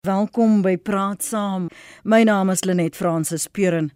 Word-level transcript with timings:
Welkom 0.00 0.62
by 0.64 0.78
Praat 0.80 1.20
Saam. 1.20 1.66
My 2.08 2.22
naam 2.24 2.48
is 2.48 2.62
Lenet 2.64 2.94
Fransis 2.96 3.42
Puren. 3.52 3.90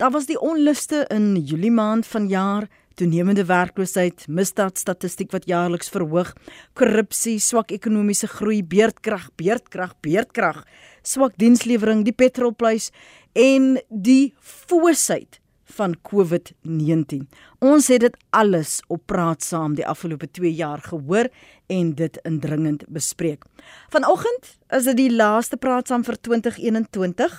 Daar 0.00 0.08
was 0.14 0.24
die 0.24 0.38
onluste 0.40 1.02
in 1.12 1.34
Julie 1.44 1.70
maand 1.70 2.08
vanjaar, 2.08 2.70
toenemende 2.96 3.44
werkloosheid, 3.44 4.24
misdaadstatistiek 4.32 5.28
wat 5.36 5.44
jaarliks 5.44 5.92
verhoog, 5.92 6.30
korrupsie, 6.72 7.36
swak 7.36 7.76
ekonomiese 7.76 8.32
groei, 8.32 8.62
beerdkrag, 8.64 9.28
beerdkrag, 9.36 9.92
beerdkrag, 10.00 10.64
swak 11.04 11.36
dienslewering, 11.36 12.06
die 12.08 12.16
petrolprys 12.16 12.88
en 13.36 13.76
die 13.92 14.32
foosheid 14.40 15.41
van 15.72 15.94
COVID-19. 16.08 17.26
Ons 17.64 17.88
het 17.92 18.00
dit 18.04 18.16
alles 18.30 18.80
op 18.92 19.06
praat 19.10 19.42
saam 19.44 19.74
die 19.78 19.86
afgelope 19.86 20.28
2 20.30 20.52
jaar 20.52 20.82
gehoor 20.84 21.30
en 21.72 21.94
dit 21.96 22.18
indringend 22.28 22.84
bespreek. 22.92 23.44
Vanoggend 23.92 24.56
is 24.68 24.88
dit 24.90 24.96
die 24.96 25.12
laaste 25.12 25.56
praat 25.56 25.88
saam 25.88 26.04
vir 26.04 26.18
2021 26.20 27.38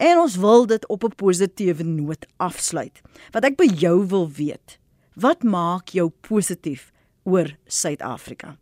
en 0.00 0.22
ons 0.24 0.36
wil 0.40 0.66
dit 0.66 0.86
op 0.88 1.04
'n 1.04 1.14
positiewe 1.16 1.84
noot 1.84 2.26
afsluit. 2.36 3.00
Wat 3.32 3.44
ek 3.44 3.56
by 3.56 3.68
jou 3.74 4.06
wil 4.06 4.30
weet, 4.30 4.78
wat 5.14 5.42
maak 5.42 5.88
jou 5.88 6.08
positief 6.20 6.92
oor 7.22 7.56
Suid-Afrika? 7.66 8.56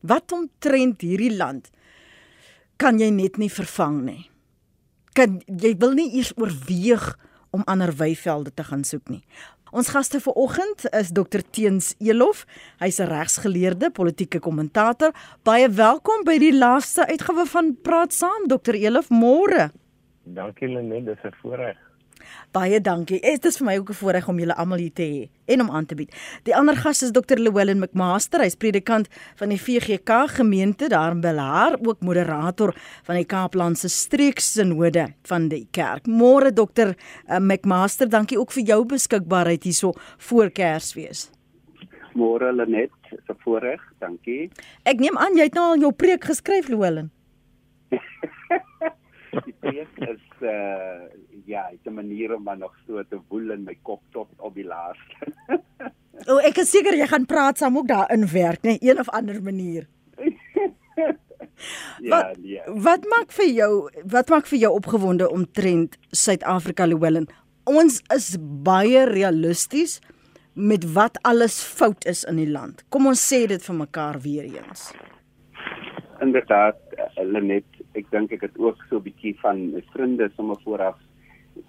Wat 0.00 0.32
omtrent 0.32 1.00
hierdie 1.00 1.36
land 1.36 1.70
kan 2.76 2.98
jy 2.98 3.10
net 3.10 3.38
nie 3.38 3.50
vervang 3.50 4.02
nie? 4.04 4.30
Kan 5.12 5.42
jy 5.46 5.76
wil 5.78 5.92
nie 5.92 6.10
eers 6.16 6.32
oorweeg 6.36 7.18
om 7.52 7.62
ander 7.64 7.92
weivelde 7.96 8.52
te 8.54 8.64
gaan 8.64 8.84
soek 8.84 9.08
nie. 9.12 9.22
Ons 9.72 9.88
gaste 9.88 10.18
vir 10.20 10.34
oggend 10.36 10.84
is 10.92 11.14
Dr 11.16 11.40
Teens 11.50 11.94
Elof. 11.98 12.44
Hy's 12.80 13.00
'n 13.00 13.08
regsgeleerde, 13.08 13.90
politieke 13.90 14.40
kommentator. 14.40 15.12
Baie 15.44 15.68
welkom 15.68 16.24
by 16.24 16.38
die 16.38 16.52
laaste 16.52 17.06
uitgawe 17.08 17.46
van 17.46 17.76
Praat 17.82 18.12
Saam, 18.12 18.48
Dr 18.48 18.74
Elof. 18.74 19.08
Môre. 19.08 19.70
Dankie 20.24 20.68
Lenet, 20.68 21.04
dis 21.06 21.24
'n 21.24 21.34
voorreg. 21.40 21.76
Baie 22.52 22.80
dankie. 22.80 23.20
Dit 23.20 23.44
is 23.48 23.56
vir 23.56 23.66
my 23.66 23.76
ook 23.78 23.90
'n 23.90 23.94
voorreg 23.94 24.28
om 24.28 24.38
julle 24.38 24.54
almal 24.54 24.78
hier 24.78 24.92
te 24.92 25.02
hê 25.02 25.28
en 25.46 25.60
om 25.60 25.70
aan 25.70 25.86
te 25.86 25.94
bied. 25.94 26.12
Die 26.44 26.54
ander 26.56 26.76
gas 26.76 27.02
is 27.02 27.10
Dr. 27.10 27.38
Llewellyn 27.38 27.78
McMaster, 27.78 28.40
hy's 28.40 28.56
predikant 28.56 29.08
van 29.36 29.48
die 29.48 29.60
VGK 29.60 30.28
gemeente 30.28 30.88
daar 30.88 31.12
in 31.12 31.20
Bellaar, 31.20 31.78
ook 31.80 32.00
moderator 32.00 32.74
van 33.06 33.16
die 33.16 33.24
Kaaplandse 33.24 33.88
streeksinode 33.88 35.14
van 35.22 35.48
die 35.48 35.66
kerk. 35.70 36.06
Môre 36.06 36.52
Dr. 36.52 36.92
Eh, 37.26 37.38
McMaster, 37.38 38.08
dankie 38.08 38.38
ook 38.38 38.52
vir 38.52 38.62
jou 38.62 38.84
beskikbaarheid 38.84 39.62
hierso 39.62 39.92
voor 40.18 40.50
Kersfees. 40.50 41.30
Môre 42.14 42.52
Lenet, 42.52 42.90
'n 43.10 43.36
voorreg, 43.44 43.80
dankie. 43.98 44.50
Ek 44.84 45.00
neem 45.00 45.16
aan 45.16 45.36
jy 45.36 45.44
het 45.44 45.54
nou 45.54 45.72
al 45.72 45.80
jou 45.80 45.92
preek 45.92 46.24
geskryf, 46.24 46.68
Llewellyn. 46.68 47.10
die 49.46 49.54
preek 49.60 49.88
is 49.98 50.24
uh 50.40 51.08
ja, 51.46 51.68
dit 51.70 51.86
'n 51.86 51.94
manier 51.94 52.34
om 52.34 52.42
maar 52.42 52.58
nog 52.58 52.74
so 52.86 53.02
te 53.02 53.18
woel 53.28 53.50
in 53.50 53.64
my 53.64 53.78
kop 53.82 54.02
tot 54.10 54.28
op 54.38 54.54
die 54.54 54.64
laaste. 54.64 55.32
o, 56.30 56.38
ek 56.38 56.56
is 56.56 56.70
seker 56.70 56.94
jy 56.94 57.06
gaan 57.06 57.26
praat 57.26 57.58
saam 57.58 57.76
ook 57.76 57.88
daarin 57.88 58.26
werk, 58.26 58.62
nee, 58.62 58.78
een 58.80 58.98
of 58.98 59.08
ander 59.08 59.42
manier. 59.42 59.86
ja, 62.00 62.08
wat, 62.08 62.36
ja. 62.42 62.62
Wat 62.66 63.04
maak 63.04 63.32
vir 63.32 63.50
jou, 63.50 63.90
wat 64.04 64.28
maak 64.28 64.46
vir 64.46 64.58
jou 64.58 64.72
opgewonde 64.72 65.30
omtrent 65.30 65.98
Suid-Afrika 66.10 66.86
Llewellyn? 66.86 67.28
Ons 67.64 68.02
is 68.14 68.36
baie 68.40 69.04
realisties 69.06 70.00
met 70.54 70.84
wat 70.92 71.18
alles 71.22 71.62
fout 71.62 72.04
is 72.04 72.24
in 72.24 72.36
die 72.36 72.50
land. 72.50 72.84
Kom 72.88 73.06
ons 73.06 73.22
sê 73.22 73.46
dit 73.46 73.62
vir 73.62 73.76
mekaar 73.76 74.18
weer 74.20 74.44
eens. 74.44 74.90
Inderdaad, 76.22 76.76
eh, 76.96 77.24
Lenet, 77.24 77.64
ek 77.94 78.10
dink 78.10 78.32
ek 78.32 78.42
het 78.42 78.58
ook 78.58 78.76
so 78.88 78.96
'n 78.96 79.02
bietjie 79.02 79.34
van 79.40 79.72
my 79.72 79.82
vriende 79.92 80.30
sommer 80.36 80.56
vooraf 80.64 80.96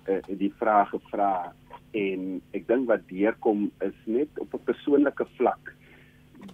uh, 0.07 0.21
die 0.27 0.53
vraag 0.59 0.89
gevra 0.89 1.53
en 1.93 2.41
ek 2.57 2.67
dink 2.67 2.87
wat 2.89 3.05
deurkom 3.09 3.71
is 3.85 3.97
net 4.05 4.29
op 4.39 4.53
'n 4.53 4.65
persoonlike 4.65 5.25
vlak 5.37 5.73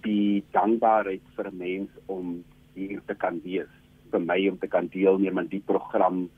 die 0.04 0.44
dankbaarheid 0.52 1.26
vir 1.36 1.48
'n 1.48 1.58
mens 1.58 1.90
om 2.06 2.44
hier 2.74 3.02
te 3.08 3.16
kan 3.16 3.42
wees 3.44 3.72
vir 4.12 4.20
my 4.20 4.40
om 4.50 4.58
te 4.58 4.68
kan 4.68 4.88
deelneem 4.88 5.38
aan 5.38 5.52
die 5.52 5.64
program 5.66 6.30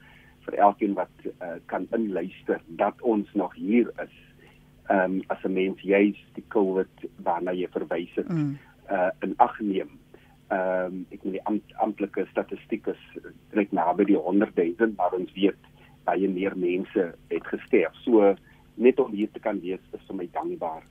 vir 0.45 0.57
elkeen 0.57 0.93
wat 0.93 1.13
uh, 1.25 1.57
kan 1.65 1.87
inluister 1.91 2.61
dat 2.67 3.01
ons 3.01 3.27
nog 3.33 3.55
hier 3.55 3.91
is 4.03 4.15
um, 4.89 5.21
as 5.27 5.43
'n 5.43 5.53
mens 5.53 5.81
juis 5.81 6.19
die 6.33 6.45
COVID 6.47 7.09
waarna 7.23 7.51
jy 7.51 7.67
verwys 7.67 8.13
het 8.15 8.29
mm. 8.29 8.57
uh, 8.91 9.09
in 9.21 9.33
ag 9.37 9.59
neem 9.59 9.89
ehm 10.51 10.85
um, 10.85 11.05
ek 11.09 11.23
moet 11.23 11.33
die 11.33 11.45
amt, 11.45 11.75
amptelike 11.79 12.25
statistiek 12.31 12.87
is 12.87 13.03
net 13.55 13.71
naby 13.71 14.05
die 14.05 14.17
100 14.17 14.55
000 14.55 14.93
maar 14.97 15.13
ons 15.13 15.31
weet 15.33 15.70
baie 16.05 16.29
meer 16.29 16.55
mense 16.55 17.13
het 17.29 17.45
gesterf. 17.47 17.95
So 18.05 18.35
net 18.75 18.99
om 18.99 19.11
hier 19.11 19.29
te 19.31 19.39
kan 19.39 19.59
wees 19.61 19.83
is 19.93 20.07
vir 20.07 20.15
my 20.15 20.27
dankbaar. 20.33 20.83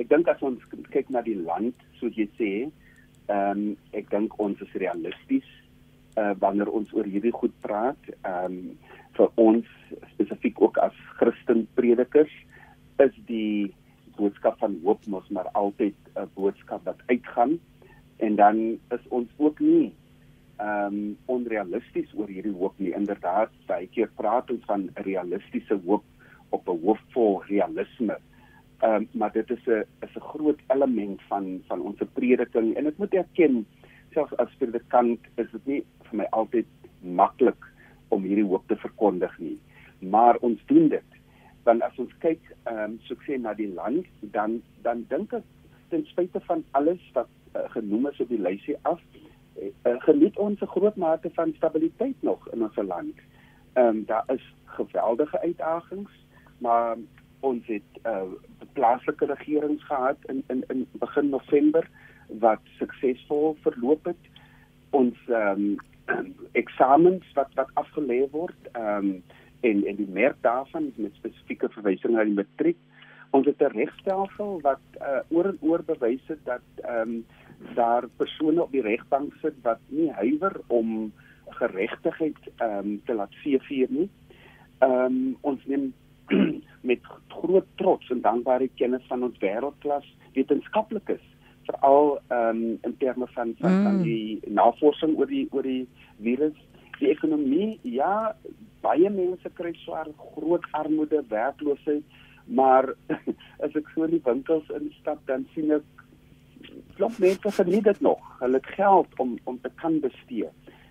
Ek 0.00 0.08
dink 0.08 0.28
as 0.28 0.42
ons 0.42 0.62
kyk 0.90 1.10
na 1.10 1.22
die 1.22 1.36
land, 1.36 1.74
soos 2.00 2.16
jy 2.16 2.28
sê, 2.38 2.52
ehm 3.28 3.50
um, 3.50 3.76
ek 3.92 4.10
dink 4.10 4.38
ons 4.42 4.60
is 4.60 4.80
realisties 4.82 5.48
uh 6.20 6.34
wanneer 6.40 6.68
ons 6.68 6.90
oor 6.92 7.06
hierdie 7.08 7.32
goed 7.32 7.54
praat. 7.64 8.10
Ehm 8.22 8.58
um, 8.58 8.58
vir 9.16 9.28
ons 9.40 9.68
spesifiek 10.14 10.60
ook 10.60 10.78
as 10.80 10.96
Christen 11.18 11.66
predikers 11.76 12.32
is 13.04 13.14
die 13.28 13.72
boodskap 14.16 14.58
van 14.60 14.78
hoop 14.84 15.04
mos 15.12 15.28
maar 15.28 15.48
altyd 15.58 15.96
'n 16.16 16.28
boodskap 16.34 16.84
wat 16.84 17.00
uitgaan 17.08 17.58
en 18.16 18.36
dan 18.36 18.56
is 18.96 19.04
ons 19.08 19.28
ook 19.36 19.60
nie 19.60 19.92
ehm 20.62 20.94
um, 20.94 21.16
onrealisties 21.34 22.10
oor 22.14 22.28
hierdie 22.30 22.54
hoop 22.54 22.74
nie. 22.78 22.92
Inderdaad, 22.94 23.54
baie 23.66 23.88
keer 23.94 24.10
praat 24.18 24.50
ons 24.54 24.66
van 24.68 24.84
realistiese 25.06 25.78
hoop 25.86 26.04
op 26.54 26.68
'n 26.68 26.82
hoof 26.84 27.00
vol 27.14 27.42
realisme. 27.48 28.16
Ehm 28.82 28.94
um, 28.94 29.08
maar 29.12 29.32
dit 29.32 29.50
is 29.50 29.66
'n 29.66 29.84
is 30.06 30.14
'n 30.16 30.28
groot 30.32 30.60
element 30.74 31.22
van 31.30 31.62
van 31.68 31.80
ons 31.80 32.02
prediking 32.12 32.76
en 32.76 32.86
ek 32.86 32.98
moet 32.98 33.14
erken 33.14 33.66
selfs 34.12 34.36
as 34.36 34.58
predikant 34.58 35.20
is 35.36 35.50
dit 35.52 35.66
nie 35.66 35.82
vir 36.08 36.16
my 36.16 36.26
altyd 36.30 36.66
maklik 37.00 37.66
om 38.08 38.22
hierdie 38.22 38.50
hoop 38.52 38.66
te 38.68 38.76
verkondig 38.76 39.38
nie. 39.38 39.58
Maar 39.98 40.36
ons 40.36 40.60
doen 40.66 40.88
dit. 40.88 41.10
Want 41.64 41.82
as 41.82 41.98
ons 41.98 42.14
kyk 42.18 42.40
ehm 42.64 42.78
um, 42.78 42.98
sukses 43.02 43.40
na 43.40 43.54
die 43.54 43.72
land, 43.74 44.06
dan 44.20 44.62
dan 44.82 45.04
dink 45.08 45.32
ek 45.32 45.44
ten 45.88 46.06
spyte 46.06 46.40
van 46.40 46.64
alles 46.70 47.10
wat 47.12 47.28
uh, 47.56 47.70
genoem 47.70 48.06
is 48.06 48.20
op 48.20 48.28
die 48.28 48.40
lysie 48.40 48.76
af, 48.82 49.00
uh, 49.00 49.31
geniet 49.82 50.36
ons 50.38 50.60
'n 50.60 50.66
groot 50.66 50.96
mate 50.96 51.30
van 51.34 51.52
stabiliteit 51.56 52.16
nog 52.20 52.48
in 52.52 52.62
ons 52.62 52.76
land. 52.76 53.16
Ehm 53.72 53.86
um, 53.86 54.04
daar 54.04 54.24
is 54.26 54.54
geweldige 54.64 55.40
uitdagings, 55.40 56.10
maar 56.58 56.96
ons 57.40 57.66
het 57.66 57.90
uh 58.06 58.22
plaaslike 58.72 59.26
regerings 59.26 59.84
gehad 59.84 60.16
in 60.26 60.42
in 60.46 60.64
in 60.68 60.86
begin 60.92 61.28
November 61.28 61.88
wat 62.28 62.60
suksesvol 62.78 63.56
verloop 63.60 64.04
het. 64.04 64.22
Ons 64.90 65.16
ehm 65.28 65.76
um, 66.06 66.34
eksamens 66.62 67.32
wat 67.34 67.54
wat 67.54 67.70
afgelê 67.74 68.30
word, 68.30 68.70
ehm 68.72 68.96
um, 68.96 69.22
en 69.60 69.84
en 69.86 69.96
die 69.96 70.08
merk 70.08 70.36
daarvan 70.40 70.92
met 70.96 71.14
spesifieke 71.14 71.68
verwysing 71.68 72.14
na 72.14 72.24
die 72.24 72.34
matriek. 72.34 72.78
Ons 73.30 73.46
het 73.46 73.62
'n 73.62 73.76
regstelsel 73.78 74.60
wat 74.60 74.84
uh 75.00 75.22
oor 75.28 75.44
en 75.44 75.58
oor 75.60 75.82
bewys 75.82 76.26
het 76.26 76.44
dat 76.44 76.66
ehm 76.76 77.00
um, 77.00 77.24
daar 77.74 78.08
persone 78.16 78.62
op 78.62 78.72
die 78.72 78.84
regbank 78.84 79.34
sit 79.42 79.58
wat 79.62 79.80
nie 79.88 80.10
huiwer 80.20 80.60
om 80.66 81.12
geregtigheid 81.58 82.38
ehm 82.56 82.78
um, 82.78 83.00
te 83.06 83.14
laat 83.14 83.34
seevier 83.42 83.90
nie. 83.90 84.08
Ehm 84.78 85.04
um, 85.04 85.36
ons 85.40 85.66
neem 85.66 85.92
met 86.90 87.00
groot 87.28 87.66
trots 87.74 88.10
en 88.10 88.20
dankbaarheid 88.20 88.74
kennis 88.80 89.06
van 89.08 89.22
ons 89.22 89.38
wêreldklas 89.38 90.08
wetenskaplikes 90.34 91.24
veral 91.66 92.18
ehm 92.28 92.48
um, 92.48 92.78
in 92.82 92.96
terme 92.98 93.26
van 93.34 93.54
van, 93.58 93.78
mm. 93.78 93.82
van 93.84 94.02
die 94.02 94.40
navorsing 94.46 95.16
oor 95.18 95.30
die 95.30 95.46
oor 95.50 95.66
die 95.66 95.86
virus 96.20 96.58
die 96.98 97.10
ekonomie 97.10 97.78
ja 97.82 98.34
baie 98.82 99.10
mense 99.10 99.50
kry 99.58 99.72
swaar 99.84 100.10
groot 100.34 100.66
armoede 100.78 101.22
werkloosheid 101.28 102.18
maar 102.46 102.94
as 103.64 103.76
ek 103.78 103.90
so 103.94 104.06
in 104.08 104.16
die 104.16 104.24
winkels 104.24 104.70
instap 104.80 105.22
dan 105.30 105.46
sien 105.54 105.70
ek 105.78 106.01
klop 106.96 107.18
mense 107.18 107.50
geniet 107.50 107.84
dit 107.84 108.00
nog. 108.00 108.20
Hulle 108.40 108.60
het 108.60 108.66
geld 108.76 109.18
om 109.18 109.38
om 109.44 109.60
te 109.60 109.70
kan 109.74 110.00
bestee. 110.00 110.48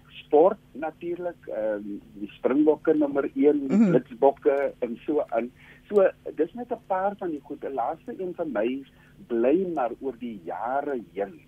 Sport 0.07 0.59
natuurlik, 0.71 1.47
ehm 1.47 1.75
um, 1.75 2.01
die 2.13 2.31
Springbokke 2.37 2.93
nommer 2.93 3.23
1, 3.23 3.33
die 3.33 3.51
mm 3.51 3.67
-hmm. 3.69 3.89
Blitsbokke 3.89 4.73
en 4.79 4.99
so 5.05 5.23
aan. 5.29 5.51
So 5.89 6.09
dis 6.35 6.53
net 6.53 6.71
'n 6.71 6.85
paar 6.87 7.15
van 7.17 7.29
die 7.29 7.41
goeie. 7.43 7.73
Laaste 7.73 8.13
een 8.17 8.33
van 8.35 8.51
my 8.51 8.83
bly 9.27 9.67
maar 9.73 9.91
oor 9.99 10.15
die 10.19 10.41
jare 10.43 11.01
heen. 11.13 11.39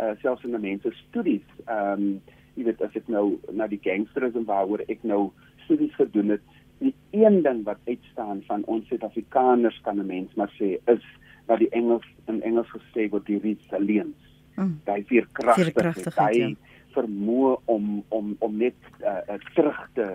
Uh 0.00 0.12
selfs 0.20 0.44
in 0.44 0.50
die 0.50 0.58
mense 0.58 0.92
studies, 0.92 1.46
ehm 1.66 1.92
um, 1.92 2.20
jy 2.54 2.64
weet 2.64 2.82
as 2.82 2.94
ek 2.94 3.08
nou 3.08 3.38
na 3.54 3.66
die 3.66 3.80
gangsterisme 3.82 4.44
waaroor 4.44 4.82
ek 4.88 5.02
nou 5.02 5.30
studies 5.64 5.94
gedoen 5.94 6.28
het, 6.28 6.40
die 6.78 6.94
een 7.10 7.42
ding 7.42 7.64
wat 7.64 7.78
uitstaan 7.86 8.42
van 8.46 8.64
ons 8.64 8.86
Suid-Afrikaners 8.88 9.80
kan 9.82 9.98
'n 9.98 10.06
mens 10.06 10.34
maar 10.34 10.52
sê 10.58 10.78
is 10.86 11.04
wat 11.48 11.62
die 11.64 11.70
Engels 11.76 12.06
in 12.30 12.42
Engels 12.46 12.70
gesê 12.74 13.08
word 13.12 13.26
die 13.26 13.40
resilience. 13.42 14.32
Mm. 14.58 14.78
Daai 14.86 15.04
veerkragtigheid, 15.08 16.16
daai 16.16 16.56
vermoë 16.96 17.54
om 17.70 17.90
om 18.14 18.32
om 18.44 18.56
net 18.60 18.76
uh, 19.04 19.36
terug 19.54 19.78
te 19.98 20.06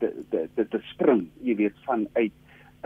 te, 0.00 0.12
te 0.30 0.44
te 0.54 0.68
te 0.74 0.80
spring, 0.92 1.26
jy 1.46 1.56
weet 1.62 1.82
vanuit 1.86 2.34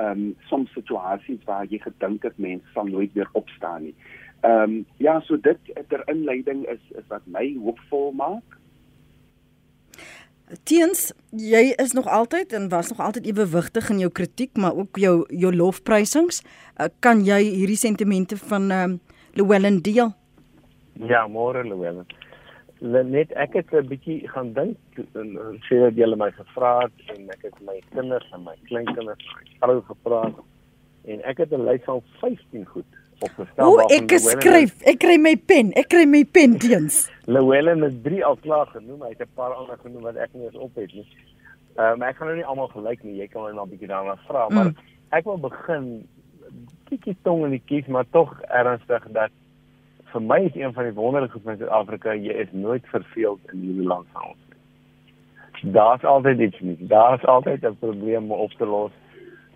ehm 0.00 0.22
um, 0.22 0.28
soms 0.48 0.72
situasies 0.72 1.42
waar 1.44 1.66
jy 1.68 1.78
gedink 1.82 2.22
het 2.24 2.38
mense 2.40 2.64
sal 2.72 2.88
nooit 2.88 3.12
weer 3.12 3.28
opstaan 3.38 3.88
nie. 3.88 3.94
Ehm 4.40 4.62
um, 4.62 4.78
ja, 4.96 5.20
so 5.20 5.36
dit 5.36 5.72
ter 5.88 6.02
inleiding 6.08 6.64
is 6.72 6.82
is 6.96 7.06
wat 7.12 7.26
my 7.26 7.44
hoopvol 7.60 8.12
maak. 8.16 8.58
Teens, 10.62 11.12
jy 11.30 11.72
is 11.80 11.92
nog 11.96 12.06
altyd 12.06 12.52
en 12.52 12.68
was 12.68 12.88
nog 12.88 13.00
altyd 13.00 13.26
ewewigtig 13.26 13.88
in 13.90 13.98
jou 13.98 14.10
kritiek, 14.12 14.56
maar 14.56 14.76
ook 14.76 14.98
jou 15.00 15.24
jou 15.28 15.52
lofprysings. 15.56 16.42
Uh, 16.76 16.90
kan 17.00 17.24
jy 17.24 17.40
hierdie 17.42 17.78
sentimente 17.80 18.36
van 18.36 18.70
ehm 18.70 18.90
um, 18.90 19.00
Llewellyn 19.32 19.78
deel? 19.80 20.10
Ja, 21.08 21.24
môre 21.26 21.62
Llewellyn. 21.64 22.04
Net 22.84 23.32
ek 23.32 23.54
het 23.56 23.72
'n 23.72 23.88
bietjie 23.88 24.28
gaan 24.28 24.52
dink 24.52 24.76
en 25.14 25.58
sê 25.68 25.80
dat 25.80 25.96
jy 25.96 26.14
my 26.16 26.30
gevra 26.30 26.80
het 26.84 27.16
en 27.16 27.30
ek 27.30 27.42
het 27.42 27.60
my 27.60 27.80
kinders 27.94 28.28
en 28.32 28.44
my 28.44 28.56
kleinkinders 28.68 29.24
vrou 29.60 29.80
gepraat 29.80 30.36
en 31.04 31.22
ek 31.24 31.38
het 31.38 31.52
'n 31.52 31.64
lys 31.64 31.84
van 31.84 32.02
15 32.20 32.66
goed 32.66 32.92
opgestel 33.22 33.66
O, 33.66 33.88
ek 33.96 34.14
skryf, 34.22 34.74
ek 34.88 35.00
kry 35.02 35.18
my 35.18 35.34
pen, 35.36 35.72
ek 35.78 35.88
kry 35.92 36.06
my 36.06 36.22
pen 36.24 36.58
teens. 36.62 37.04
Llewellyn 37.26 37.84
het 37.86 38.00
drie 38.04 38.22
al 38.24 38.38
klaar 38.44 38.66
genoem, 38.74 39.02
hy 39.02 39.12
het 39.14 39.22
'n 39.22 39.34
paar 39.34 39.54
ander 39.54 39.78
genoem 39.82 40.02
wat 40.02 40.16
ek 40.16 40.34
nie 40.34 40.46
eens 40.46 40.56
op 40.56 40.74
het 40.74 40.92
nie. 40.94 41.06
Ehm 41.76 41.98
maar 41.98 42.08
ek 42.08 42.16
gaan 42.16 42.28
nou 42.28 42.36
nie 42.36 42.46
almal 42.46 42.68
gelyk 42.68 43.02
nie, 43.02 43.20
jy 43.20 43.28
kan 43.28 43.42
my 43.42 43.52
maar 43.52 43.66
'n 43.66 43.70
bietjie 43.70 43.88
daarna 43.88 44.16
vra, 44.26 44.48
mm. 44.48 44.54
maar 44.54 44.72
ek 45.10 45.24
wil 45.24 45.38
begin 45.38 46.08
bietjie 46.90 47.16
tong 47.22 47.44
in 47.44 47.50
die 47.50 47.64
kies, 47.64 47.86
maar 47.86 48.04
tog 48.10 48.40
ernstig 48.48 49.04
dat 49.12 49.30
vir 50.12 50.22
my 50.22 50.40
is 50.44 50.54
een 50.54 50.72
van 50.72 50.84
die 50.84 50.94
wonderlike 50.94 51.32
goed 51.32 51.42
van 51.42 51.56
Suid-Afrika, 51.56 52.14
jy 52.14 52.34
is 52.44 52.52
nooit 52.52 52.84
verveeld 52.92 53.40
in 53.52 53.60
hierdie 53.60 53.86
land 53.86 54.06
van 54.12 54.22
ons 54.22 54.42
nie. 54.48 55.72
Daar's 55.72 56.04
altyd 56.04 56.40
iets 56.40 56.60
nie. 56.60 56.76
Daar's 56.80 57.24
altyd 57.24 57.64
'n 57.64 57.78
probleem 57.78 58.30
om 58.32 58.40
op 58.46 58.52
te 58.52 58.66
los 58.66 58.90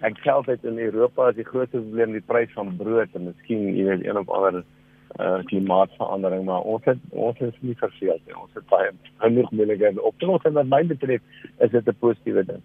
ek 0.04 0.18
sê 0.20 0.30
altyd 0.30 0.64
in 0.68 0.78
Europa 0.78 1.30
is 1.30 1.38
die 1.38 1.46
grootste 1.48 1.80
probleem 1.80 2.12
die 2.12 2.24
prys 2.28 2.52
van 2.52 2.74
brood 2.76 3.14
en 3.16 3.30
miskien 3.30 3.62
jy 3.72 3.86
weet 3.88 4.04
een 4.04 4.18
of 4.20 4.28
ander 4.28 4.58
uh, 4.60 5.38
klimaatsverandering 5.48 6.44
maar 6.44 6.66
ons 6.68 6.84
het 6.84 7.00
ons 7.10 7.38
is 7.40 7.54
nie 7.60 7.76
verseker 7.80 8.20
nie. 8.26 8.36
Ons 8.36 8.52
het 8.58 8.66
baie 8.68 8.90
genoeg 9.24 9.50
moeilikheid 9.52 10.00
op 10.00 10.18
te 10.20 10.28
los 10.28 10.44
en 10.44 10.58
wat 10.58 10.68
my 10.68 10.82
betref 10.90 11.22
is 11.64 11.70
dit 11.72 11.88
'n 11.88 11.96
positiewe 12.00 12.44
ding. 12.44 12.62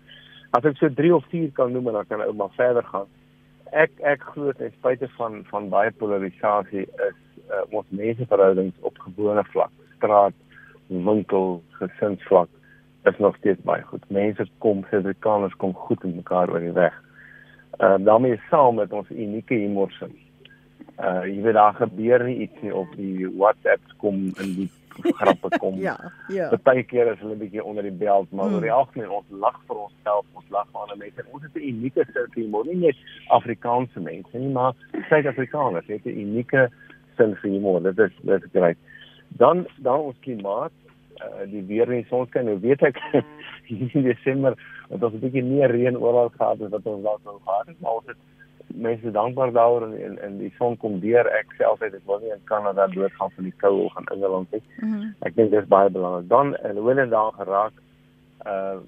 As 0.52 0.66
ek 0.66 0.78
so 0.78 0.90
3 0.90 1.16
of 1.16 1.26
4 1.32 1.52
kan 1.56 1.72
noem 1.72 1.88
en 1.88 1.94
dan 1.94 2.08
kan 2.08 2.22
ek 2.22 2.34
maar 2.36 2.56
verder 2.58 2.84
gaan. 2.84 3.08
Ek 3.72 3.92
ek 4.04 4.24
glo 4.34 4.52
ten 4.52 4.72
spyte 4.80 5.08
van 5.18 5.44
van 5.52 5.70
baie 5.70 5.92
polarisasie 5.92 6.84
is 7.08 7.20
uh, 7.48 7.64
ons 7.72 7.88
menseverhoudings 7.90 8.76
op 8.82 8.98
gewone 9.00 9.44
vlak 9.54 9.72
straat 9.96 10.34
winkel 10.88 11.64
gesinsvlak 11.80 12.50
is 13.06 13.18
nog 13.18 13.36
steeds 13.38 13.62
baie 13.64 13.82
goed. 13.82 14.04
Mense 14.10 14.46
kom, 14.58 14.84
Suid-Afrikaners 14.90 15.56
kom 15.58 15.74
goed 15.74 16.04
met 16.04 16.16
mekaar 16.16 16.50
oor 16.50 16.60
die 16.60 16.76
weg 16.76 16.94
uh, 17.80 17.96
daarmee 18.00 18.42
saam 18.50 18.76
met 18.76 18.94
ons 18.94 19.10
unieke 19.10 19.54
humorsin. 19.54 20.14
Uh 21.00 21.24
jy 21.26 21.42
weet 21.42 21.54
daar 21.54 21.74
gebeur 21.74 22.24
nie 22.24 22.38
iets 22.46 22.62
nie 22.62 22.74
op 22.76 22.88
die 22.96 23.30
WhatsApps 23.30 23.96
kom 23.98 24.16
in 24.44 24.54
die 24.56 24.70
grappe 25.00 25.58
kom. 25.58 25.80
ja, 25.88 25.96
ja. 26.28 26.50
Partykeer 26.64 27.14
is 27.14 27.20
hulle 27.20 27.36
'n 27.36 27.40
bietjie 27.40 27.64
onder 27.64 27.84
die 27.84 27.98
beld, 28.04 28.32
maar 28.32 28.46
hmm. 28.46 28.56
oor 28.56 28.62
die 28.62 28.72
algemeen 28.72 29.10
ons 29.10 29.26
lag 29.30 29.58
vir 29.68 29.78
onsself, 29.88 30.26
ons 30.34 30.50
lag 30.50 30.68
vir 30.72 30.82
ander 30.82 30.98
mense. 30.98 31.26
Ons 31.32 31.44
het 31.44 31.56
'n 31.56 31.68
unieke 31.68 32.06
sin 32.06 32.28
vir 32.34 32.44
humor, 32.44 32.66
nie 32.66 32.76
net 32.76 32.98
Afrikaanse 33.28 34.00
mense 34.00 34.38
nie, 34.38 34.52
maar 34.52 34.74
Suid-Afrikaners 35.10 35.88
het 35.88 36.06
'n 36.06 36.20
unieke 36.26 36.70
sin 37.18 37.36
vir 37.36 37.50
humor. 37.52 37.82
Dit 37.82 38.00
is 38.00 38.14
dit 38.22 38.44
is 38.44 38.62
reg. 38.62 38.78
Dan 39.28 39.68
dan 39.78 40.00
ons 40.00 40.20
klimaat 40.20 40.72
uh, 41.22 41.46
die 41.52 41.64
weer 41.70 41.92
in 41.92 42.06
sonskyn. 42.10 42.46
Nou 42.46 42.60
weet 42.60 42.82
ek 42.82 43.00
in 43.70 44.04
Desember 44.04 44.58
het 44.90 45.04
ons 45.04 45.14
'n 45.14 45.24
bietjie 45.24 45.44
meer 45.44 45.72
reën 45.72 45.98
oral 45.98 46.30
gehad 46.30 46.62
as 46.62 46.72
wat 46.76 46.86
ons 46.86 47.04
dalk 47.04 47.24
nou 47.24 47.40
gehad 47.46 47.68
het, 47.68 47.80
maar 47.80 48.00
ons 48.00 48.08
het 48.08 48.18
mense 48.76 49.12
dankbaar 49.12 49.52
daaroor 49.52 49.84
en, 49.88 49.96
en 50.06 50.18
en 50.22 50.38
die 50.38 50.54
son 50.58 50.78
kom 50.78 51.00
deur. 51.00 51.28
Ek 51.28 51.54
self 51.58 51.80
het 51.80 51.92
dit 51.92 52.06
wel 52.06 52.20
nie 52.20 52.32
in 52.32 52.44
Kanada 52.44 52.88
doodgaan 52.88 53.32
van 53.36 53.44
die 53.44 53.58
koue 53.58 53.86
of 53.86 53.98
in 54.00 54.06
Engeland 54.16 54.52
nie. 54.52 54.64
Mm 54.80 54.94
-hmm. 54.94 55.14
Ek 55.20 55.36
dink 55.36 55.52
dit 55.52 55.62
is 55.62 55.68
baie 55.68 55.90
belangrik. 55.90 56.30
Dan 56.30 56.56
en 56.56 56.78
hoe 56.78 56.88
hulle 56.90 57.08
daar 57.08 57.32
geraak 57.32 57.74
uh 58.46 58.80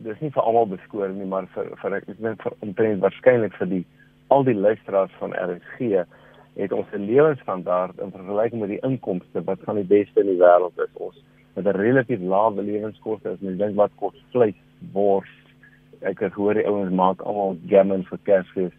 dis 0.00 0.20
nie 0.20 0.30
vir 0.32 0.42
almal 0.42 0.66
beskoor 0.66 1.08
nie, 1.08 1.26
maar 1.26 1.46
vir 1.54 1.66
vir 1.82 1.94
ek 1.94 2.06
dink 2.06 2.42
vir 2.42 2.52
omtrent 2.64 3.00
waarskynlik 3.00 3.54
vir 3.58 3.68
die 3.68 3.84
al 4.28 4.44
die 4.44 4.54
luisteraars 4.54 5.12
van 5.18 5.34
RSG 5.34 6.06
het 6.56 6.72
ons 6.72 6.86
'n 6.92 7.04
lewensstandaard 7.04 7.98
in 7.98 8.10
vergelyking 8.10 8.60
met 8.60 8.68
die 8.68 8.82
inkomste 8.90 9.44
wat 9.44 9.58
van 9.64 9.74
die 9.74 9.84
beste 9.84 10.20
in 10.20 10.26
die 10.26 10.40
wêreld 10.40 10.78
is. 10.78 10.92
Ons 10.94 11.22
met 11.54 11.64
'n 11.66 11.78
relatief 11.78 12.20
lae 12.20 12.62
lewenskoste 12.62 13.28
as 13.28 13.40
mens 13.40 13.58
dink 13.58 13.76
wat 13.76 13.90
kos 13.96 14.14
vleis, 14.30 14.54
wors. 14.92 15.30
Ek 16.00 16.18
het 16.18 16.32
gehoor 16.32 16.54
die 16.54 16.66
ouens 16.66 16.92
maak 16.92 17.20
almal 17.22 17.58
gammon 17.68 18.04
vir 18.04 18.18
Kersfees. 18.22 18.72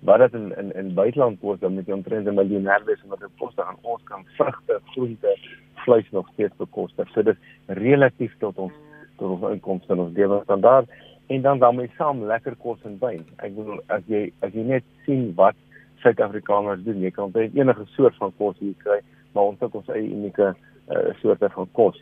Wat 0.00 0.18
dit 0.18 0.34
in 0.34 0.52
in 0.58 0.72
in 0.72 0.94
buiteland 0.94 1.40
kos 1.40 1.58
dan 1.58 1.74
met 1.74 1.86
jy 1.86 1.92
omtrent 1.92 2.26
'n 2.26 2.34
miljonair 2.34 2.84
wees 2.84 3.02
om 3.04 3.10
dit 3.10 3.30
kos 3.38 3.54
te 3.54 3.62
gaan 3.62 3.78
ons 3.82 4.02
kan 4.04 4.24
vrugte, 4.36 4.80
groente, 4.84 5.36
vleis 5.74 6.10
nog 6.10 6.28
steeds 6.32 6.56
bekostig. 6.56 7.08
So 7.08 7.22
dit 7.22 7.36
relatief 7.66 8.34
tot 8.38 8.58
ons 8.58 8.72
tot 9.16 9.30
ons 9.30 9.52
inkomste 9.52 9.92
en 9.92 9.98
ons 9.98 10.16
lewensstandaard 10.16 10.88
en 11.28 11.42
dan 11.42 11.74
met 11.76 11.90
saam 11.96 12.24
lekker 12.24 12.56
kos 12.56 12.78
en 12.88 12.96
wyn. 13.00 13.24
Ek 13.36 13.54
bedoel 13.56 13.80
as 13.86 14.04
jy 14.06 14.32
as 14.40 14.52
jy 14.52 14.64
net 14.64 14.84
sien 15.04 15.32
wat 15.36 15.56
Suid-Afrikaners 16.02 16.84
doen, 16.86 17.00
jy 17.02 17.10
kan 17.10 17.32
baie 17.34 17.50
enige 17.54 17.84
soort 17.96 18.14
van 18.20 18.32
kos 18.38 18.56
hier 18.62 18.76
kry, 18.84 19.00
maar 19.34 19.50
ons 19.50 19.60
het 19.60 19.74
ons 19.74 19.88
eie 19.90 20.06
unieke 20.06 20.52
uh, 20.52 21.08
soorte 21.20 21.50
van 21.50 21.68
kos. 21.76 21.98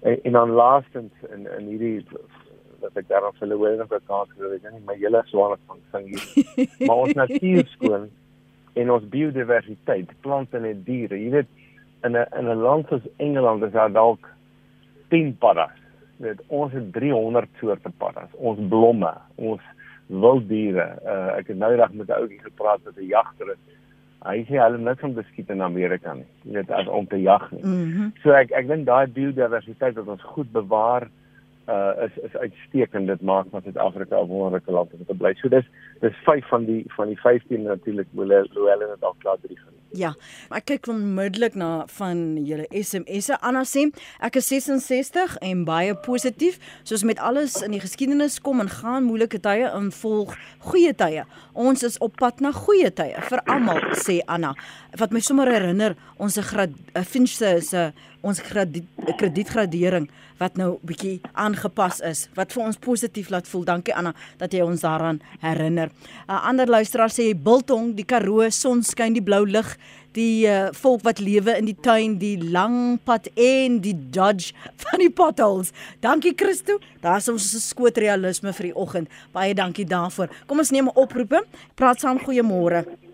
En, 0.00 0.22
en 0.22 0.32
dan 0.32 0.50
laastens 0.50 1.12
in 1.30 1.46
in 1.58 1.66
hierdie 1.66 2.04
wat 2.80 2.96
ek 2.96 3.08
daarop 3.08 3.36
hulle 3.38 3.76
nog 3.76 3.90
gekaart 3.92 4.30
het, 4.36 4.52
ek 4.56 4.62
dink 4.64 4.84
my 4.88 4.96
hele 4.96 5.20
swaar 5.28 5.58
van 5.68 5.80
sing 5.92 6.06
hier. 6.08 6.24
maar 6.86 7.02
ons 7.04 7.18
natuur 7.18 7.66
skoon 7.74 8.08
en 8.80 8.92
ons 8.94 9.08
biodiversiteit, 9.12 10.12
plante 10.24 10.56
en 10.56 10.84
diere. 10.86 11.18
Jy 11.18 11.30
weet 11.34 11.50
in 12.06 12.16
'n 12.16 12.26
in 12.38 12.48
'n 12.48 12.62
land 12.64 12.88
soos 12.88 13.06
Engeland 13.16 13.62
is 13.62 13.72
daar 13.72 13.92
dalk 13.92 14.28
10 15.08 15.36
paddas. 15.38 15.76
Dit 16.16 16.40
ons 16.48 16.72
het 16.72 16.92
300 16.92 17.48
soorte 17.60 17.90
paddas. 17.98 18.30
Ons 18.32 18.58
blomme, 18.68 19.12
ons 19.36 19.60
wilddiere. 20.06 20.88
Uh, 21.04 21.36
ek 21.38 21.52
het 21.52 21.58
nou 21.58 21.70
eendag 21.72 21.92
met 21.92 22.08
'n 22.08 22.20
ouetjie 22.20 22.40
gepraat 22.40 22.80
wat 22.84 22.96
'n 22.96 23.06
jagter 23.06 23.52
is 23.52 23.62
hy 24.28 24.42
sê 24.48 24.58
hulle 24.60 24.78
niks 24.78 25.04
om 25.06 25.14
beskiet 25.16 25.50
in 25.50 25.64
Amerika 25.64 26.14
nie. 26.14 26.28
Jy 26.44 26.58
weet 26.58 26.72
as 26.76 26.88
om 26.88 27.06
te 27.08 27.16
jag 27.20 27.46
nie. 27.52 27.62
Mm 27.64 27.92
-hmm. 27.92 28.12
So 28.22 28.32
ek 28.36 28.50
ek 28.50 28.68
dink 28.68 28.86
daai 28.86 29.06
biodiversiteit 29.06 29.96
wat 29.96 30.08
ons 30.08 30.22
goed 30.34 30.52
bewaar 30.52 31.08
uh 31.68 31.92
is 32.06 32.14
is 32.24 32.36
uitstekend. 32.36 33.06
Dit 33.06 33.22
maak 33.22 33.46
van 33.50 33.62
Suid-Afrika 33.62 34.20
'n 34.20 34.28
wonderlike 34.28 34.72
land 34.72 34.92
om 34.92 35.04
te 35.06 35.14
bly. 35.14 35.34
So 35.34 35.48
dis 35.48 35.66
dis 36.00 36.16
5 36.24 36.48
van 36.48 36.64
die 36.64 36.84
van 36.96 37.06
die 37.08 37.20
15 37.20 37.62
natuurlik 37.62 38.06
hoewel 38.12 38.48
hulle 38.54 38.86
dit 38.94 39.04
al 39.04 39.16
klaar 39.18 39.38
drie 39.42 39.58
genoem. 39.58 39.79
Ja, 39.90 40.12
ek 40.54 40.68
kyk 40.70 40.88
onmiddellik 40.92 41.56
na 41.58 41.84
van 41.96 42.20
julle 42.46 42.68
SMS'e. 42.70 43.40
Anna 43.42 43.64
sê 43.66 43.88
ek 44.22 44.36
is 44.38 44.46
66 44.52 45.34
en 45.42 45.64
baie 45.66 45.96
positief. 46.04 46.60
Soos 46.86 47.02
met 47.02 47.18
alles 47.18 47.56
in 47.66 47.74
die 47.74 47.82
geskiedenis 47.82 48.38
kom 48.44 48.62
en 48.62 48.70
gaan 48.70 49.08
moeilike 49.08 49.40
tye 49.42 49.66
en 49.66 49.88
volg 49.90 50.36
goeie 50.68 50.94
tye. 50.94 51.24
Ons 51.58 51.82
is 51.88 51.98
op 51.98 52.14
pad 52.22 52.38
na 52.44 52.52
goeie 52.54 52.92
tye 52.94 53.18
vir 53.32 53.42
almal, 53.50 53.82
sê 53.98 54.20
Anna. 54.30 54.52
Wat 55.00 55.10
my 55.10 55.24
sommer 55.26 55.50
herinner, 55.50 55.98
ons 56.22 56.38
eh, 56.38 57.02
Finch 57.02 57.34
se 57.34 57.82
ons 58.22 58.40
kredietgradering 58.40 60.08
wat 60.40 60.56
nou 60.56 60.78
bietjie 60.86 61.18
aangepas 61.32 62.00
is 62.06 62.26
wat 62.36 62.52
vir 62.54 62.64
ons 62.64 62.80
positief 62.80 63.30
laat 63.32 63.48
voel. 63.48 63.66
Dankie 63.68 63.94
Anna 63.96 64.14
dat 64.40 64.54
jy 64.56 64.64
ons 64.64 64.84
daaraan 64.84 65.20
herinner. 65.40 65.88
'n 65.88 66.32
uh, 66.32 66.48
Ander 66.48 66.66
luisteraar 66.66 67.10
sê 67.10 67.34
Biltong, 67.34 67.94
die 67.94 68.04
Karoo, 68.04 68.48
son 68.50 68.82
skyn, 68.82 69.12
die 69.12 69.22
blou 69.22 69.44
lig, 69.46 69.76
die 70.12 70.46
uh, 70.46 70.70
volk 70.72 71.02
wat 71.02 71.18
lewe 71.18 71.56
in 71.58 71.68
die 71.68 71.76
tuin, 71.76 72.18
die 72.18 72.38
lang 72.40 72.98
pad 73.04 73.28
en 73.36 73.80
die 73.80 73.94
dodge 73.94 74.52
van 74.76 74.98
die 74.98 75.10
potholes. 75.10 75.72
Dankie 76.00 76.34
Christo. 76.36 76.80
Daar's 77.00 77.28
ons 77.28 77.68
skoot 77.68 77.96
realisme 77.98 78.52
vir 78.52 78.70
die 78.70 78.76
oggend. 78.76 79.08
Baie 79.32 79.54
dankie 79.54 79.86
daarvoor. 79.86 80.28
Kom 80.46 80.58
ons 80.58 80.70
neem 80.70 80.88
'n 80.88 80.96
oproepe. 80.96 81.44
Praat 81.74 82.00
saam 82.00 82.18
goeiemôre. 82.18 83.09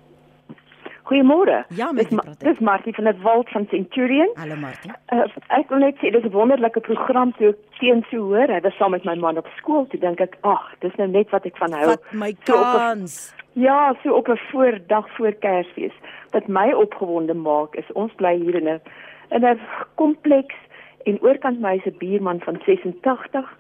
Goeiemôre. 1.07 1.65
Ja, 1.69 1.93
met 1.93 2.09
dis, 2.09 2.19
dis 2.39 2.59
Martie 2.59 2.95
van 2.95 3.05
dit 3.05 3.23
Wald 3.23 3.49
van 3.49 3.67
Centurion. 3.71 4.31
Hallo 4.35 4.57
Martie. 4.57 4.91
Uh, 5.15 5.23
ek 5.55 5.69
wil 5.71 5.85
net 5.85 6.01
sê 6.03 6.11
dis 6.11 6.25
'n 6.27 6.35
wonderlike 6.35 6.81
program 6.81 7.31
toe 7.39 7.55
teen 7.79 8.03
so 8.11 8.19
hoor. 8.33 8.51
Hy 8.51 8.61
was 8.61 8.75
saam 8.75 8.91
met 8.91 9.05
my 9.05 9.15
man 9.15 9.39
op 9.39 9.47
skool. 9.57 9.87
Toe 9.87 10.01
dink 10.01 10.21
ek, 10.21 10.35
ag, 10.41 10.75
dis 10.81 10.95
nou 10.99 11.07
net 11.09 11.31
wat 11.31 11.47
ek 11.47 11.57
van 11.63 11.73
hou. 11.73 11.87
Wat 11.87 12.13
my 12.13 12.33
kans. 12.43 13.31
So 13.31 13.61
ja, 13.63 13.95
so 14.03 14.19
op 14.19 14.29
'n 14.29 14.41
voordag 14.51 15.07
voor 15.17 15.33
Kersfees. 15.33 15.95
Wat 16.31 16.49
my 16.49 16.73
opgewonde 16.73 17.35
maak 17.35 17.75
is 17.75 17.93
ons 17.93 18.13
bly 18.15 18.35
hier 18.37 18.55
in 18.55 18.69
'n 18.69 18.81
in 19.31 19.45
'n 19.45 19.61
kompleks 19.95 20.55
en 21.05 21.23
oorkant 21.23 21.61
my 21.61 21.75
is 21.77 21.87
'n 21.87 21.99
buurman 21.99 22.41
van 22.41 22.59
86. 22.65 23.57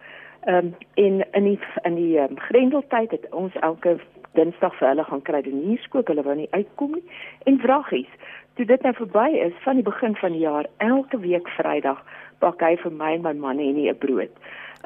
Ehm 0.47 0.57
um, 0.57 0.75
en 0.95 1.27
in 1.33 1.45
die 1.45 1.59
in 1.83 1.95
die 1.95 2.19
um, 2.19 2.39
Grendeltyd 2.39 3.11
het 3.11 3.27
ons 3.31 3.55
elke 3.55 3.99
Dinsdag 4.37 4.75
vir 4.79 4.89
hulle 4.89 5.05
gaan 5.09 5.23
kry 5.23 5.43
die 5.43 5.55
nuuskoop, 5.55 6.09
hulle 6.13 6.25
wou 6.27 6.37
nie 6.37 6.51
uitkom 6.53 6.99
nie. 6.99 7.05
En 7.51 7.59
vragies, 7.63 8.13
toe 8.57 8.67
dit 8.69 8.83
nou 8.83 8.93
verby 9.01 9.27
is 9.47 9.57
van 9.65 9.81
die 9.81 9.87
begin 9.87 10.17
van 10.21 10.37
die 10.37 10.45
jaar, 10.45 10.69
elke 10.85 11.21
week 11.25 11.49
Vrydag 11.57 12.03
bak 12.45 12.61
hy 12.65 12.77
vir 12.83 12.93
my 12.93 13.15
en 13.17 13.25
my 13.25 13.33
man 13.33 13.61
en 13.61 13.75
nie 13.75 13.89
'n 13.91 13.99
brood. 13.99 14.33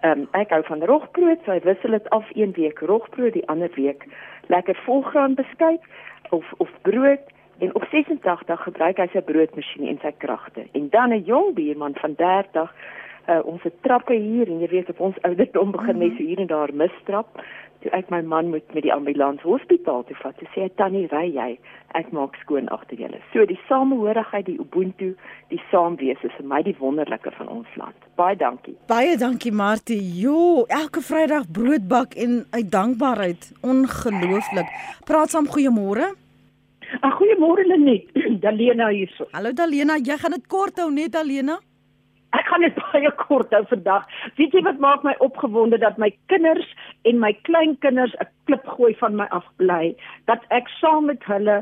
Ehm 0.03 0.21
um, 0.21 0.29
ek 0.33 0.51
hou 0.55 0.63
van 0.65 0.85
rogbrood, 0.85 1.43
so 1.45 1.53
hy 1.53 1.61
wissel 1.65 1.91
dit 1.91 2.11
af 2.11 2.29
een 2.35 2.53
week 2.57 2.79
rogbrood, 2.81 3.33
die 3.33 3.49
ander 3.49 3.71
week 3.75 4.07
lekker 4.49 4.79
volgraan 4.87 5.35
beskuit 5.35 5.83
of 6.31 6.45
of 6.57 6.71
brood 6.83 7.21
en 7.59 7.75
op 7.75 7.85
86 7.91 8.63
gebruik 8.63 8.97
hy 8.97 9.07
sy 9.13 9.21
broodmasjien 9.21 9.89
en 9.89 9.99
sy 10.03 10.13
kragte. 10.19 10.65
En 10.73 10.89
dan 10.91 11.13
'n 11.13 11.25
jong 11.25 11.55
bierman 11.55 11.95
van 11.95 12.15
30 12.17 12.75
uh, 13.31 13.41
ons 13.47 13.63
het 13.63 13.77
trappe 13.87 14.15
hier 14.15 14.51
en 14.51 14.61
jy 14.61 14.69
weet 14.75 14.91
op 14.91 15.01
ons 15.11 15.19
ouderdom 15.29 15.73
begin 15.77 15.99
mense 15.99 16.19
mhm. 16.19 16.29
hier 16.29 16.45
en 16.45 16.51
daar 16.51 16.75
mistrap 16.75 17.43
toe 17.81 17.91
ek 17.97 18.11
my 18.13 18.21
man 18.27 18.51
moet 18.53 18.75
met 18.77 18.85
die 18.85 18.93
ambulans 18.93 19.43
hospitaal 19.47 20.05
toe 20.09 20.17
vat, 20.21 20.41
sê 20.53 20.67
hy 20.67 20.71
tannie, 20.77 21.07
ry 21.13 21.27
jy? 21.33 21.49
Ek 21.99 22.11
maak 22.15 22.37
skoon 22.43 22.69
agter 22.75 23.01
julle. 23.01 23.21
So 23.33 23.47
die 23.49 23.59
samehorigheid, 23.69 24.47
die 24.47 24.59
ubuntu, 24.63 25.15
die 25.51 25.61
saamwees 25.71 26.21
is 26.27 26.35
vir 26.37 26.49
my 26.53 26.61
die 26.67 26.77
wonderlike 26.79 27.33
van 27.39 27.51
ons 27.51 27.71
land. 27.81 27.97
Baie 28.21 28.37
dankie. 28.39 28.77
Baie 28.91 29.17
dankie 29.21 29.53
Martie. 29.53 30.01
Jo, 30.21 30.67
elke 30.69 31.03
Vrydag 31.05 31.49
broodbak 31.51 32.15
en 32.21 32.43
uit 32.53 32.69
dankbaarheid. 32.71 33.51
Ongelooflik. 33.65 34.71
Praat 35.09 35.35
saam 35.35 35.49
goeiemôre. 35.51 36.13
Ag 37.01 37.17
goeiemôre 37.17 37.67
Lenet. 37.71 38.13
Dalena 38.45 38.93
hierso. 38.93 39.27
Hallo 39.35 39.55
Dalena, 39.57 39.99
jy 39.99 40.21
gaan 40.21 40.37
dit 40.37 40.47
kort 40.51 40.79
hou 40.83 40.91
net 40.95 41.17
Dalena. 41.17 41.59
Ek 42.37 42.47
gaan 42.47 42.63
dit 42.63 42.77
baie 42.93 43.11
kort 43.19 43.55
hou 43.55 43.63
vandag. 43.71 44.07
Weet 44.39 44.55
jy 44.55 44.63
wat 44.67 44.79
maak 44.83 45.03
my 45.07 45.15
opgewonde 45.25 45.81
dat 45.83 45.99
my 45.99 46.11
kinders 46.33 46.69
en 47.09 47.19
my 47.23 47.33
kleinkinders 47.49 48.15
'n 48.23 48.29
klip 48.47 48.67
gooi 48.77 48.95
van 49.03 49.17
my 49.19 49.27
af 49.35 49.47
bly, 49.63 49.95
dat 50.31 50.45
ek 50.51 50.69
saam 50.79 51.11
met 51.11 51.25
hulle 51.25 51.61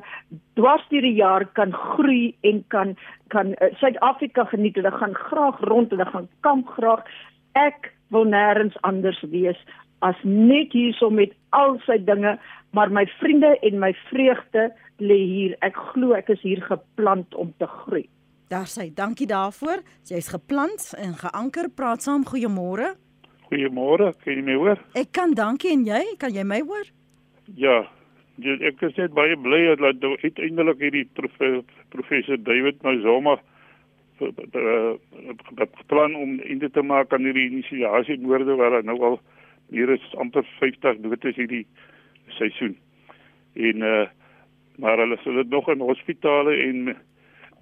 dwars 0.60 0.84
deur 0.92 1.04
die 1.04 1.16
jaar 1.16 1.44
kan 1.58 1.72
groei 1.72 2.34
en 2.42 2.64
kan 2.68 2.96
kan 3.28 3.54
eh, 3.54 3.72
Suid-Afrika 3.80 4.42
uh, 4.42 4.50
geniet. 4.52 4.76
Hulle 4.76 4.92
gaan 4.92 5.14
graag 5.14 5.60
rond, 5.60 5.90
hulle 5.90 6.06
gaan 6.06 6.28
kamp 6.40 6.68
graag. 6.76 7.04
Ek 7.52 7.92
wil 8.10 8.24
nêrens 8.24 8.76
anders 8.82 9.20
wees 9.32 9.58
as 10.00 10.16
net 10.22 10.72
hierso 10.72 11.10
met 11.10 11.32
al 11.50 11.78
sy 11.86 11.98
dinge, 11.98 12.36
maar 12.76 12.92
my 12.92 13.04
vriende 13.18 13.56
en 13.66 13.80
my 13.82 13.92
vreugde 14.10 14.68
lê 15.02 15.18
hier. 15.18 15.56
Ek 15.66 15.76
glo 15.92 16.14
ek 16.14 16.30
is 16.36 16.42
hier 16.44 16.62
geplant 16.62 17.34
om 17.34 17.52
te 17.58 17.66
groei. 17.66 18.06
Daar 18.48 18.66
sê 18.66 18.88
dankie 18.94 19.26
daarvoor. 19.28 19.82
Jy's 20.08 20.30
geplant 20.32 20.94
en 20.96 21.14
geanker. 21.14 21.68
Praat 21.68 22.02
saam. 22.02 22.24
Goeiemôre. 22.24 22.94
Goeiemôre. 23.48 24.12
Kan 24.24 24.34
jy 24.34 24.42
my 24.44 24.56
hoor? 24.60 24.80
Ek 24.96 25.12
kan, 25.12 25.34
dankie 25.36 25.72
en 25.72 25.84
jy? 25.88 26.02
Kan 26.20 26.32
jy 26.36 26.44
my 26.44 26.60
hoor? 26.64 26.88
Ja. 27.56 27.84
Ek 28.38 28.82
is 28.86 28.96
net 28.96 29.14
baie 29.16 29.36
bly 29.36 29.60
dat 29.80 30.02
nou 30.04 30.14
uiteindelik 30.22 30.78
hierdie 30.78 31.06
professor 31.90 32.38
David 32.46 32.82
Mazoma 32.86 33.38
plan 35.86 36.14
om 36.14 36.38
in 36.40 36.62
te 36.62 36.82
maak 36.82 37.12
aan 37.12 37.26
hierdie 37.26 37.48
inisiasie 37.50 38.18
moorde 38.20 38.54
waar 38.58 38.82
nou 38.84 38.98
al 39.02 39.18
hier 39.70 39.90
is 39.90 40.14
amper 40.18 40.46
50 40.58 41.02
dood 41.04 41.24
is 41.24 41.36
hierdie 41.36 41.66
seisoen. 42.38 42.76
En 43.54 43.84
uh 43.84 44.06
maar 44.78 45.00
hulle 45.02 45.16
sal 45.24 45.34
dit 45.34 45.48
nog 45.50 45.66
in 45.72 45.80
hospitale 45.82 46.52
en 46.62 46.76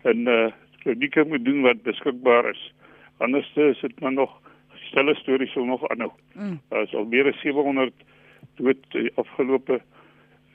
in 0.04 0.26
uh 0.28 0.52
klinieke 0.86 1.24
moet 1.24 1.44
doen 1.44 1.62
wat 1.66 1.82
beskikbaar 1.82 2.50
is. 2.50 2.72
Anders 3.18 3.50
is 3.54 3.80
dit 3.80 4.00
maar 4.00 4.12
nog 4.12 4.40
stille 4.86 5.14
stories 5.14 5.52
sal 5.52 5.64
nog 5.64 5.88
aanhou. 5.88 6.12
Mm. 6.34 6.60
Daar 6.68 6.82
is 6.82 6.94
al 6.94 7.04
meer 7.10 7.26
as 7.32 7.40
700 7.40 7.92
dood 8.56 8.90
die 8.94 9.10
afgelope 9.14 9.80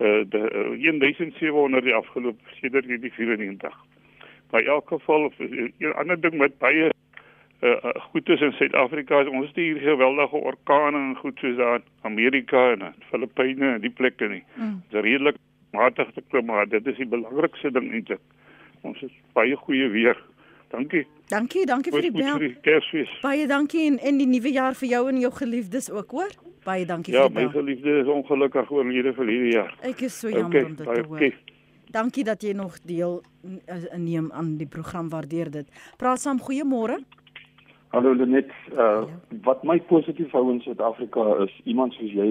uh 0.02 0.24
de 0.34 0.42
uh, 0.82 1.00
1700 1.00 1.84
die 1.84 1.94
afgelope 1.94 2.56
sedert 2.62 2.88
die 2.88 3.12
94. 3.14 3.76
Maar 4.52 4.62
in 4.62 4.68
elk 4.68 4.88
geval 4.88 5.32
'n 5.38 5.74
uh, 5.78 5.96
ander 5.96 6.22
ding 6.22 6.38
wat 6.38 6.58
baie 6.58 6.90
uh 7.62 7.94
goed 8.10 8.30
is 8.30 8.42
in 8.42 8.52
Suid-Afrika 8.52 9.20
is 9.22 9.28
ons 9.28 9.48
het 9.48 9.56
hier 9.56 9.78
geweldige 9.78 10.36
orkane 10.36 10.98
en 10.98 11.16
goed 11.16 11.38
soos 11.40 11.56
daar 11.56 11.82
Amerika 12.02 12.72
en 12.72 12.94
Filippyne 13.10 13.74
en 13.74 13.82
die 13.82 13.96
plekke 14.00 14.28
nie. 14.28 14.44
Mm. 14.56 14.82
Dit 14.90 15.04
is 15.04 15.10
redelik 15.10 15.36
matig 15.72 16.12
te 16.14 16.24
klim 16.30 16.46
maar 16.46 16.68
dit 16.68 16.88
is 16.88 16.98
die 16.98 17.08
belangrikste 17.08 17.72
ding 17.72 17.92
eintlik 17.92 18.22
ons 18.88 19.02
is 19.06 19.14
baie 19.38 19.56
goeie 19.56 19.90
weer. 19.94 20.18
Dankie. 20.72 21.04
Dankie, 21.28 21.66
dankie 21.68 21.92
vir 21.92 22.06
die 22.08 22.14
bel. 22.16 22.46
Kersfees. 22.64 23.12
Baie 23.24 23.48
dankie 23.48 23.86
en 23.90 23.98
in 24.08 24.22
die 24.22 24.28
nuwe 24.30 24.54
jaar 24.56 24.76
vir 24.80 24.90
jou 24.94 25.02
en 25.12 25.20
jou 25.20 25.32
geliefdes 25.36 25.90
ook, 25.92 26.16
hoor. 26.16 26.36
Baie 26.64 26.86
dankie 26.88 27.16
ja, 27.16 27.26
vir 27.28 27.34
die 27.34 27.36
bel. 27.36 27.44
Ja, 27.44 27.50
my 27.50 27.56
geliefde 27.58 27.96
is 28.02 28.12
ongelukkig 28.12 28.72
oorlede 28.72 29.14
vir 29.18 29.32
hierdie 29.34 29.56
jaar. 29.58 29.74
Ek 29.88 30.06
is 30.08 30.20
so 30.20 30.32
jammer 30.32 30.62
okay, 30.62 30.70
om 30.70 30.76
dit 30.76 30.88
te 30.88 31.04
hoor. 31.04 31.18
Okay. 31.18 31.58
Dankie 31.92 32.24
dat 32.24 32.44
jy 32.44 32.54
nog 32.56 32.78
deel 32.88 33.18
neem 34.00 34.32
aan 34.32 34.56
die 34.58 34.68
program. 34.68 35.10
Waardeer 35.12 35.52
dit. 35.52 35.84
Praat 36.00 36.24
saam, 36.24 36.40
goeiemôre. 36.40 37.02
Hallo 37.92 38.14
Lenet, 38.16 38.52
uh, 38.72 38.78
ja. 38.78 39.06
wat 39.44 39.66
my 39.68 39.76
positief 39.90 40.32
hou 40.32 40.46
in 40.54 40.62
Suid-Afrika 40.64 41.26
is 41.44 41.52
iemand 41.68 41.92
soos 41.98 42.14
jy 42.16 42.30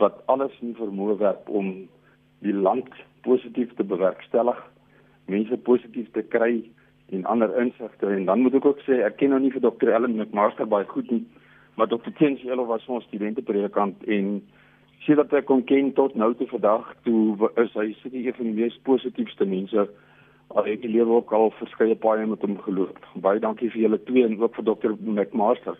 wat 0.00 0.22
alles 0.32 0.54
in 0.64 0.72
vermoë 0.78 1.18
werp 1.20 1.50
om 1.52 1.74
die 2.40 2.54
land 2.56 2.88
positief 3.26 3.74
te 3.76 3.84
bewerkstellig 3.84 4.56
mense 5.26 5.56
positief 5.56 6.10
te 6.12 6.22
kry 6.22 6.62
en 7.10 7.24
ander 7.24 7.50
insigte 7.58 8.06
en 8.06 8.24
dan 8.24 8.40
moet 8.40 8.54
ek 8.54 8.66
ook 8.70 8.82
sê 8.86 9.00
ek 9.06 9.18
ken 9.20 9.34
nou 9.34 9.40
nie 9.42 9.52
vir 9.54 9.64
Dr. 9.64 9.90
Ellen 9.96 10.16
McMaster 10.16 10.68
baie 10.70 10.86
goed 10.88 11.10
nie 11.10 11.24
maar 11.76 11.88
Dr. 11.90 12.12
Tensielo 12.18 12.66
was 12.66 12.86
ons 12.86 13.04
studente 13.08 13.42
predikant 13.42 14.04
en 14.06 14.40
sê 15.06 15.16
dat 15.18 15.32
ek 15.32 15.50
hom 15.50 15.64
ken 15.66 15.92
tot 15.96 16.14
nou 16.14 16.32
toe 16.38 16.48
vandag 16.50 16.92
toe 17.06 17.50
is 17.62 17.74
hy 17.74 17.90
seker 18.02 18.18
een 18.20 18.38
van 18.38 18.50
die 18.50 18.58
mees 18.62 18.78
positiefste 18.88 19.48
mense 19.48 19.86
al 20.50 20.66
het 20.66 20.82
die 20.82 20.92
lewe 20.92 21.20
ook 21.20 21.32
al 21.32 21.52
verskeie 21.58 21.96
paaie 22.04 22.26
met 22.26 22.42
hom 22.46 22.58
geloop 22.66 23.00
baie 23.26 23.42
dankie 23.42 23.70
vir 23.74 23.86
julle 23.86 24.02
twee 24.10 24.26
en 24.26 24.38
ook 24.42 24.58
vir 24.58 24.68
Dr. 24.70 24.94
McMaster 25.00 25.78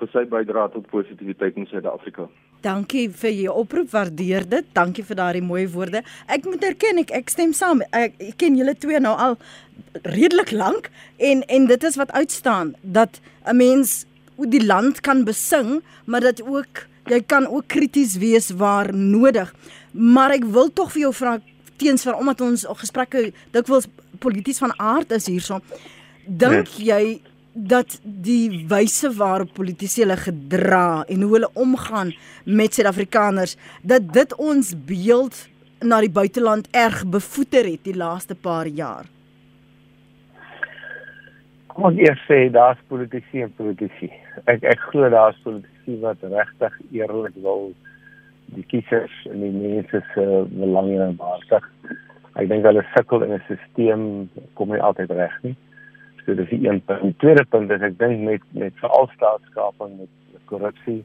vir 0.00 0.12
sy 0.14 0.24
bydrae 0.36 0.72
tot 0.74 0.90
positiwiteit 0.94 1.60
in 1.60 1.68
Suid-Afrika 1.70 2.28
Dankie 2.62 3.08
vir 3.10 3.32
jou 3.34 3.56
oproep, 3.62 3.90
waardeer 3.90 4.44
dit. 4.48 4.66
Dankie 4.76 5.02
vir 5.04 5.18
daardie 5.18 5.42
mooi 5.42 5.64
woorde. 5.70 6.04
Ek 6.30 6.44
moet 6.46 6.62
erken 6.64 7.00
ek 7.02 7.10
ek 7.10 7.32
stem 7.32 7.52
saam. 7.56 7.82
Ek, 7.90 8.14
ek 8.22 8.36
ken 8.38 8.56
julle 8.58 8.74
twee 8.78 9.00
nou 9.02 9.14
al 9.18 9.36
redelik 10.06 10.52
lank 10.54 10.88
en 11.18 11.42
en 11.48 11.66
dit 11.66 11.84
is 11.84 11.98
wat 12.00 12.12
uitstaan 12.12 12.74
dat 12.82 13.20
'n 13.46 13.56
mens 13.56 14.04
die 14.38 14.64
land 14.64 15.00
kan 15.00 15.24
besing, 15.24 15.82
maar 16.04 16.20
dat 16.20 16.42
ook 16.42 16.86
jy 17.06 17.20
kan 17.26 17.46
ook 17.46 17.66
krities 17.66 18.16
wees 18.16 18.50
waar 18.50 18.94
nodig. 18.94 19.54
Maar 19.90 20.30
ek 20.30 20.44
wil 20.44 20.72
tog 20.72 20.92
vir 20.92 21.00
jou 21.00 21.14
vra 21.14 21.40
teens 21.76 22.02
vir 22.02 22.14
omdat 22.14 22.40
ons 22.40 22.66
gesprekke 22.68 23.32
dikwels 23.50 23.86
polities 24.18 24.58
van 24.58 24.72
aard 24.78 25.10
is 25.12 25.26
hierso. 25.26 25.60
Dink 26.26 26.68
nee. 26.78 26.86
jy 26.86 27.20
dat 27.52 28.00
die 28.02 28.64
wyse 28.68 29.10
waarop 29.16 29.52
politici 29.52 30.02
hulle 30.02 30.16
gedra 30.16 31.04
en 31.08 31.22
hoe 31.22 31.32
hulle 31.36 31.50
omgaan 31.54 32.12
met 32.44 32.74
Suid-Afrikaners 32.74 33.56
dat 33.82 34.12
dit 34.12 34.34
ons 34.36 34.74
beeld 34.86 35.48
na 35.84 36.00
die 36.00 36.12
buiteland 36.12 36.68
erg 36.70 37.02
bevoeter 37.06 37.66
het 37.68 37.84
die 37.84 37.96
laaste 37.96 38.34
paar 38.34 38.66
jaar. 38.66 39.08
Kom 41.72 41.88
ons 41.88 42.00
eers 42.00 42.20
sê 42.28 42.50
daar's 42.52 42.80
politici 42.88 43.42
en 43.42 43.52
politici. 43.56 44.10
Ek 44.44 44.64
ek 44.68 44.80
glo 44.90 45.08
daar's 45.12 45.38
politici 45.44 45.98
wat 46.02 46.20
regtig 46.22 46.78
eerlik 46.92 47.36
wil 47.44 47.72
die 48.52 48.64
kiesers 48.68 49.14
en 49.30 49.40
die 49.40 49.52
mense 49.56 50.02
se 50.12 50.26
belange 50.52 51.12
behartig. 51.16 51.68
Ek 52.36 52.48
dink 52.48 52.64
hulle 52.68 52.84
sukkel 52.92 53.24
in 53.24 53.32
'n 53.36 53.44
stelsel 53.48 54.04
kom 54.54 54.72
nie 54.72 54.80
altyd 54.80 55.10
reg 55.10 55.36
nie. 55.42 55.56
So 56.24 56.34
dis 56.38 56.48
die 56.48 56.68
een 56.68 56.82
punt. 56.84 57.02
Die 57.02 57.16
tweede 57.18 57.44
punt 57.44 57.70
is 57.70 57.82
ek 57.82 57.98
dink 57.98 58.22
met 58.26 58.44
met 58.58 58.78
veral 58.82 59.08
staatskaping 59.16 59.98
met, 59.98 60.10
korrupsie 60.52 61.02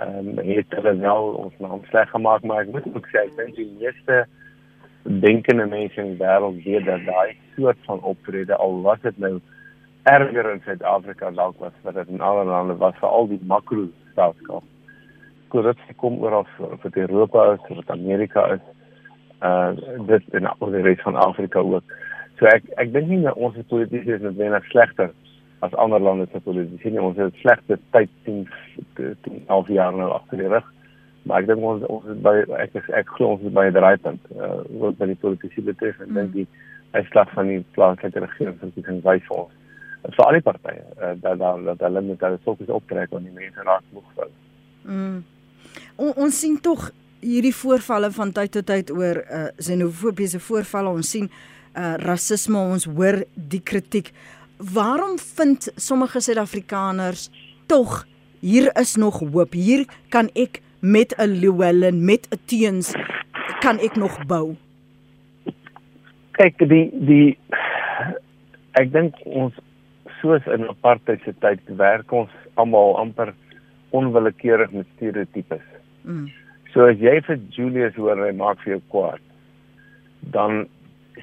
ehm 0.00 0.38
um, 0.38 0.38
het 0.48 0.74
hulle 0.76 0.94
wel 0.96 1.24
ons 1.44 1.58
naam 1.60 1.82
sleg 1.90 2.10
gemaak, 2.10 2.42
maar 2.42 2.62
ek 2.64 2.72
moet 2.72 2.86
ook 2.94 3.08
sê 3.12 3.26
ek 3.26 3.34
dink 3.36 3.56
die 3.58 3.68
meeste 3.80 4.24
denkende 5.02 5.66
mense 5.66 6.00
in 6.00 6.14
die 6.14 6.20
wêreld 6.20 6.62
weet 6.64 6.86
dat 6.86 7.04
daai 7.06 7.36
soort 7.56 7.80
van 7.88 8.00
optrede 8.12 8.56
al 8.56 8.80
was 8.86 9.00
dit 9.02 9.18
nou 9.18 9.34
erger 10.02 10.50
in 10.52 10.62
Suid-Afrika 10.64 11.30
dalk 11.30 11.58
was 11.58 11.74
wat 11.82 11.98
dit 12.00 12.14
in 12.14 12.20
ander 12.20 12.48
lande 12.48 12.76
was 12.80 12.96
vir 13.00 13.08
al 13.08 13.28
die 13.30 13.40
makro 13.46 13.88
staatskap. 14.12 14.64
Korrupsie 15.52 15.94
kom 16.00 16.22
oral 16.22 16.46
of 16.70 16.86
dit 16.86 16.96
Europa 17.04 17.52
is 17.52 17.68
of 17.68 17.82
dit 17.82 17.90
Amerika 17.90 18.46
is. 18.56 18.64
Uh 19.42 19.74
dit 20.08 20.38
in 20.38 20.48
al 20.48 20.74
die 20.76 20.82
res 20.86 21.04
van 21.04 21.18
Afrika 21.28 21.60
ook. 21.60 21.96
So 22.42 22.50
ek 22.50 22.64
ek 22.82 22.88
dink 22.90 23.06
nie 23.06 23.20
dat 23.22 23.38
ons 23.38 23.54
politici 23.70 24.10
is 24.16 24.22
net 24.24 24.34
wenaar 24.34 24.64
slegter 24.72 25.12
as 25.62 25.74
ander 25.78 26.02
lande 26.02 26.24
se 26.32 26.40
politici 26.42 26.90
nie. 26.90 26.98
Ons 26.98 27.20
het 27.22 27.36
slegte 27.38 27.76
tyd 27.94 28.10
10 28.26 28.40
10 28.98 29.44
half 29.46 29.68
jaar 29.70 29.94
nou 29.94 30.08
agter 30.10 30.42
die 30.42 30.48
rug. 30.50 30.66
Maar 31.22 31.44
ek 31.44 31.52
dink 31.52 31.62
ons 31.70 31.84
ons 31.86 32.08
is 32.10 32.18
by 32.24 32.32
ek 32.58 32.74
is, 32.80 32.88
ek 32.98 33.12
glo 33.14 33.36
ons 33.36 33.44
is 33.46 33.54
by 33.54 33.68
'n 33.68 33.76
draaipunt 33.76 34.26
uh, 34.34 34.58
wat 34.82 34.98
by 34.98 35.08
die 35.12 35.20
politici 35.22 35.62
betref 35.68 36.00
en 36.02 36.10
mm. 36.10 36.18
dink 36.18 36.32
die 36.40 36.48
uitslag 36.98 37.30
van 37.36 37.52
die 37.52 37.60
plaaslike 37.78 38.24
regering 38.26 38.58
van 38.58 38.74
die 38.74 38.98
wys 39.06 39.22
vir 39.28 39.38
ons. 39.44 39.54
vir 40.02 40.24
al 40.26 40.34
die 40.34 40.46
partye 40.50 40.82
uh, 40.98 41.14
dat 41.22 41.38
dat 41.38 41.64
dat 41.70 41.86
hulle 41.86 42.02
met 42.10 42.26
hulle 42.26 42.42
fokus 42.42 42.74
optrek 42.80 43.14
op 43.14 43.22
die 43.22 43.38
mense 43.38 43.62
raak 43.70 43.86
moeg 43.94 44.10
wil. 44.18 44.34
Mm. 44.82 45.22
O, 45.94 46.10
ons 46.26 46.40
sien 46.40 46.58
tog 46.58 46.90
hierdie 47.22 47.54
voorvalle 47.54 48.10
van 48.10 48.34
tyd 48.34 48.50
tot 48.50 48.66
tyd 48.66 48.90
oor 48.90 49.22
uh, 49.22 49.48
xenofobiese 49.62 50.42
voorvalle 50.42 50.90
ons 50.90 51.06
sien 51.06 51.30
uh 51.30 51.51
rasisme 51.74 52.58
ons 52.58 52.84
hoor 52.84 53.24
die 53.34 53.60
kritiek 53.60 54.12
waarom 54.62 55.18
vind 55.18 55.72
sommige 55.76 56.20
Suid-Afrikaners 56.20 57.30
tog 57.66 58.04
hier 58.42 58.70
is 58.80 58.96
nog 58.96 59.18
hoop. 59.18 59.52
Hier 59.52 59.86
kan 60.08 60.28
ek 60.34 60.60
met 60.80 61.14
'n 61.18 61.38
Llewellyn, 61.40 62.04
met 62.04 62.26
'n 62.30 62.38
Teens 62.46 62.94
kan 63.60 63.78
ek 63.78 63.96
nog 63.96 64.26
bou. 64.26 64.56
Kyk, 66.30 66.58
die 66.58 66.90
die 66.92 67.38
ek 68.72 68.92
dink 68.92 69.14
ons 69.24 69.54
soos 70.20 70.46
in 70.46 70.68
apartheid 70.68 71.20
se 71.24 71.34
tyd 71.38 71.60
werk 71.76 72.12
ons 72.12 72.30
almal 72.54 72.96
amper 72.96 73.34
onwillekeurig 73.90 74.70
met 74.72 74.86
stereotypes. 74.96 75.66
Mm. 76.02 76.30
So 76.72 76.86
as 76.88 76.98
jy 76.98 77.20
vir 77.26 77.38
Julius 77.50 77.94
hoor 77.94 78.16
hy 78.26 78.32
maak 78.32 78.58
vir 78.64 78.72
jou 78.72 78.82
kwaad, 78.88 79.20
dan 80.20 80.66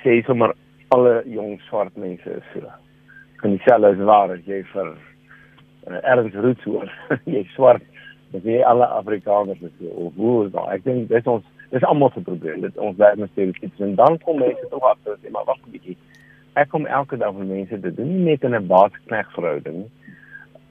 sê 0.04 0.22
sommer 0.26 0.54
alle 0.96 1.22
jong 1.26 1.60
swart 1.68 1.96
mense 1.98 2.30
is 2.30 2.50
so. 2.54 2.72
En 3.44 3.56
dieselfde 3.56 3.92
is 3.96 4.06
waar 4.10 4.32
as 4.32 4.46
jy 4.46 4.64
vir 4.74 4.90
uh, 4.90 6.00
Ernst 6.04 6.36
Roots 6.36 6.64
hoor, 6.64 6.92
jy 7.36 7.44
swart, 7.56 7.86
dan 8.32 8.44
sê 8.46 8.60
alle 8.66 8.88
Afrikaners 9.00 9.62
is 9.62 9.74
so. 9.80 9.94
Of 10.08 10.16
hoe 10.16 10.46
is 10.46 10.52
dit? 10.52 10.62
Ek 10.76 10.86
dink 10.88 11.10
dis 11.14 11.30
ons 11.30 11.46
dis 11.70 11.86
almal 11.86 12.12
se 12.16 12.24
probleem. 12.26 12.64
Dit 12.66 12.78
ons 12.82 12.98
werk 12.98 13.20
met 13.22 13.32
stereotypes 13.34 13.86
en 13.86 13.96
dan 14.00 14.18
kom 14.26 14.42
mense 14.42 14.72
tog 14.72 14.86
agter 14.90 15.18
dat 15.18 15.32
maar 15.36 15.48
wag 15.50 15.62
'n 15.66 15.74
bietjie. 15.78 15.98
Ek 16.58 16.70
kom 16.70 16.86
elke 16.86 17.18
dag 17.18 17.34
met 17.34 17.48
mense 17.48 17.80
te 17.80 17.94
doen 17.94 18.10
nie 18.10 18.32
net 18.32 18.44
in 18.44 18.56
'n 18.56 18.68
baaskneg 18.68 19.34
verhouding 19.38 19.86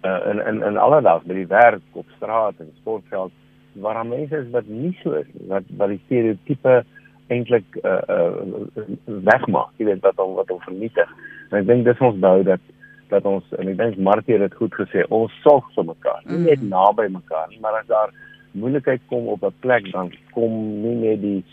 uh, 0.04 0.20
in 0.30 0.38
in 0.46 0.62
in 0.62 0.76
alledaag 0.76 1.22
by 1.22 1.46
werk, 1.46 1.82
op 1.92 2.06
straat 2.16 2.54
en 2.58 2.70
sportveld 2.80 3.32
waar 3.72 4.06
mense 4.06 4.36
is 4.36 4.50
wat 4.50 4.66
nie 4.66 4.98
so 5.02 5.12
is 5.12 5.26
wat 5.46 5.88
die 5.88 6.00
stereotype 6.04 6.84
eintlik 7.28 7.78
uh, 7.82 8.00
uh, 8.08 8.86
wegmaak, 9.28 9.72
jy 9.76 9.90
weet 9.90 10.02
wat 10.06 10.16
hom 10.20 10.34
wat 10.38 10.50
hom 10.52 10.60
vernietig. 10.64 11.10
En 11.50 11.60
ek 11.60 11.68
dink 11.68 11.84
dis 11.88 12.04
ons 12.04 12.20
bou 12.24 12.36
dat 12.48 12.60
dat 13.08 13.24
ons 13.24 13.44
en 13.56 13.68
ek 13.70 13.78
dink 13.78 14.00
Martie 14.04 14.36
het 14.36 14.44
dit 14.44 14.56
goed 14.60 14.74
gesê, 14.76 15.04
ons 15.08 15.32
sorg 15.44 15.68
vir 15.76 15.86
mekaar, 15.88 16.20
nie 16.26 16.42
net 16.44 16.60
mm. 16.60 16.68
naby 16.72 17.08
mekaar 17.12 17.46
nie, 17.48 17.60
maar 17.64 17.78
as 17.80 17.88
daar 17.88 18.12
moeilikheid 18.52 19.00
kom 19.08 19.28
op 19.28 19.44
'n 19.44 19.54
plek 19.60 19.90
dan 19.92 20.12
kom 20.32 20.52
nie 20.82 20.94
net 20.94 21.20
die 21.20 21.44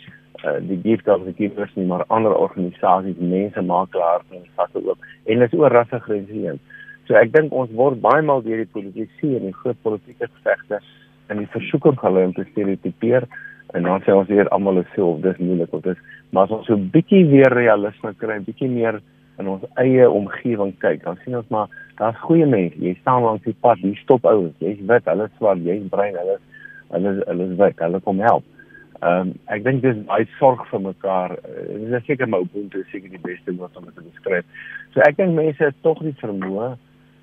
uh, 0.44 0.60
die 0.60 0.80
gift 0.82 1.08
of 1.08 1.24
die 1.24 1.34
givers 1.36 1.74
nie 1.74 1.86
maar 1.86 2.04
ander 2.08 2.34
organisasies 2.34 3.16
mense 3.18 3.62
maak 3.62 3.90
klaar 3.90 4.20
en 4.30 4.44
sakke 4.56 4.82
oop 4.84 4.98
en 5.24 5.38
dit 5.38 5.52
is 5.52 5.58
oor 5.58 5.70
rassegrense 5.70 6.32
heen. 6.32 6.60
So 7.06 7.14
ek 7.14 7.32
dink 7.32 7.52
ons 7.52 7.70
word 7.70 8.00
baie 8.00 8.22
maal 8.22 8.42
deur 8.42 8.56
die 8.56 8.72
politici 8.76 9.36
en 9.36 9.48
die 9.48 9.58
groot 9.62 9.82
politieke 9.82 10.28
gevegte 10.38 10.80
en 11.28 11.38
die 11.42 11.52
versoeke 11.54 11.92
gehulle 11.96 12.24
om 12.24 12.34
te 12.34 12.46
stereotipeer 12.50 13.26
en 13.74 13.82
dan 13.82 14.02
sê 14.02 14.14
ons 14.14 14.28
weer 14.28 14.48
almal 14.48 14.78
is 14.78 14.92
so 14.94 15.10
of 15.10 15.20
dis 15.20 15.38
moeilik 15.38 15.72
of 15.72 15.82
dis 15.82 15.98
maar 16.30 16.44
as 16.44 16.50
ons 16.50 16.66
so 16.66 16.74
'n 16.76 16.90
bietjie 16.90 17.26
weer 17.26 17.52
realisme 17.52 18.14
kry, 18.14 18.38
bietjie 18.40 18.68
meer 18.68 19.00
in 19.38 19.48
ons 19.48 19.64
eie 19.76 20.10
omgewing 20.10 20.74
kyk, 20.78 21.04
dan 21.04 21.18
sien 21.24 21.36
ons 21.36 21.48
maar 21.48 21.68
daar's 21.96 22.18
goeie 22.20 22.46
mense. 22.46 22.78
Jy 22.78 22.96
staan 23.00 23.22
langs 23.22 23.44
die 23.44 23.56
pad, 23.60 23.78
hier 23.78 23.96
stop 23.96 24.24
ouens, 24.24 24.54
jy's 24.58 24.80
wit, 24.80 25.04
hulle 25.04 25.24
is 25.24 25.36
swart, 25.36 25.64
jy's 25.64 25.88
bruin, 25.88 26.14
hulle 26.16 26.38
is 26.38 26.44
hulle 26.90 27.22
hulle 27.26 27.48
is 27.50 27.56
weg, 27.58 27.78
hulle 27.82 28.00
kom 28.00 28.20
help. 28.20 28.44
Ehm 29.02 29.28
um, 29.28 29.32
ek 29.52 29.64
dink 29.64 29.82
dis 29.84 29.96
baie 30.08 30.26
sorg 30.38 30.62
vir 30.70 30.80
mekaar. 30.80 31.36
Uh, 31.44 31.78
dis 31.92 32.06
seker 32.08 32.28
my 32.32 32.40
is 32.40 32.90
seker 32.92 33.10
die 33.12 33.22
beste 33.22 33.52
woord 33.56 33.76
om 33.76 33.84
dit 33.84 33.94
te 33.94 34.04
beskryf. 34.04 34.44
So 34.94 35.04
ek 35.04 35.18
dink 35.18 35.36
mense 35.36 35.64
het 35.64 35.76
tog 35.82 36.00
nie 36.00 36.14
vermoë 36.22 36.76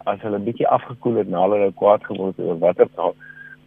as 0.06 0.22
hulle 0.22 0.38
'n 0.38 0.46
bietjie 0.46 0.68
afgekoel 0.68 1.22
het 1.22 1.30
na 1.30 1.42
hulle 1.48 1.72
kwaad 1.80 2.04
geword 2.04 2.38
het 2.38 2.46
oor 2.46 2.60
watter 2.60 2.90
taal 2.96 3.16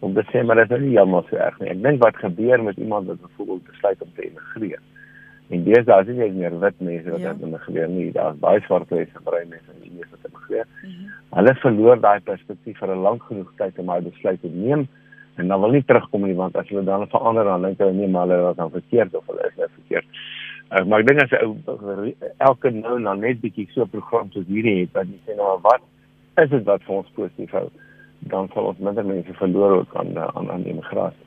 om 0.00 0.14
te 0.14 0.24
sê 0.32 0.42
maar 0.44 0.56
dit 0.56 0.70
is 0.70 0.80
nie 0.80 0.96
jammer 0.96 1.24
so 1.30 1.36
erg 1.36 1.58
nie. 1.60 1.70
Ek 1.72 1.82
dink 1.82 2.02
wat 2.02 2.16
gebeur 2.16 2.62
met 2.62 2.76
iemand 2.76 3.06
wat 3.06 3.20
byvoorbeeld 3.20 3.64
besluit 3.70 4.02
om 4.02 4.12
te 4.14 4.26
emigreer. 4.28 4.82
En 5.48 5.64
dis 5.64 5.84
daar 5.84 6.02
is 6.02 6.16
nie 6.16 6.30
meer 6.32 6.58
wit 6.60 6.80
mense 6.80 7.10
wat 7.10 7.20
ja. 7.20 7.34
emigreer 7.42 7.88
nie. 7.88 8.10
Daar's 8.12 8.38
baie 8.42 8.60
swart 8.66 8.90
mense, 8.90 9.22
bruin 9.24 9.48
mense 9.48 9.70
en 9.72 9.84
Indiërs 9.88 10.10
wat 10.10 10.30
emigreer. 10.30 10.66
Mm 10.82 10.90
-hmm. 10.90 11.12
Hulle 11.38 11.54
verloor 11.62 12.00
daai 12.00 12.20
perspektief 12.20 12.78
vir 12.78 12.94
'n 12.94 13.02
lang 13.08 13.22
genoeg 13.22 13.52
tyd 13.56 13.78
om 13.78 13.90
hy 13.90 14.00
besluit 14.00 14.40
te 14.40 14.48
neem 14.52 14.88
en 15.36 15.48
dan 15.48 15.60
wil 15.60 15.70
nie 15.70 15.84
terugkom 15.84 16.24
nie 16.24 16.34
want 16.34 16.56
as 16.56 16.68
hulle 16.68 16.84
dan 16.84 17.08
verander 17.08 17.44
dan 17.44 17.62
dink 17.62 17.78
hulle 17.78 17.92
nee 17.92 18.08
maar 18.08 18.28
hulle 18.28 18.42
was 18.42 18.56
dan 18.56 18.70
verkeerd 18.70 19.14
of 19.14 19.26
hulle 19.26 19.48
is 19.48 19.56
net 19.56 19.70
verkeerd. 19.74 20.06
Uh, 20.66 20.84
maar 20.84 21.00
ek 21.00 21.06
dink 21.06 21.22
as 21.22 21.30
'n 21.30 21.44
ou 21.44 22.14
elke 22.36 22.70
nou 22.70 23.02
dan 23.02 23.20
net 23.20 23.40
bietjie 23.40 23.68
so 23.70 23.82
'n 23.82 23.88
program 23.88 24.30
soos 24.30 24.46
hierdie 24.46 24.80
het 24.80 24.92
wat 24.92 25.06
jy 25.06 25.20
sê 25.26 25.36
nou 25.36 25.58
wat 25.62 25.82
is 26.42 26.50
dit 26.50 26.64
wat 26.64 26.82
vir 26.82 26.94
ons 26.96 27.12
positief 27.14 27.50
hou 27.50 27.68
dan 28.18 28.48
sal 28.54 28.64
ons 28.64 28.78
minder 28.78 29.04
mense 29.04 29.32
verloor 29.32 29.80
ook 29.80 29.96
aan 29.96 30.18
aan 30.18 30.50
aan 30.50 30.64
immigrasie. 30.64 31.24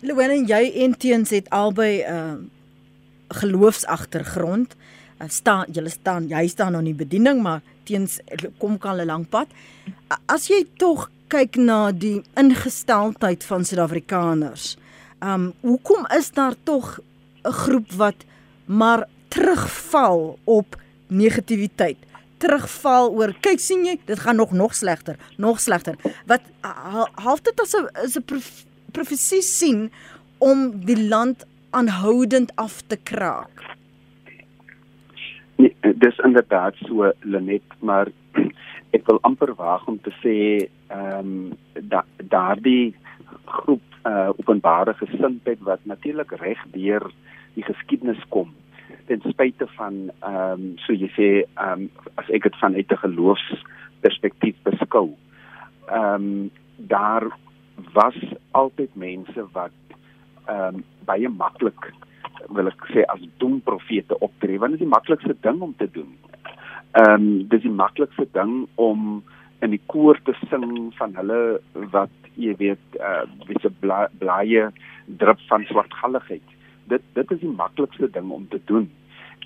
Louwelen 0.00 0.46
jy 0.46 0.72
en 0.84 0.98
teens 0.98 1.30
het 1.30 1.50
albei 1.50 2.02
'n 2.02 2.12
uh, 2.12 2.34
geloofsagtergrond. 3.28 4.76
Uh, 5.18 5.28
staan 5.28 5.66
julle 5.72 5.88
staan 5.88 6.28
jy 6.28 6.46
staan 6.46 6.76
aan 6.76 6.84
die 6.84 6.94
bediening 6.94 7.42
maar 7.42 7.62
teens 7.84 8.20
kom 8.58 8.78
kan 8.78 9.00
'n 9.00 9.06
lang 9.06 9.28
pad. 9.28 9.46
As 10.26 10.48
jy 10.48 10.66
tog 10.76 11.10
kyk 11.32 11.56
na 11.56 11.92
die 11.92 12.20
ingesteldheid 12.36 13.44
van 13.44 13.64
Suid-Afrikaners. 13.64 14.76
Um 15.24 15.52
hoekom 15.60 16.04
is 16.18 16.30
daar 16.30 16.54
tog 16.64 16.98
'n 17.44 17.52
groep 17.52 17.92
wat 17.92 18.24
maar 18.64 19.08
terugval 19.28 20.38
op 20.44 20.76
negativiteit? 21.06 21.96
Terugval 22.42 23.12
oor 23.14 23.32
kyk 23.44 23.60
sien 23.62 23.84
jy, 23.86 23.98
dit 24.08 24.18
gaan 24.18 24.40
nog 24.40 24.52
nog 24.52 24.74
slegter, 24.74 25.18
nog 25.38 25.60
slegter. 25.62 25.98
Wat 26.26 26.42
half 27.26 27.42
dit 27.46 27.60
as 27.60 27.74
'n 27.74 27.86
is 28.04 28.16
'n 28.18 28.24
profesie 28.92 29.42
sien 29.42 29.90
om 30.38 30.84
die 30.84 31.08
land 31.08 31.46
aanhoudend 31.70 32.56
af 32.56 32.82
te 32.86 32.96
kraak. 32.96 33.62
Nee, 35.56 35.74
dis 35.94 36.18
inderdaad 36.18 36.74
so 36.74 37.12
Lenet, 37.20 37.62
maar 37.78 38.08
ek 38.96 39.06
wil 39.06 39.18
amper 39.22 39.54
waag 39.54 39.86
om 39.86 40.00
te 40.00 40.12
sê 40.22 40.36
ehm 40.88 41.18
um, 41.18 41.58
da, 41.88 42.04
daardie 42.16 42.94
groep 43.44 43.82
uh, 44.06 44.28
openbare 44.36 44.94
gesindheid 44.94 45.60
wat 45.60 45.80
natuurlik 45.82 46.32
reg 46.40 46.58
deur 46.74 47.06
die 47.54 47.64
geskiedenis 47.64 48.22
kom 48.28 48.52
ten 49.06 49.22
spyte 49.28 49.66
van 49.76 50.10
ehm 50.20 50.52
um, 50.52 50.66
so 50.86 50.92
jy 50.92 51.10
sê 51.16 51.28
ehm 51.42 51.86
um, 51.86 51.90
as 52.20 52.30
ek 52.30 52.48
dit 52.48 52.56
vanuit 52.64 52.92
'n 52.92 53.04
geloofsperspektief 53.04 54.56
beskou 54.68 55.08
ehm 55.88 56.14
um, 56.14 56.50
daar 56.76 57.28
was 57.92 58.18
altyd 58.50 58.94
mense 58.94 59.46
wat 59.52 59.78
ehm 60.46 60.74
um, 60.74 60.84
baie 61.04 61.28
maklik 61.28 61.92
wil 62.48 62.66
ek 62.66 62.86
sê 62.94 63.04
as 63.14 63.22
doemprofete 63.38 64.18
optree 64.18 64.58
want 64.58 64.72
dit 64.72 64.80
is 64.80 64.86
die 64.86 64.96
maklikste 64.98 65.36
ding 65.40 65.60
om 65.60 65.74
te 65.76 65.90
doen 65.90 66.12
Ehm 66.92 67.14
um, 67.14 67.48
dis 67.48 67.62
die 67.64 67.72
maklikste 67.72 68.26
ding 68.36 68.66
om 68.74 69.22
in 69.64 69.70
die 69.72 69.80
koor 69.88 70.18
te 70.26 70.34
sing 70.50 70.90
van 70.98 71.14
hulle 71.16 71.38
wat 71.94 72.26
jy 72.36 72.52
weet 72.60 72.98
uh 73.00 73.22
wisse 73.48 73.70
blaaie 73.80 74.66
drup 75.22 75.40
van 75.48 75.64
swartgalligheid. 75.70 76.44
Dit 76.92 77.04
dit 77.18 77.34
is 77.36 77.42
die 77.42 77.56
maklikste 77.62 78.10
ding 78.16 78.30
om 78.30 78.46
te 78.52 78.60
doen. 78.70 78.90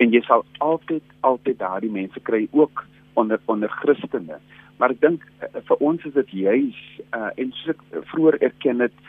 En 0.02 0.12
jy 0.12 0.20
sal 0.26 0.44
altyd 0.64 1.16
altyd 1.28 1.58
daardie 1.62 1.92
mense 1.92 2.20
kry 2.28 2.46
ook 2.52 2.84
onder 3.14 3.40
onder 3.52 3.72
Christene. 3.80 4.40
Maar 4.76 4.92
ek 4.96 5.00
dink 5.04 5.22
uh, 5.40 5.62
vir 5.68 5.84
ons 5.90 6.04
is 6.04 6.16
dit 6.16 6.34
juis 6.46 6.82
uh 7.16 7.30
en 7.36 7.54
soos 7.58 7.76
ek 7.76 7.86
vroeër 8.12 8.40
erken 8.50 8.84
het 8.84 9.06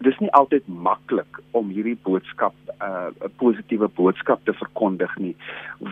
dis 0.00 0.16
nie 0.24 0.30
altyd 0.38 0.68
maklik 0.86 1.40
om 1.58 1.68
hierdie 1.74 1.98
boodskap 2.06 2.56
'n 2.70 2.86
uh, 2.86 3.28
positiewe 3.42 3.88
boodskap 4.00 4.44
te 4.44 4.54
verkondig 4.62 5.12
nie 5.18 5.34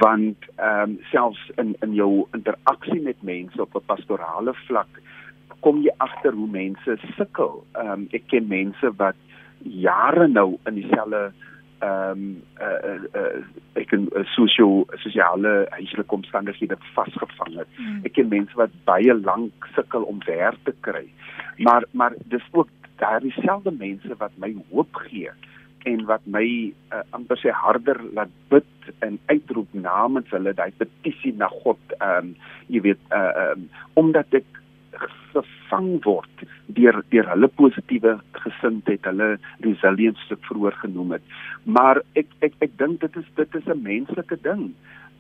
want 0.05 0.49
ehm 0.57 0.97
um, 0.97 0.97
selfs 1.13 1.45
in 1.63 1.75
in 1.85 1.95
jou 1.95 2.13
interaksie 2.39 3.01
met 3.11 3.23
mense 3.23 3.61
op 3.63 3.77
'n 3.77 3.89
pastorale 3.93 4.55
vlak 4.65 5.03
kom 5.61 5.83
jy 5.83 5.93
agter 5.99 6.33
hoe 6.33 6.49
mense 6.49 6.97
sukkel. 7.17 7.65
Ehm 7.75 7.93
um, 7.93 8.09
ek 8.13 8.29
ken 8.33 8.49
mense 8.49 8.93
wat 8.97 9.17
jare 9.63 10.29
nou 10.29 10.59
in 10.71 10.75
dieselfde 10.75 11.33
ehm 11.79 12.11
um, 12.11 12.43
uh, 12.61 12.79
uh, 12.91 13.03
uh, 13.21 13.43
ek 13.79 13.93
in 13.95 14.09
uh, 14.17 14.25
sosio 14.35 14.87
sosiale 15.03 15.53
huislike 15.71 16.15
omstandighede 16.15 16.79
vasgevang 16.95 17.61
het. 17.61 17.71
Mm. 17.77 18.01
Ek 18.09 18.17
ken 18.19 18.33
mense 18.33 18.59
wat 18.59 18.75
baie 18.89 19.15
lank 19.15 19.69
sukkel 19.77 20.03
om 20.03 20.19
werk 20.27 20.59
te 20.65 20.75
kry. 20.81 21.07
Maar 21.59 21.87
maar 21.93 22.17
dis 22.35 22.43
ook 22.53 22.69
daar 22.99 23.21
dieselfde 23.21 23.71
mense 23.71 24.19
wat 24.19 24.35
my 24.37 24.55
hoop 24.71 24.95
gee 25.07 25.31
en 25.87 26.05
wat 26.05 26.25
my 26.27 26.47
uh, 26.93 27.03
amper 27.17 27.39
sê 27.39 27.55
harder 27.55 28.01
laat 28.15 28.33
bid 28.51 28.91
en 29.07 29.19
uitroep 29.31 29.73
namens 29.73 30.31
hulle 30.35 30.55
daai 30.55 30.73
petisie 30.83 31.35
na 31.37 31.49
God 31.63 31.99
ehm 31.99 32.33
um, 32.33 32.33
jy 32.69 32.83
weet 32.85 33.13
uh, 33.15 33.53
um, 33.53 33.69
omdat 34.03 34.35
ek 34.43 34.49
vervang 35.33 35.91
word 36.05 36.45
deur 36.79 37.03
deur 37.13 37.29
hulle 37.33 37.49
positiewe 37.61 38.19
gesindheid, 38.43 39.05
hulle 39.05 39.39
resilience 39.67 40.29
wat 40.31 40.47
vroeër 40.51 40.79
genoem 40.85 41.17
het. 41.17 41.35
Maar 41.65 42.03
ek 42.15 42.31
ek 42.47 42.55
ek 42.67 42.79
dink 42.79 43.01
dit 43.01 43.17
is 43.17 43.29
dit 43.41 43.59
is 43.61 43.67
'n 43.67 43.83
menslike 43.83 44.41
ding 44.43 44.71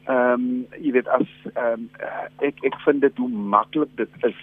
ehm 0.08 0.32
um, 0.32 0.44
jy 0.80 0.92
weet 0.92 1.08
as 1.08 1.28
ehm 1.54 1.72
um, 1.72 1.88
ek 2.48 2.62
ek 2.64 2.76
vind 2.84 3.00
dit 3.00 3.16
hoe 3.20 3.28
maklik 3.28 3.90
dit 3.96 4.12
is 4.24 4.38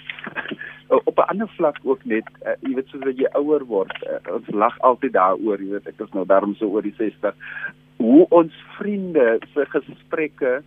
op 1.10 1.17
'n 1.17 1.30
ander 1.32 1.50
vlak 1.58 1.80
ook 1.84 2.06
net 2.06 2.28
uh, 2.45 2.54
jy 2.62 2.76
weet 2.76 2.88
soos 2.88 3.17
jy 3.17 3.30
ouer 3.34 3.65
word 3.65 3.95
uh, 4.06 4.19
ons 4.34 4.50
lag 4.54 4.78
altyd 4.80 5.13
daaroor 5.17 5.62
jy 5.62 5.71
weet 5.71 5.88
ek 5.88 6.06
is 6.06 6.13
nou 6.13 6.26
daarom 6.26 6.54
so 6.56 6.69
oor 6.69 6.86
die 6.86 6.93
60 6.98 7.34
hoe 7.98 8.26
ons 8.30 8.54
vriende 8.78 9.39
se 9.54 9.65
gesprekke 9.71 10.62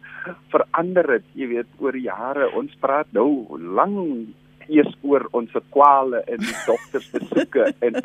verander 0.53 1.09
het, 1.13 1.27
jy 1.37 1.49
weet, 1.53 1.71
oor 1.79 1.97
jare. 1.97 2.49
Ons 2.57 2.75
praat 2.83 3.11
nou 3.17 3.59
lank 3.59 4.33
eers 4.69 4.95
oor 5.03 5.27
ons 5.31 5.51
kwale 5.71 6.23
en 6.27 6.39
die 6.39 6.57
doktersbesoeke 6.67 7.73
en 7.87 8.01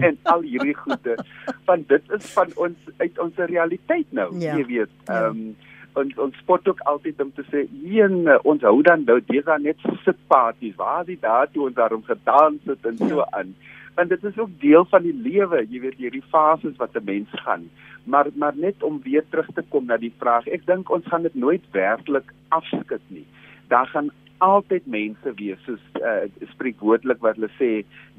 en 0.00 0.18
al 0.22 0.40
hierdie 0.40 0.74
goede. 0.74 1.16
Want 1.64 1.88
dit 1.88 2.10
is 2.16 2.32
van 2.32 2.50
ons 2.56 2.90
uit 2.96 3.18
ons 3.18 3.36
realiteit 3.36 4.06
nou, 4.12 4.28
Ja. 4.40 4.56
jy 4.56 4.66
weet. 4.66 4.92
Ja. 5.06 5.20
Ehm 5.26 5.30
um, 5.30 5.56
ons 5.94 6.16
ons 6.18 6.36
spot 6.42 6.68
ook 6.68 6.80
altyd 6.90 7.20
om 7.22 7.28
te 7.34 7.44
sê, 7.52 7.60
"Een, 7.86 8.26
ons 8.42 8.62
hou 8.62 8.82
dan 8.82 9.04
nou 9.06 9.20
dis 9.26 9.44
dan 9.44 9.62
net 9.62 9.76
sitpartytjies. 10.04 10.74
Waar 10.76 11.00
is 11.00 11.06
die 11.06 11.18
dae 11.20 11.46
toe 11.52 11.66
ons 11.66 11.74
daarom 11.74 12.02
gedans 12.02 12.60
het 12.66 12.86
en 12.86 12.96
so 12.98 13.22
aan." 13.30 13.54
Want 13.94 14.08
dit 14.08 14.24
is 14.24 14.38
ook 14.38 14.50
deel 14.60 14.84
van 14.90 15.02
die 15.02 15.14
lewe, 15.14 15.66
jy 15.70 15.80
weet, 15.80 15.94
hierdie 15.94 16.24
fases 16.30 16.76
wat 16.76 16.96
'n 16.96 17.04
mens 17.04 17.28
gaan. 17.30 17.70
Maar 18.04 18.26
maar 18.34 18.52
net 18.56 18.82
om 18.82 19.00
weer 19.04 19.24
terug 19.30 19.46
te 19.54 19.62
kom 19.68 19.86
na 19.86 19.96
die 19.96 20.12
vraag, 20.18 20.46
ek 20.46 20.66
dink 20.66 20.90
ons 20.90 21.06
gaan 21.06 21.22
dit 21.22 21.34
nooit 21.34 21.62
werklik 21.70 22.32
afskud 22.48 23.00
nie. 23.08 23.26
Daar 23.68 23.86
gaan 23.86 24.10
altyd 24.38 24.86
mense 24.86 25.34
wees 25.38 25.60
soos 25.66 25.82
uh, 26.00 26.24
spreekwoordelik 26.54 27.20
wat 27.22 27.36
hulle 27.38 27.50
sê 27.58 27.70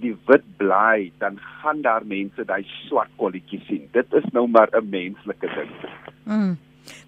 die 0.02 0.16
wit 0.28 0.46
blaai 0.58 1.12
dan 1.20 1.40
gaan 1.62 1.82
daar 1.82 2.06
mense 2.06 2.46
daai 2.46 2.64
swart 2.88 3.12
kolletjies 3.18 3.66
sien 3.68 3.90
dit 3.92 4.14
is 4.14 4.28
nou 4.34 4.48
maar 4.48 4.70
'n 4.74 4.90
menslike 4.90 5.48
ding 5.56 5.72
Mm. 6.26 6.58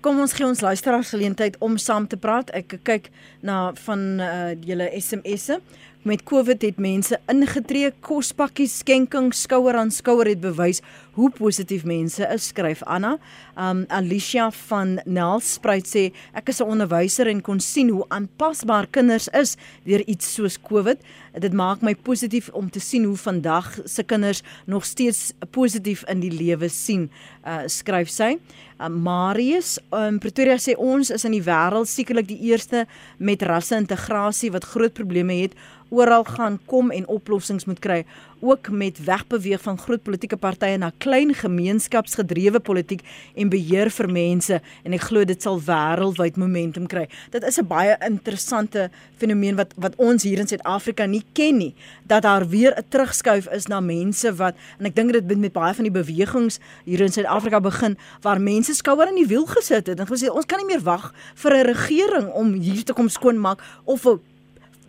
Kom 0.01 0.19
ons 0.19 0.33
gee 0.33 0.45
ons 0.45 0.61
luisteraars 0.61 1.09
geleentheid 1.09 1.57
om 1.61 1.77
saam 1.77 2.07
te 2.07 2.17
praat. 2.17 2.49
Ek 2.57 2.79
kyk 2.83 3.09
na 3.45 3.73
van 3.85 4.21
uh, 4.21 4.53
julle 4.65 4.89
SMS'e. 4.97 5.59
Met 6.05 6.23
COVID 6.23 6.61
het 6.61 6.77
mense 6.77 7.17
ingetree, 7.25 7.89
kospakkies, 8.05 8.77
skenking, 8.83 9.33
skouer 9.33 9.75
aan 9.75 9.89
skouer 9.91 10.29
het 10.29 10.39
bewys 10.39 10.79
hoe 11.17 11.31
positief 11.33 11.81
mense 11.89 12.21
is, 12.29 12.51
skryf 12.51 12.83
Anna. 12.85 13.15
Um 13.57 13.85
Alicia 13.89 14.51
van 14.69 14.99
Nelspruit 15.09 15.87
sê 15.89 16.03
ek 16.37 16.49
is 16.53 16.61
'n 16.61 16.69
onderwyser 16.69 17.27
en 17.27 17.41
kon 17.41 17.59
sien 17.59 17.89
hoe 17.89 18.05
aanpasbaar 18.09 18.87
kinders 18.87 19.27
is 19.27 19.57
deur 19.83 20.03
iets 20.05 20.33
soos 20.33 20.61
COVID. 20.61 20.97
Dit 21.39 21.53
maak 21.53 21.81
my 21.81 21.95
positief 21.95 22.49
om 22.53 22.69
te 22.69 22.79
sien 22.79 23.03
hoe 23.03 23.17
vandag 23.17 23.79
se 23.85 24.03
kinders 24.03 24.43
nog 24.65 24.85
steeds 24.85 25.33
positief 25.51 26.03
in 26.07 26.19
die 26.19 26.31
lewe 26.31 26.69
sien, 26.69 27.09
uh, 27.45 27.65
skryf 27.65 28.09
sy. 28.09 28.37
Uh, 28.79 28.87
Marius, 28.87 29.79
um, 29.91 30.19
Pretoria 30.19 30.57
sê 30.57 30.75
ons 30.77 31.09
is 31.09 31.25
in 31.25 31.31
die 31.31 31.43
wêreld 31.43 31.87
sekerlik 31.87 32.27
die 32.27 32.41
eerste 32.51 32.85
met 33.17 33.41
rasse-integrasie 33.41 34.51
wat 34.51 34.63
groot 34.63 34.93
probleme 34.93 35.33
het 35.33 35.53
oral 35.89 36.23
gaan 36.23 36.59
kom 36.65 36.91
en 36.91 37.07
oplossings 37.07 37.65
moet 37.65 37.79
kry. 37.79 38.05
Ook 38.39 38.69
met 38.69 38.99
wegbeweeg 39.03 39.61
van 39.61 39.77
groot 39.77 40.03
politieke 40.03 40.37
partye 40.37 40.77
na 40.77 40.91
klein 40.97 41.33
gemeenskapsgedrewe 41.33 42.59
politiek 42.59 43.01
en 43.35 43.49
beheer 43.49 43.89
vir 43.89 44.09
mense. 44.11 44.59
En 44.83 44.93
ek 44.93 45.07
glo 45.09 45.25
dit 45.25 45.41
sal 45.41 45.57
wêreldwyd 45.65 46.37
momentum 46.37 46.85
kry. 46.87 47.07
Dit 47.31 47.43
is 47.43 47.57
'n 47.57 47.67
baie 47.67 47.97
interessante 48.05 48.89
fenomeen 49.17 49.55
wat 49.55 49.73
wat 49.75 49.95
ons 49.97 50.23
hier 50.23 50.39
in 50.39 50.47
Suid-Afrika 50.47 51.05
nie 51.05 51.23
ken 51.33 51.57
nie, 51.57 51.73
dat 52.03 52.21
daar 52.21 52.47
weer 52.47 52.73
'n 52.77 52.85
terugskuif 52.89 53.47
is 53.47 53.67
na 53.67 53.79
mense 53.79 54.35
wat 54.35 54.55
en 54.79 54.85
ek 54.85 54.95
dink 54.95 55.13
dit 55.13 55.29
het 55.29 55.37
met 55.37 55.53
baie 55.53 55.73
van 55.73 55.83
die 55.83 56.03
bewegings 56.03 56.59
hier 56.85 57.01
in 57.01 57.11
Suid-Afrika 57.11 57.59
begin 57.59 57.97
waar 58.21 58.41
mense 58.41 58.73
skouer 58.73 59.07
in 59.07 59.15
die 59.15 59.27
wiel 59.27 59.45
gesit 59.45 59.87
het 59.87 59.99
en 59.99 60.07
gesê 60.07 60.29
ons 60.29 60.45
kan 60.45 60.57
nie 60.57 60.75
meer 60.75 60.83
wag 60.83 61.13
vir 61.35 61.51
'n 61.53 61.65
regering 61.65 62.27
om 62.33 62.53
hier 62.53 62.83
te 62.83 62.93
kom 62.93 63.09
skoonmaak 63.09 63.61
of 63.85 64.05
'n 64.05 64.19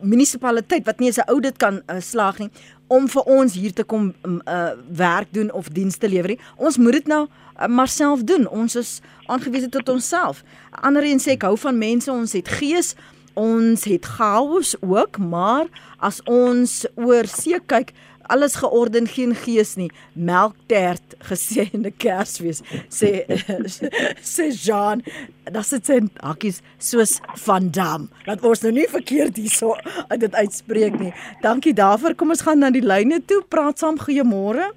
munisipaliteit 0.00 0.84
wat 0.87 0.98
nie 0.98 1.08
eens 1.08 1.18
'n 1.18 1.30
audit 1.30 1.56
kan 1.56 1.82
uh, 1.87 2.00
slaag 2.00 2.38
nie 2.38 2.50
om 2.88 3.08
vir 3.08 3.22
ons 3.22 3.54
hier 3.54 3.72
te 3.72 3.84
kom 3.84 4.14
um, 4.22 4.40
uh, 4.48 4.70
werk 4.88 5.28
doen 5.30 5.52
of 5.52 5.68
dienste 5.68 6.08
lewer 6.08 6.28
nie. 6.28 6.40
Ons 6.56 6.78
moet 6.78 6.92
dit 6.92 7.06
nou 7.06 7.26
uh, 7.26 7.66
maar 7.66 7.88
self 7.88 8.24
doen. 8.24 8.48
Ons 8.48 8.76
is 8.76 9.00
aangewese 9.26 9.68
tot 9.68 9.88
onsself. 9.88 10.42
Ander 10.70 11.04
een 11.04 11.20
sê 11.20 11.37
ek 11.37 11.42
hou 11.42 11.56
van 11.58 11.78
mense, 11.78 12.12
ons 12.12 12.32
het 12.32 12.48
gees, 12.48 12.94
ons 13.34 13.84
het 13.84 14.06
chaos 14.06 14.74
ook, 14.80 15.18
maar 15.18 15.68
as 15.98 16.22
ons 16.24 16.87
oor 16.96 17.26
see 17.26 17.61
kyk, 17.66 17.92
alles 18.28 18.56
georden, 18.60 19.06
geen 19.08 19.34
gees 19.34 19.74
nie. 19.76 19.90
Melktert 20.12 21.16
gesê 21.30 21.68
in 21.72 21.86
'n 21.86 21.92
Kersfees 21.96 22.62
sê 22.88 23.24
sê 24.34 24.46
Jean, 24.64 25.02
dat 25.44 25.66
sit 25.66 25.86
sy 25.86 26.00
hakkies 26.20 26.62
soos 26.78 27.20
Van 27.44 27.70
Dam. 27.70 28.08
Dat 28.26 28.44
ons 28.44 28.62
nou 28.62 28.72
nie 28.72 28.88
verkeerd 28.88 29.36
hierso 29.36 29.76
dit 30.18 30.34
uitspreek 30.34 30.98
nie. 31.00 31.12
Dankie 31.42 31.74
daarvoor. 31.74 32.14
Kom 32.14 32.30
ons 32.30 32.42
gaan 32.42 32.58
na 32.58 32.70
die 32.70 32.84
lyne 32.84 33.20
toe. 33.24 33.42
Praat 33.48 33.78
saam. 33.78 33.96
Goeiemôre. 33.98 34.72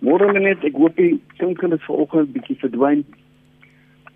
Môre 0.00 0.30
net, 0.32 0.62
ek 0.62 0.76
hoop 0.78 0.94
die 0.96 1.18
kinkel 1.40 1.74
is 1.74 1.82
vanoggend 1.86 2.30
bietjie 2.32 2.58
verdwyn. 2.60 3.02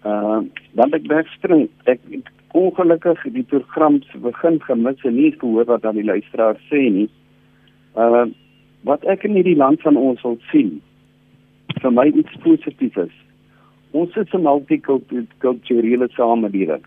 Uh, 0.06 0.42
dan 0.78 0.94
ek 0.94 1.08
wegspring. 1.10 1.66
Ek 1.90 1.98
het 2.10 2.28
ongelukkig 2.52 3.22
die 3.34 3.46
program 3.48 4.02
se 4.10 4.18
begin 4.22 4.60
gemis 4.66 5.02
en 5.08 5.16
nie 5.16 5.32
gehoor 5.38 5.66
wat 5.70 5.84
aan 5.88 5.98
die 5.98 6.06
luisteraar 6.06 6.58
sê 6.68 6.84
nie. 6.92 7.08
Uh 7.96 8.26
wat 8.82 9.04
ek 9.06 9.24
in 9.24 9.36
hierdie 9.38 9.56
land 9.56 9.80
van 9.86 9.96
ons 9.96 10.22
wil 10.26 10.38
sien 10.50 10.80
vir 11.82 11.92
my 11.94 12.08
iets 12.10 12.34
positief 12.42 12.96
is. 12.98 13.14
Ons 13.92 14.16
is 14.16 14.32
'n 14.34 14.42
multikulturele 14.42 16.08
samelewing. 16.16 16.82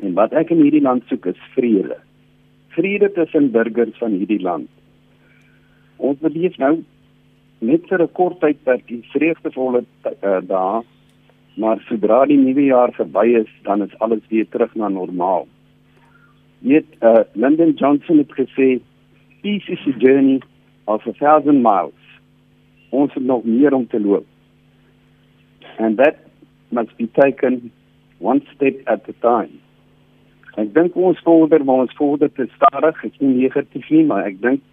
En 0.00 0.14
wat 0.14 0.32
ek 0.32 0.50
in 0.50 0.62
hierdie 0.62 0.82
land 0.82 1.04
soek 1.06 1.26
is 1.26 1.40
vrede. 1.54 1.96
Vrede 2.74 3.12
tussen 3.12 3.50
burgers 3.50 3.98
van 3.98 4.12
hierdie 4.12 4.42
land. 4.42 4.68
Ons 5.96 6.18
beleef 6.18 6.56
nou 6.58 6.82
net 7.60 7.86
vir 7.88 8.02
'n 8.02 8.12
kort 8.12 8.40
tydperk 8.40 8.86
die 8.86 9.02
vreugdevolle 9.12 9.84
uh, 10.04 10.40
dae, 10.40 10.82
maar 11.56 11.78
sodra 11.88 12.24
die 12.26 12.38
nuwe 12.38 12.64
jaar 12.70 12.92
verby 12.92 13.26
is, 13.42 13.50
dan 13.62 13.82
is 13.82 13.98
alles 13.98 14.22
weer 14.30 14.46
terug 14.48 14.74
na 14.74 14.88
normaal. 14.88 15.46
Net 16.60 16.86
uh, 17.02 17.24
Lyndon 17.34 17.74
Johnson 17.74 18.18
het 18.18 18.32
gesê 18.32 18.80
peace 19.42 19.64
is 19.68 19.78
a 19.86 19.98
journey 19.98 20.42
of 20.86 21.06
a 21.06 21.12
thousand 21.12 21.62
miles. 21.62 21.92
Ons 22.90 23.14
het 23.14 23.22
nog 23.22 23.44
meer 23.44 23.72
om 23.74 23.86
te 23.86 24.00
loop. 24.00 24.26
And 25.78 25.98
that 25.98 26.16
must 26.70 26.96
be 26.96 27.08
taken 27.12 27.70
one 28.18 28.42
step 28.54 28.74
at 28.86 29.08
a 29.08 29.12
time. 29.20 29.60
Ek 30.58 30.72
dink 30.74 30.96
ons 30.98 31.20
vorder, 31.22 31.62
maar 31.64 31.84
ons 31.86 31.94
vorder 31.94 32.32
te 32.34 32.48
stadig, 32.56 33.04
ek 33.06 33.20
nie 33.22 33.44
negatief 33.44 33.86
nie, 33.94 34.02
maar 34.08 34.26
ek 34.26 34.40
dink 34.42 34.64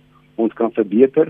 ons 0.42 0.54
kan 0.58 0.72
verbeter 0.74 1.30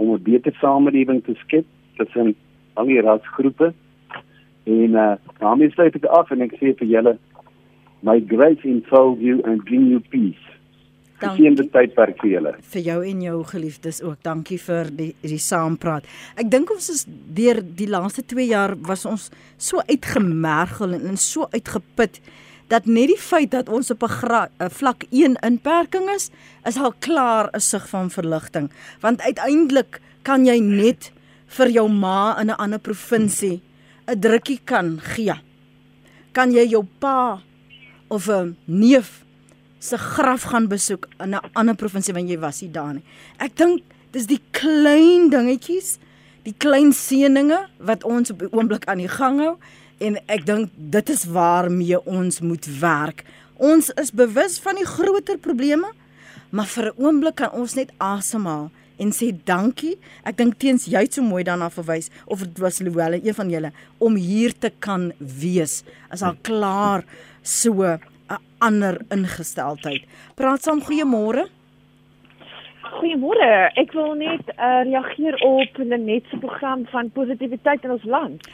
om 0.00 0.14
'n 0.14 0.22
beter 0.22 0.54
samelewing 0.60 1.20
te 1.24 1.34
skep 1.44 1.66
tussen 1.96 2.34
al 2.74 2.86
die 2.86 3.00
rasgroepe. 3.00 3.72
En 4.64 4.90
uh 4.94 5.16
daarmee 5.38 5.70
sluit 5.70 5.94
ek 5.94 6.04
af 6.04 6.30
en 6.30 6.40
ek 6.40 6.56
sê 6.56 6.72
vir 6.78 6.88
julle 6.88 7.18
my 8.02 8.18
grace 8.20 8.64
enfold 8.64 9.20
you 9.20 9.42
and 9.44 9.64
bring 9.64 9.86
you 9.90 10.00
peace. 10.00 10.46
Geseënde 11.22 11.66
tydperk 11.70 12.20
vir 12.22 12.30
julle. 12.30 12.52
Vir 12.74 12.82
jou 12.82 12.98
en 13.06 13.22
jou 13.22 13.44
geliefdes 13.44 14.02
ook. 14.02 14.18
Dankie 14.22 14.58
vir 14.58 14.90
die 14.90 15.14
die 15.22 15.38
saampraat. 15.38 16.06
Ek 16.36 16.50
dink 16.50 16.70
ons 16.70 16.90
is 16.90 17.04
deur 17.08 17.62
die 17.62 17.88
laaste 17.88 18.22
2 18.22 18.46
jaar 18.46 18.76
was 18.88 19.06
ons 19.06 19.30
so 19.56 19.82
uitgemergel 19.88 20.94
en, 20.98 21.06
en 21.12 21.16
so 21.16 21.48
uitgeput 21.52 22.20
dat 22.72 22.86
net 22.86 23.10
die 23.12 23.20
feit 23.20 23.50
dat 23.52 23.68
ons 23.68 23.90
op 23.90 24.02
'n 24.02 24.68
vlak 24.70 25.04
1 25.10 25.36
inperking 25.42 26.08
is, 26.10 26.30
is 26.64 26.76
al 26.76 26.94
klaar 26.98 27.50
'n 27.52 27.60
sig 27.60 27.88
van 27.88 28.10
verligting. 28.10 28.70
Want 29.00 29.20
uiteindelik 29.20 30.00
kan 30.22 30.46
jy 30.46 30.58
net 30.58 31.12
vir 31.46 31.68
jou 31.68 31.88
ma 31.88 32.40
in 32.40 32.50
'n 32.50 32.56
ander 32.56 32.78
provinsie 32.78 33.60
'n 34.06 34.20
drukkie 34.20 34.60
kan 34.64 35.00
gee. 35.00 35.34
Kan 36.32 36.52
jy 36.52 36.66
jou 36.66 36.84
pa 36.98 37.42
of 38.08 38.28
'n 38.28 38.56
neef 38.64 39.24
se 39.82 39.98
graf 39.98 40.42
gaan 40.52 40.68
besoek 40.70 41.08
in 41.18 41.34
'n 41.34 41.40
ander 41.52 41.74
provinsie 41.74 42.14
wanneer 42.14 42.36
jy 42.36 42.40
was 42.40 42.60
nie 42.62 42.70
daar 42.70 42.94
nie. 42.94 43.04
Ek 43.38 43.56
dink 43.56 43.82
dis 44.12 44.26
die 44.26 44.40
klein 44.50 45.30
dingetjies, 45.30 45.98
die 46.44 46.54
klein 46.58 46.92
seëninge 46.92 47.66
wat 47.78 48.04
ons 48.04 48.30
op 48.30 48.38
die 48.38 48.52
oomblik 48.52 48.84
aan 48.84 48.98
die 48.98 49.08
gang 49.08 49.40
hou 49.40 49.56
en 49.98 50.18
ek 50.26 50.46
dink 50.46 50.70
dit 50.76 51.10
is 51.10 51.24
waarmee 51.24 51.98
ons 52.06 52.40
moet 52.40 52.66
werk. 52.80 53.24
Ons 53.56 53.90
is 53.90 54.10
bewus 54.10 54.58
van 54.58 54.74
die 54.74 54.86
groter 54.86 55.38
probleme, 55.38 55.86
maar 56.50 56.66
vir 56.66 56.84
'n 56.86 56.98
oomblik 56.98 57.34
kan 57.34 57.50
ons 57.50 57.74
net 57.74 57.90
asemhaal 57.98 58.70
en 58.98 59.10
sê 59.10 59.32
dankie. 59.44 59.98
Ek 60.24 60.36
dink 60.36 60.58
teens 60.58 60.86
jy 60.86 61.00
het 61.00 61.14
so 61.14 61.22
mooi 61.22 61.42
daarna 61.42 61.70
verwys 61.70 62.10
of 62.26 62.38
dit 62.38 62.58
was 62.58 62.80
Luelle 62.80 63.20
een 63.24 63.34
van 63.34 63.50
julle 63.50 63.72
om 63.98 64.14
hier 64.14 64.52
te 64.58 64.72
kan 64.78 65.12
wees. 65.18 65.82
Is 66.12 66.22
al 66.22 66.36
klaar 66.42 67.04
so 67.42 67.98
'n 68.32 68.40
ander 68.58 69.00
ingesteldheid. 69.10 70.02
Praat 70.34 70.62
saam 70.62 70.80
goeiemôre. 70.82 71.48
Goeiemôre. 72.92 73.70
Ek 73.80 73.92
wil 73.96 74.14
net 74.14 74.52
uh, 74.52 74.82
reageer 74.84 75.34
op 75.46 75.78
Lenet 75.80 76.24
se 76.30 76.38
program 76.38 76.84
van 76.92 77.10
positiwiteit 77.10 77.84
in 77.84 77.94
ons 77.96 78.04
land. 78.04 78.48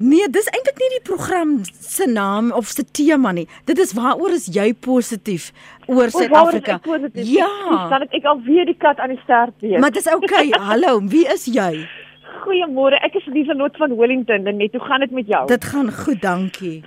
Nee, 0.00 0.28
dis 0.32 0.46
eintlik 0.48 0.78
nie 0.80 0.90
die 0.94 1.02
program 1.04 1.58
se 1.64 2.06
naam 2.08 2.52
of 2.56 2.70
se 2.72 2.84
tema 2.96 3.32
nie. 3.36 3.46
Dit 3.68 3.78
is 3.82 3.92
waaroor 3.92 4.36
is 4.36 4.46
jy 4.54 4.70
positief 4.72 5.50
oor 5.86 6.08
Suid-Afrika? 6.14 6.78
Ja. 7.12 7.50
Dan 7.90 8.06
ek, 8.06 8.14
ek 8.22 8.30
alweer 8.30 8.70
die 8.70 8.78
kat 8.78 9.02
aan 9.02 9.12
die 9.12 9.20
stert 9.26 9.58
weer. 9.60 9.80
Maar 9.82 9.92
dis 9.92 10.08
oukei. 10.08 10.46
Okay. 10.48 10.62
Hallo, 10.70 11.00
wie 11.12 11.26
is 11.28 11.44
jy? 11.50 11.84
Goeiemôre. 12.46 13.02
Ek 13.04 13.18
is 13.20 13.28
Lieselot 13.28 13.76
van 13.76 13.96
Wellington. 13.98 14.48
Net 14.48 14.72
hoe 14.72 14.86
gaan 14.86 15.04
dit 15.04 15.12
met 15.20 15.28
jou? 15.28 15.44
Dit 15.50 15.68
gaan 15.74 15.92
goed, 15.92 16.22
dankie. 16.22 16.78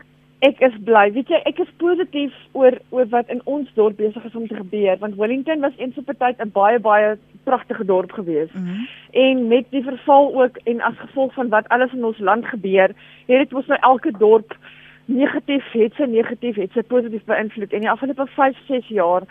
Ek 0.43 0.59
is 0.59 0.73
bly. 0.83 1.05
Weet 1.15 1.29
jy, 1.31 1.39
ek 1.47 1.59
is 1.63 1.69
positief 1.79 2.33
oor 2.51 2.75
oor 2.91 3.05
wat 3.13 3.29
in 3.31 3.39
ons 3.47 3.69
dorp 3.77 3.95
besig 4.01 4.25
is 4.27 4.35
om 4.35 4.47
te 4.49 4.57
gebeur, 4.57 4.97
want 4.99 5.15
Wellington 5.15 5.63
was 5.63 5.77
eens 5.77 5.97
op 6.01 6.09
'n 6.09 6.19
tyd 6.19 6.41
'n 6.43 6.51
baie 6.51 6.79
baie 6.79 7.17
pragtige 7.47 7.85
dorp 7.85 8.11
gewees. 8.11 8.51
Mm 8.51 8.65
-hmm. 8.65 8.87
En 9.11 9.47
met 9.47 9.65
die 9.69 9.83
verval 9.83 10.35
ook 10.41 10.57
en 10.63 10.81
as 10.81 10.97
gevolg 10.97 11.33
van 11.33 11.49
wat 11.49 11.69
alles 11.69 11.93
in 11.93 12.05
ons 12.05 12.19
land 12.19 12.45
gebeur, 12.45 12.89
het 13.27 13.39
dit 13.39 13.51
mos 13.51 13.67
nou 13.67 13.79
elke 13.79 14.11
dorp 14.11 14.57
negatief, 15.05 15.71
het 15.71 15.93
sy 15.93 16.03
negatief, 16.03 16.55
het 16.55 16.71
sy 16.71 16.81
positief 16.81 17.23
beïnvloed. 17.23 17.69
En 17.69 17.75
in 17.75 17.81
die 17.81 17.89
afgelope 17.89 18.27
5, 18.27 18.57
6 18.67 18.87
jaar 18.87 19.23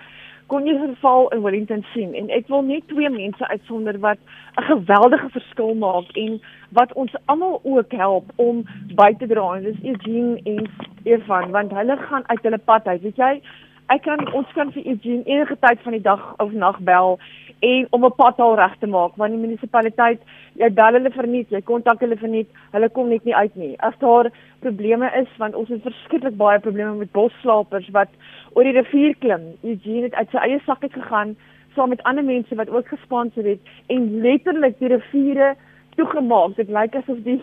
kon 0.46 0.66
jy 0.66 0.74
verval 0.78 1.28
in 1.32 1.42
Wellington 1.42 1.84
sien 1.92 2.14
en 2.14 2.30
ek 2.30 2.48
wil 2.52 2.62
net 2.62 2.88
twee 2.90 3.10
mense 3.10 3.48
uitsonder 3.48 3.98
wat 3.98 4.18
'n 4.60 4.62
geweldige 4.62 5.28
verskil 5.28 5.74
maak 5.74 6.16
en 6.16 6.40
wat 6.72 6.92
ons 6.92 7.14
almal 7.24 7.60
ook 7.62 7.92
help 7.92 8.30
om 8.36 8.64
by 8.96 9.12
te 9.18 9.26
dra. 9.26 9.58
Dis 9.60 9.82
Eugene 9.82 10.40
en 10.44 10.70
Evan 11.04 11.50
want 11.50 11.72
hulle 11.72 11.96
gaan 11.96 12.24
uit 12.26 12.42
hulle 12.42 12.58
pad 12.58 12.86
uit. 12.86 13.02
Weet 13.02 13.16
jy 13.16 13.34
ek 13.92 14.04
kan 14.06 14.20
ons 14.32 14.50
kan 14.56 14.70
vir 14.72 14.84
Eugene 14.86 15.24
enige 15.28 15.56
tyd 15.60 15.80
van 15.84 15.96
die 15.96 16.04
dag 16.04 16.20
of 16.42 16.52
nag 16.52 16.78
bel 16.88 17.18
en 17.62 17.86
om 17.90 18.04
'n 18.04 18.16
pad 18.16 18.40
al 18.40 18.56
reg 18.56 18.76
te 18.78 18.86
maak 18.86 19.16
want 19.16 19.32
die 19.32 19.42
munisipaliteit 19.42 20.20
jy 20.62 20.68
bel 20.78 20.96
hulle 20.98 21.10
verniet 21.10 21.50
jy 21.50 21.60
kontak 21.60 22.00
hulle 22.00 22.16
verniet 22.16 22.48
hulle 22.72 22.88
kom 22.88 23.08
net 23.08 23.24
nie 23.24 23.34
uit 23.34 23.56
nie. 23.56 23.74
As 23.78 23.98
daar 23.98 24.30
probleme 24.60 25.10
is 25.22 25.28
want 25.38 25.54
ons 25.54 25.68
het 25.68 25.82
verskriklik 25.82 26.36
baie 26.36 26.60
probleme 26.60 26.94
met 26.94 27.12
bosslapers 27.12 27.90
wat 27.90 28.08
oor 28.54 28.64
die 28.64 28.78
rivier 28.78 29.14
klim. 29.18 29.44
Eugene 29.62 30.02
het 30.08 30.14
uit 30.14 30.30
sy 30.30 30.38
eie 30.38 30.60
sak 30.66 30.82
uit 30.82 30.92
gegaan 30.92 31.36
saam 31.74 31.88
met 31.88 32.02
ander 32.02 32.24
mense 32.24 32.54
wat 32.54 32.70
ook 32.70 32.88
gesponsor 32.88 33.44
het 33.44 33.60
en 33.86 34.20
letterlik 34.20 34.78
die 34.78 34.88
riviere 34.88 35.56
toegemaak 35.96 36.56
dit 36.56 36.68
lyk 36.68 36.94
asof 36.94 37.18
die 37.24 37.40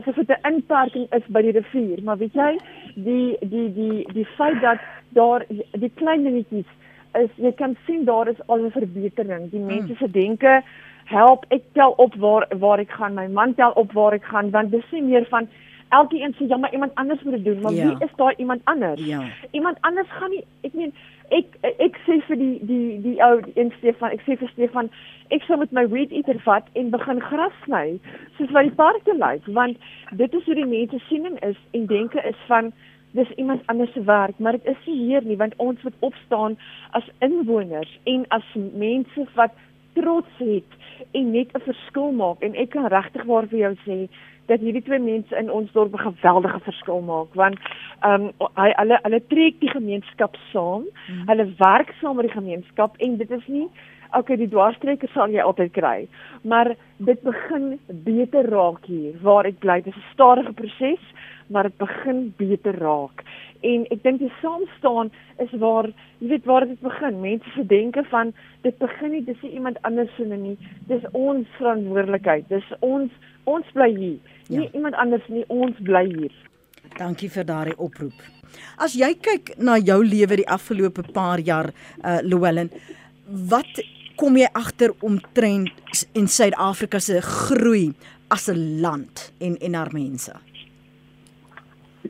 asof 0.00 0.14
dit 0.14 0.30
'n 0.30 0.52
inperking 0.52 1.06
is 1.12 1.26
by 1.28 1.42
die 1.42 1.56
rivier 1.60 2.02
maar 2.02 2.18
weet 2.18 2.34
jy 2.34 2.58
die 2.94 3.36
die 3.40 3.72
die 3.72 4.06
die 4.12 4.28
feit 4.36 4.60
dat 4.60 4.78
daar 5.08 5.44
die 5.72 5.92
klein 5.94 6.22
dingetjies 6.22 6.70
is 7.16 7.30
jy 7.36 7.52
kan 7.56 7.76
sien 7.86 8.04
daar 8.04 8.28
is 8.28 8.40
al 8.46 8.64
'n 8.64 8.70
verbetering. 8.70 9.50
Die 9.50 9.60
mense 9.60 9.94
se 9.94 10.10
denke 10.10 10.62
help. 11.04 11.44
Ek 11.48 11.62
tel 11.72 11.90
op 11.96 12.14
waar 12.14 12.46
waar 12.58 12.78
ek 12.78 12.90
gaan. 12.90 13.14
My 13.14 13.26
man 13.26 13.54
tel 13.54 13.70
op 13.70 13.92
waar 13.92 14.12
ek 14.12 14.24
gaan 14.24 14.50
want 14.50 14.70
dis 14.70 14.90
nie 14.90 15.02
meer 15.02 15.26
van 15.30 15.48
elkeen 15.88 16.34
sê 16.36 16.48
ja 16.48 16.56
maar 16.56 16.72
iemand 16.72 16.94
anders 16.94 17.22
moet 17.22 17.34
dit 17.34 17.44
doen, 17.44 17.60
maar 17.60 17.72
ja. 17.72 17.86
wie 17.86 18.04
is 18.04 18.14
daai 18.16 18.34
iemand 18.36 18.60
anders? 18.64 19.04
Ja. 19.04 19.22
Iemand 19.50 19.76
anders 19.80 20.10
gaan 20.10 20.30
nie 20.30 20.44
ek 20.60 20.74
meen 20.74 20.92
ek 21.28 21.56
ek 21.60 21.96
sê 22.06 22.18
vir 22.26 22.36
die 22.36 22.58
die 22.62 23.00
die 23.04 23.16
ou 23.24 23.40
een 23.54 23.72
Stefan, 23.78 24.10
ek 24.10 24.22
sê 24.26 24.36
vir 24.40 24.50
Stefan, 24.52 24.90
ek 25.34 25.44
sou 25.46 25.58
met 25.60 25.72
my 25.72 25.88
weed 25.92 26.12
eater 26.12 26.40
vat 26.44 26.68
en 26.72 26.90
begin 26.90 27.20
gras 27.20 27.56
sny 27.64 27.98
soos 28.36 28.52
wat 28.56 28.68
die 28.68 28.76
parke 28.80 29.16
lyk 29.16 29.48
want 29.60 29.76
dit 30.20 30.34
is 30.34 30.44
hoe 30.44 30.56
die 30.60 30.68
mense 30.68 31.00
siening 31.08 31.36
is 31.50 31.58
en 31.72 31.86
denke 31.86 32.22
is 32.28 32.46
van 32.46 32.72
dis 33.16 33.30
iemand 33.40 33.62
anders 33.66 33.92
se 33.92 34.02
werk, 34.04 34.38
maar 34.38 34.52
dit 34.52 34.66
is 34.66 34.86
nie 34.86 34.98
hier 35.06 35.24
nie 35.24 35.36
want 35.36 35.56
ons 35.56 35.82
moet 35.82 36.04
opstaan 36.10 36.58
as 36.96 37.08
inwoners 37.24 37.92
en 38.04 38.24
as 38.36 38.44
mense 38.54 39.28
wat 39.34 39.56
trots 39.96 40.40
het 40.40 40.76
en 41.12 41.30
net 41.30 41.52
'n 41.54 41.60
verskil 41.60 42.12
maak 42.12 42.42
en 42.42 42.54
ek 42.54 42.70
kan 42.70 42.86
regtig 42.86 43.24
waar 43.24 43.46
vir 43.46 43.58
jou 43.58 43.74
sê 43.86 44.08
dat 44.48 44.60
hierdie 44.64 44.82
twee 44.82 44.98
mense 44.98 45.36
in 45.36 45.50
ons 45.52 45.72
dorp 45.72 45.92
'n 45.94 46.06
geweldige 46.12 46.60
verskil 46.60 47.00
maak 47.00 47.34
want 47.34 47.58
ehm 48.00 48.30
um, 48.40 48.50
hy 48.54 48.70
hulle 48.80 48.98
hulle 49.02 49.22
trek 49.28 49.60
die 49.60 49.70
gemeenskap 49.70 50.36
saam. 50.52 50.84
Hmm. 51.06 51.28
Hulle 51.28 51.46
werk 51.58 51.94
saam 52.00 52.16
met 52.16 52.26
die 52.28 52.38
gemeenskap 52.40 52.96
en 52.96 53.16
dit 53.16 53.30
is 53.30 53.46
nie 53.46 53.68
okay 54.16 54.36
die 54.36 54.48
dwarstrekker 54.48 55.10
sal 55.14 55.30
jy 55.30 55.40
altyd 55.40 55.72
kry, 55.72 56.08
maar 56.42 56.74
dit 56.98 57.22
begin 57.22 57.78
beter 57.88 58.48
raak 58.50 58.84
hier 58.86 59.14
waar 59.22 59.46
ek 59.46 59.58
bly. 59.60 59.80
Dit 59.82 59.94
is 59.94 60.02
'n 60.02 60.12
stadige 60.12 60.52
proses 60.52 61.04
maar 61.48 61.62
dit 61.62 61.76
begin 61.76 62.34
beter 62.36 62.76
raak. 62.78 63.22
En 63.60 63.86
ek 63.90 64.02
dink 64.02 64.20
die 64.20 64.32
saam 64.42 64.64
staan 64.76 65.10
is 65.42 65.52
waar 65.60 65.88
jy 66.18 66.28
weet 66.32 66.44
waar 66.44 66.66
dit 66.68 66.80
begin. 66.80 67.20
Mense 67.20 67.50
se 67.54 67.64
denke 67.66 68.04
van 68.10 68.32
dit 68.66 68.78
begin 68.78 69.14
nie 69.16 69.24
dis 69.24 69.40
nie 69.42 69.54
iemand 69.58 69.80
anders 69.88 70.12
se 70.16 70.24
nie. 70.28 70.56
Dis 70.90 71.04
ons 71.12 71.48
verantwoordelikheid. 71.56 72.48
Dis 72.52 72.68
ons 72.80 73.12
ons 73.48 73.72
bly 73.72 73.88
hier. 73.96 74.18
Nie 74.48 74.66
ja. 74.66 74.72
iemand 74.76 74.94
anders 74.94 75.24
nie, 75.32 75.44
ons 75.48 75.76
bly 75.84 76.04
hier. 76.04 76.34
Dankie 76.98 77.30
vir 77.32 77.46
daardie 77.48 77.76
oproep. 77.76 78.16
As 78.76 78.94
jy 78.96 79.14
kyk 79.20 79.54
na 79.56 79.78
jou 79.80 80.02
lewe 80.04 80.40
die 80.40 80.48
afgelope 80.48 81.04
paar 81.12 81.40
jaar, 81.40 81.72
uh 82.04 82.18
Llewellyn, 82.24 82.70
wat 83.48 83.80
kom 84.18 84.36
jy 84.36 84.48
agter 84.58 84.92
omtrent 85.06 86.04
in 86.18 86.26
Suid-Afrika 86.26 86.98
se 86.98 87.20
groei 87.22 87.94
as 88.28 88.48
'n 88.48 88.80
land 88.80 89.32
en 89.38 89.56
en 89.56 89.74
haar 89.74 89.92
mense? 89.92 90.34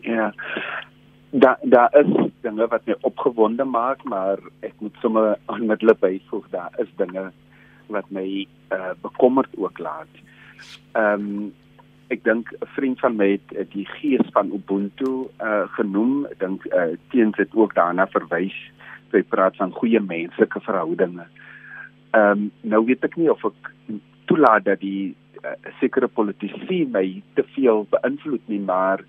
Ja. 0.03 0.33
Daar 1.31 1.59
daar 1.63 1.93
is 2.01 2.31
dinge 2.41 2.67
wat 2.67 2.87
my 2.87 2.95
opgewonde 3.01 3.65
maak, 3.65 4.05
maar 4.05 4.39
ek 4.61 4.73
moet 4.79 4.97
sommer 5.01 5.39
onmiddellik 5.47 6.01
byvoeg 6.01 6.49
daar 6.51 6.73
is 6.79 6.89
dinge 6.97 7.33
wat 7.87 8.05
my 8.11 8.47
uh, 8.73 8.91
bekommerd 9.03 9.51
ook 9.57 9.79
laat. 9.79 10.13
Ehm 10.93 11.13
um, 11.13 11.55
ek 12.09 12.25
dink 12.25 12.49
'n 12.53 12.67
vriend 12.75 13.01
van 13.01 13.17
my 13.17 13.41
het 13.53 13.71
die 13.73 13.87
gees 14.01 14.27
van 14.33 14.53
Ubuntu 14.53 15.29
uh, 15.41 15.69
genoem. 15.77 16.27
Ek 16.27 16.39
dink 16.39 16.65
uh, 16.65 16.97
teens 17.09 17.37
dit 17.37 17.55
ook 17.55 17.75
daarna 17.75 18.07
verwys. 18.07 18.57
Hy 19.13 19.23
praat 19.23 19.57
van 19.57 19.73
goeie 19.73 20.01
menslike 20.01 20.61
verhoudinge. 20.61 21.27
Ehm 22.11 22.31
um, 22.31 22.51
nou 22.63 22.85
weet 22.87 23.05
ek 23.05 23.17
nie 23.17 23.31
of 23.31 23.45
ek 23.45 23.73
toelaat 24.31 24.65
dat 24.65 24.81
die 24.81 25.15
uh, 25.45 25.57
sekere 25.81 26.09
politici 26.09 26.85
my 26.93 27.23
te 27.35 27.45
veel 27.55 27.87
beïnvloed 27.91 28.45
nie, 28.49 28.61
maar 28.61 29.05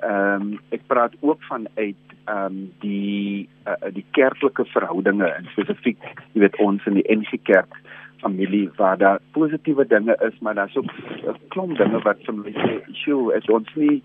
ehm 0.00 0.52
um, 0.52 0.58
ek 0.70 0.86
praat 0.86 1.14
ook 1.20 1.42
van 1.48 1.68
uit 1.74 2.16
ehm 2.24 2.44
um, 2.44 2.72
die 2.80 3.48
uh, 3.66 3.90
die 3.94 4.04
kerklike 4.10 4.64
verhoudinge 4.74 5.28
en 5.28 5.48
spesifiek 5.52 5.98
jy 6.32 6.44
weet 6.44 6.58
ons 6.62 6.84
in 6.86 6.98
die 7.00 7.08
NG 7.10 7.38
Kerk 7.48 7.78
familie 8.22 8.68
waar 8.78 8.98
daar 8.98 9.20
positiewe 9.36 9.86
dinge 9.86 10.16
is 10.28 10.38
maar 10.40 10.54
daar's 10.54 10.76
ook 10.76 10.86
'n 10.86 11.38
klomp 11.48 11.76
dinge 11.78 12.00
wat 12.06 12.18
vir 12.26 12.34
my 12.34 12.52
sê 12.52 12.74
sjoe 13.02 13.34
is 13.36 13.48
ons 13.48 13.74
nie 13.74 14.02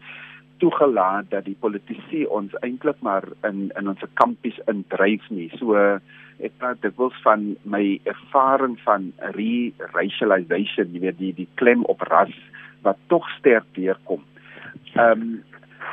toegelaat 0.61 1.29
dat 1.29 1.45
die 1.45 1.57
politici 1.59 2.25
ons 2.25 2.53
eintlik 2.65 3.01
maar 3.05 3.25
in 3.47 3.67
in 3.79 3.89
ons 3.89 4.05
kampies 4.19 4.59
indryf 4.71 5.25
nie. 5.29 5.49
So 5.59 5.75
ek 6.37 6.53
praat 6.61 6.81
dikwels 6.85 7.17
van 7.25 7.55
my 7.65 7.99
ervaring 8.05 8.77
van 8.85 9.11
re-racialization 9.37 10.93
jy 10.93 11.03
weet 11.07 11.19
die 11.21 11.33
die 11.43 11.49
klem 11.61 11.85
op 11.93 12.01
ras 12.11 12.33
wat 12.85 12.99
tog 13.13 13.27
sterk 13.37 13.67
deurkom. 13.77 14.23
Ehm 14.95 15.11
um, 15.11 15.37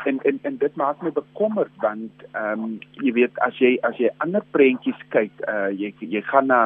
en 0.04 0.18
en 0.28 0.38
en 0.42 0.56
dit 0.60 0.76
maak 0.76 1.02
my 1.02 1.12
bekommerd 1.12 1.72
want 1.84 2.24
ehm 2.32 2.64
um, 2.64 2.78
jy 3.00 3.12
weet 3.20 3.38
as 3.46 3.58
jy 3.62 3.76
as 3.88 3.96
jy 4.00 4.10
ander 4.24 4.44
prentjies 4.56 5.00
kyk 5.14 5.44
uh 5.48 5.70
jy 5.72 5.94
jy 6.00 6.22
gaan 6.30 6.50
na 6.52 6.60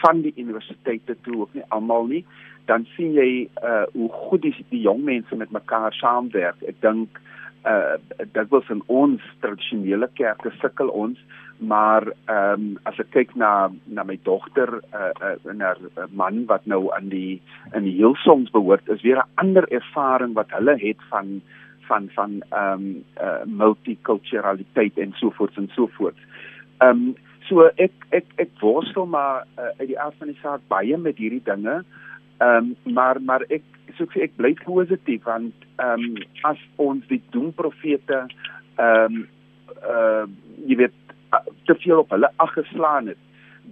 van 0.00 0.22
die 0.22 0.32
universiteite 0.36 1.16
toe 1.26 1.40
ook 1.42 1.54
nie 1.58 1.66
almal 1.68 2.06
nie 2.12 2.24
dan 2.68 2.86
sien 2.96 3.16
jy 3.16 3.30
uh 3.64 3.86
hoe 3.94 4.10
goed 4.28 4.44
die, 4.44 4.54
die 4.70 4.84
jong 4.84 5.02
mense 5.08 5.36
met 5.36 5.54
mekaar 5.54 5.96
saamwerk 5.96 6.62
ek 6.68 6.80
dink 6.84 7.20
uh 7.66 7.96
dit 8.36 8.54
was 8.54 8.68
in 8.74 8.82
ons 8.86 9.24
tradisionele 9.42 10.08
kerke 10.20 10.52
sukkel 10.60 10.92
ons 11.04 11.18
maar 11.58 12.06
ehm 12.24 12.52
um, 12.52 12.66
as 12.86 12.98
ek 13.02 13.10
kyk 13.10 13.34
na 13.34 13.70
na 13.84 14.04
my 14.06 14.18
dogter 14.22 14.78
uh, 14.94 15.10
uh 15.18 15.50
en 15.50 15.60
haar 15.60 15.80
man 16.10 16.44
wat 16.46 16.66
nou 16.70 16.86
aan 16.94 17.08
die 17.10 17.40
in 17.74 17.82
die 17.82 17.96
Hillsongs 17.98 18.52
behoort 18.54 18.88
is 18.88 19.02
weer 19.02 19.18
'n 19.18 19.30
ander 19.42 19.66
ervaring 19.80 20.34
wat 20.34 20.54
hulle 20.54 20.76
het 20.78 21.02
van 21.10 21.40
van 21.88 22.08
van 22.14 22.42
ehm 22.50 22.72
um, 22.72 23.04
uh, 23.20 23.42
multikulturaliteit 23.44 24.98
en 24.98 25.12
so 25.16 25.30
voort 25.30 25.56
en 25.56 25.68
so 25.74 25.86
voort. 25.86 26.16
Ehm 26.78 26.90
um, 26.90 27.16
so 27.48 27.70
ek 27.76 27.92
ek 28.10 28.26
ek 28.36 28.50
worstel 28.60 29.06
maar 29.06 29.46
uh, 29.58 29.72
uit 29.80 29.88
die 29.88 30.00
af 30.00 30.14
van 30.18 30.30
die 30.30 30.38
saak 30.42 30.60
baie 30.68 30.96
met 30.96 31.16
hierdie 31.16 31.44
dinge. 31.44 31.82
Ehm 32.38 32.74
um, 32.86 32.94
maar 32.94 33.22
maar 33.22 33.42
ek 33.48 33.62
so 33.96 34.06
ek, 34.14 34.36
bly 34.36 34.52
positief 34.64 35.24
want 35.26 35.54
ehm 35.76 36.04
um, 36.04 36.18
as 36.46 36.60
ons 36.76 37.06
die 37.10 37.22
doemprofete 37.34 38.26
ehm 38.76 39.16
um, 39.16 39.28
uh, 39.82 40.26
jy 40.66 40.76
weet 40.84 40.94
te 41.68 41.74
veel 41.82 41.98
op 41.98 42.10
hulle 42.14 42.30
aggeslaan 42.36 43.10
het, 43.10 43.18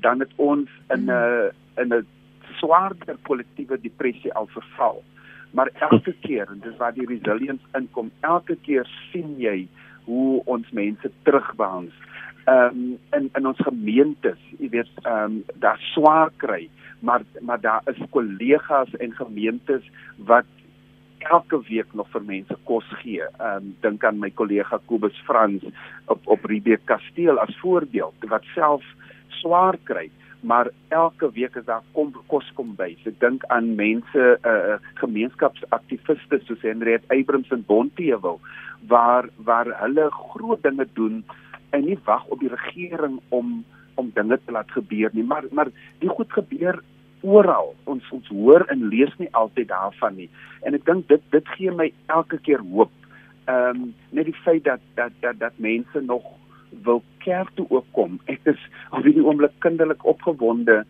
dan 0.05 0.21
het 0.21 0.33
ons 0.37 0.71
in 0.95 1.07
'n 1.07 1.11
mm. 1.11 1.51
in 1.83 1.95
'n 1.95 2.07
swaarder 2.59 3.17
kollektiewe 3.23 3.81
depressie 3.81 4.33
al 4.33 4.47
verval. 4.47 5.03
Maar 5.51 5.71
elke 5.91 6.15
keer 6.21 6.47
en 6.51 6.61
dis 6.61 6.77
waar 6.77 6.95
die 6.95 7.07
resilience 7.07 7.65
inkom 7.73 8.11
elke 8.21 8.57
keer 8.57 8.87
sien 9.13 9.35
jy 9.39 9.69
hoe 10.05 10.43
ons 10.45 10.71
mense 10.71 11.11
terugbounce 11.23 11.95
ehm 12.47 12.67
um, 12.67 12.99
in 13.13 13.31
in 13.35 13.47
ons 13.47 13.59
gemeentes 13.59 14.39
jy 14.59 14.69
weet 14.69 14.91
ehm 15.03 15.23
um, 15.23 15.45
daar 15.55 15.79
swaar 15.95 16.31
kry 16.37 16.69
maar 17.01 17.23
maar 17.41 17.61
daar 17.61 17.83
is 17.85 18.03
kollegas 18.11 18.97
en 18.97 19.13
gemeentes 19.13 19.91
wat 20.17 20.45
elke 21.19 21.61
week 21.69 21.93
nog 21.93 22.09
vir 22.13 22.23
mense 22.25 22.57
kos 22.65 22.87
gee. 23.03 23.23
Ehm 23.23 23.57
um, 23.57 23.75
dink 23.81 24.05
aan 24.05 24.19
my 24.19 24.31
kollega 24.31 24.79
Kobus 24.87 25.17
Frans 25.27 25.65
op 26.07 26.27
op 26.27 26.45
Riebeek 26.45 26.85
Kasteel 26.85 27.39
as 27.39 27.59
voorbeeld 27.63 28.29
wat 28.29 28.45
self 28.55 28.85
swaar 29.41 29.77
kry, 29.85 30.11
maar 30.41 30.71
elke 30.89 31.31
week 31.33 31.57
is 31.57 31.65
daar 31.65 31.83
kom 31.93 32.13
kos 32.27 32.53
kom 32.55 32.75
by. 32.77 32.95
Ek 33.05 33.21
dink 33.21 33.45
aan 33.49 33.75
mense 33.75 34.39
uh 34.43 34.77
gemeenskapsaktiviste 35.03 36.41
soos 36.45 36.63
Henriet 36.63 37.05
Abrams 37.09 37.51
in 37.51 37.65
Bonteheuwel 37.67 38.41
waar 38.87 39.29
waar 39.37 39.73
hulle 39.81 40.11
groot 40.11 40.63
dinge 40.63 40.87
doen 40.95 41.25
en 41.71 41.85
nie 41.85 41.99
wag 42.05 42.25
op 42.27 42.41
die 42.41 42.53
regering 42.53 43.21
om 43.29 43.65
om 44.01 44.13
dinge 44.15 44.39
te 44.45 44.53
laat 44.53 44.71
gebeur 44.71 45.11
nie, 45.13 45.25
maar 45.25 45.45
maar 45.51 45.73
die 45.99 46.09
goed 46.09 46.33
gebeur 46.33 46.83
oral. 47.27 47.75
Ons 47.85 48.07
ons 48.15 48.29
hoor 48.29 48.67
en 48.73 48.89
lees 48.93 49.13
nie 49.19 49.29
altyd 49.33 49.69
daarvan 49.73 50.17
nie. 50.21 50.29
En 50.63 50.77
ek 50.79 50.87
dink 50.87 51.09
dit 51.13 51.23
dit 51.35 51.53
gee 51.57 51.75
my 51.75 51.91
elke 52.13 52.39
keer 52.49 52.65
hoop. 52.73 52.93
Ehm 53.47 53.83
um, 53.83 53.95
net 54.11 54.29
die 54.31 54.41
feit 54.45 54.65
dat 54.65 54.83
dat 54.95 55.15
dat 55.21 55.39
dat 55.43 55.59
mense 55.63 56.03
nog 56.07 56.25
wil 56.85 57.03
kerk 57.25 57.51
toe 57.55 57.67
ook 57.71 57.87
kom. 57.97 58.19
Ek 58.27 58.41
is 58.45 58.61
op 58.91 59.05
hierdie 59.07 59.25
oomblik 59.25 59.55
kinderlik 59.65 60.05
opgewonde 60.05 60.85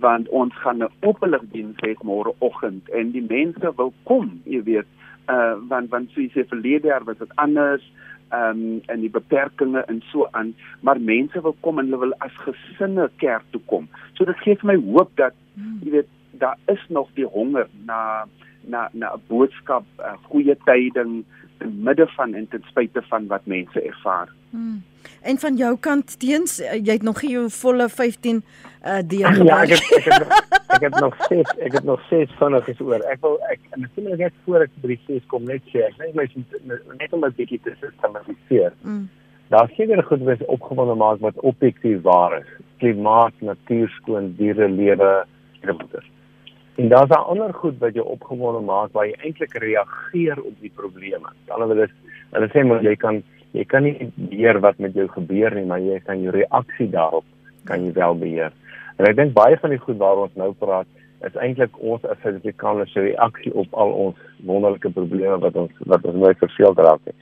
want 0.00 0.28
ons 0.28 0.54
gaan 0.64 0.82
'n 0.84 0.92
openligdiens 1.00 1.76
hê 1.84 1.94
môreoggend 2.00 2.88
en 2.88 3.12
die 3.12 3.26
mense 3.28 3.72
wil 3.76 3.92
kom, 4.04 4.40
jy 4.44 4.62
weet. 4.62 4.88
Uh 5.28 5.54
want 5.68 5.90
want 5.90 6.10
soos 6.10 6.32
jy 6.34 6.44
verlede 6.48 6.88
jaar 6.88 7.04
was 7.04 7.18
dit 7.18 7.36
anders 7.36 7.82
ehm 7.82 8.02
um, 8.32 8.80
en 8.86 9.00
die 9.00 9.10
beperkings 9.12 9.86
en 9.86 10.02
so 10.10 10.26
aan, 10.30 10.54
maar 10.80 11.00
mense 11.00 11.40
wil 11.42 11.56
kom 11.60 11.78
en 11.78 11.90
hulle 11.90 12.00
wil 12.06 12.14
as 12.24 12.42
gesinne 12.46 13.08
kerk 13.22 13.44
toe 13.50 13.60
kom. 13.66 13.88
So 14.16 14.24
dit 14.24 14.44
gee 14.44 14.58
vir 14.60 14.72
my 14.72 14.78
hoop 14.90 15.14
dat 15.20 15.36
jy 15.84 15.96
weet 15.98 16.10
daar 16.42 16.58
is 16.72 16.82
nog 16.88 17.10
die 17.14 17.28
honger 17.28 17.68
na 17.86 18.24
na 18.62 18.88
na 18.92 19.14
'n 19.14 19.22
boodskap, 19.28 19.84
'n 19.98 20.18
goeie 20.30 20.56
tyding 20.64 21.24
te 21.58 21.66
midde 21.66 22.06
van 22.16 22.34
en 22.34 22.48
ten 22.48 22.62
spyte 22.68 23.02
van 23.02 23.26
wat 23.26 23.46
mense 23.46 23.80
ervaar. 23.80 24.28
Hmm. 24.52 24.82
En 25.22 25.38
van 25.38 25.56
jou 25.56 25.76
kant 25.80 26.18
teens, 26.20 26.60
eh, 26.60 26.76
jy 26.84 26.92
het 26.98 27.02
nog 27.02 27.22
nie 27.22 27.30
jou 27.30 27.46
volle 27.50 27.88
15 27.88 28.42
uh 28.82 28.98
deel 29.06 29.32
gebruik. 29.32 29.68
Ja, 29.68 29.76
ek 29.76 30.04
het, 30.04 30.04
ek 30.06 30.06
het 30.06 30.20
nog, 30.20 30.34
ek 30.76 30.82
het 30.82 31.00
nog 31.00 31.16
6, 31.28 31.54
ek 31.66 31.72
het 31.72 31.84
nog 31.84 32.00
6 32.10 32.36
vinnigies 32.38 32.80
oor. 32.80 33.04
Ek 33.14 33.20
wil 33.24 33.38
ek 33.48 33.60
en 33.70 33.80
natuurlik 33.86 34.18
net 34.18 34.38
voor 34.44 34.66
ek 34.66 34.70
by 34.82 34.92
die 34.92 35.00
6 35.06 35.26
kom 35.32 35.44
net 35.48 35.64
sê, 35.72 35.86
ek 35.86 35.98
net 36.02 36.14
my 36.18 36.26
net 37.00 37.12
om 37.12 37.24
'n 37.24 37.34
bietjie 37.36 37.60
te 37.64 37.76
sistematiseer. 37.80 38.74
Mm. 38.82 39.08
Daar 39.54 39.70
seker 39.76 40.02
goed 40.02 40.24
wat 40.28 40.44
opgewonde 40.44 40.94
maak 40.94 41.20
wat 41.20 41.40
objektief 41.40 42.02
waar 42.02 42.38
is. 42.40 42.50
Klimaat, 42.78 43.34
natuur 43.40 43.88
skoon, 44.00 44.34
diere 44.36 44.68
lewe, 44.68 45.24
ensovoorts. 45.60 46.10
En 46.76 46.88
daar's 46.88 47.10
'n 47.10 47.28
ander 47.32 47.54
goed 47.54 47.78
wat 47.78 47.94
jou 47.94 48.06
opgewonde 48.06 48.60
maak 48.60 48.92
waar 48.92 49.06
jy 49.06 49.16
eintlik 49.22 49.54
reageer 49.54 50.42
op 50.42 50.56
die 50.60 50.72
probleme. 50.74 51.28
Alhoewel 51.48 51.82
is 51.84 51.94
hulle 52.30 52.48
sê 52.48 52.66
maar 52.66 52.82
jy 52.82 52.96
kan 52.96 53.22
jy 53.52 53.64
kan 53.68 53.84
nie 53.84 54.10
beheer 54.16 54.60
wat 54.64 54.78
met 54.78 54.94
jou 54.94 55.06
gebeur 55.12 55.54
nie, 55.54 55.66
maar 55.68 55.80
jy 55.80 56.00
kan 56.06 56.22
jou 56.22 56.32
reaksie 56.34 56.88
daarop 56.90 57.24
kan 57.68 57.84
jy 57.84 57.92
wel 57.92 58.16
beheer. 58.18 58.52
En 58.98 59.08
ek 59.08 59.16
dink 59.16 59.34
baie 59.36 59.56
van 59.60 59.70
die 59.70 59.80
goed 59.82 59.98
waaroor 60.00 60.28
ons 60.28 60.40
nou 60.40 60.52
praat 60.58 60.88
is 61.26 61.36
eintlik 61.38 61.76
ons 61.78 62.04
as 62.10 62.18
Suid-Afrikaners 62.22 62.92
se 62.92 63.04
reaksie 63.04 63.52
op 63.54 63.74
al 63.78 63.92
ons 64.06 64.18
wonderlike 64.48 64.90
probleme 64.96 65.38
wat 65.44 65.56
ons 65.56 65.84
wat 65.92 66.04
ons 66.08 66.18
nooit 66.18 66.38
verveel 66.40 66.74
raak 66.80 67.04
nie. 67.06 67.14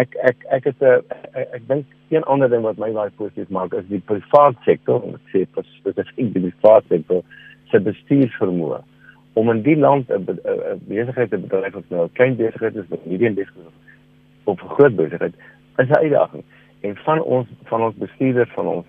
Ek 0.00 0.16
ek 0.30 0.44
ek 0.56 0.64
het 0.64 0.82
'n 0.82 1.02
ek, 1.32 1.48
ek 1.60 1.68
dink 1.68 1.86
een 2.10 2.24
ander 2.24 2.48
ding 2.50 2.62
wat 2.62 2.78
my 2.78 2.90
baie 2.92 3.10
positief 3.16 3.48
maak 3.48 3.74
is 3.74 3.86
die 3.88 4.02
private 4.10 4.58
sektor, 4.64 5.02
ek 5.14 5.26
sê 5.32 5.46
spesifiek 5.46 6.32
die 6.34 6.52
private 6.60 6.88
sektor 6.88 7.22
se 7.70 7.78
bestuursvermoë 7.78 8.82
om 9.38 9.50
in 9.50 9.62
die 9.62 9.76
land 9.76 10.10
'n 10.10 10.24
besigheid 10.88 11.30
te 11.30 11.38
bedryf 11.38 11.74
of 11.74 11.84
nou 11.90 12.04
'n 12.04 12.12
klein 12.12 12.36
besigheid 12.36 12.76
is 12.76 12.90
of 12.90 13.06
medium 13.06 13.34
besigheid 13.34 13.72
of 14.44 14.62
'n 14.62 14.68
groot 14.74 14.96
besigheid 14.96 15.34
is 15.78 15.88
'n 15.88 16.02
uitdaging. 16.04 16.44
En 16.80 16.96
van 16.96 17.22
ons 17.22 17.46
van 17.64 17.82
ons 17.82 17.94
bestuurders 17.94 18.52
van 18.54 18.66
ons 18.66 18.86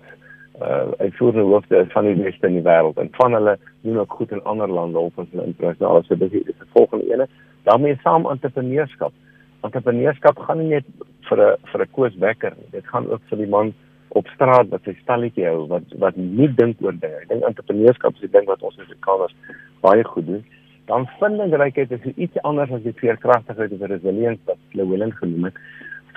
uh 0.60 0.92
uitvoerende 0.98 1.46
hoofde 1.52 1.84
van 1.88 2.04
die 2.04 2.14
beste 2.14 2.46
in 2.46 2.52
die 2.52 2.62
wêreld 2.62 2.98
en 2.98 3.08
van 3.10 3.32
hulle 3.32 3.58
doen 3.80 3.98
ook 3.98 4.12
goed 4.12 4.30
in 4.30 4.42
ander 4.42 4.68
lande 4.68 4.98
of 4.98 5.18
as 5.18 5.26
hulle 5.30 5.44
internasionaal 5.44 6.02
so 6.02 6.16
dis 6.16 6.30
die 6.30 6.54
volgende 6.72 7.12
ene. 7.12 7.28
daarmee 7.62 7.98
saam 8.02 8.26
entrepreneurskap. 8.26 9.12
Entrepreneurskap 9.60 10.38
gaan 10.38 10.58
nie 10.58 10.68
net 10.68 10.84
vir 11.28 11.38
'n 11.38 11.56
vir 11.72 11.80
'n 11.82 11.90
koos 11.92 12.14
wekker. 12.16 12.52
Dit 12.70 12.86
gaan 12.86 13.10
ook 13.10 13.22
vir 13.28 13.38
die 13.38 13.46
man 13.46 13.74
op 14.08 14.26
straat 14.26 14.68
wat 14.68 14.82
sy 14.84 14.94
stalletjie 15.02 15.46
hou 15.46 15.66
wat 15.66 15.82
wat 15.98 16.16
nie 16.16 16.48
dink 16.54 16.76
oor 16.82 16.92
dinge. 16.92 17.20
Ek 17.22 17.28
dink 17.28 17.44
entrepreneurskap 17.44 18.14
is 18.14 18.22
'n 18.22 18.32
ding 18.32 18.46
wat 18.46 18.62
ons 18.62 18.78
as 18.78 18.84
Afrikaners 18.84 19.34
baie 19.80 20.04
goed 20.04 20.26
doen. 20.26 20.44
Dan 20.86 21.08
vindingrykheid 21.20 21.90
is 21.90 22.16
iets 22.16 22.42
anders 22.42 22.70
as 22.70 22.82
die 22.82 23.00
veerkragtigheid 23.02 23.72
of 23.72 23.80
resilience 23.80 24.40
wat 24.44 24.58
Llewellyn 24.72 25.12
genoem 25.12 25.44
het. 25.44 25.54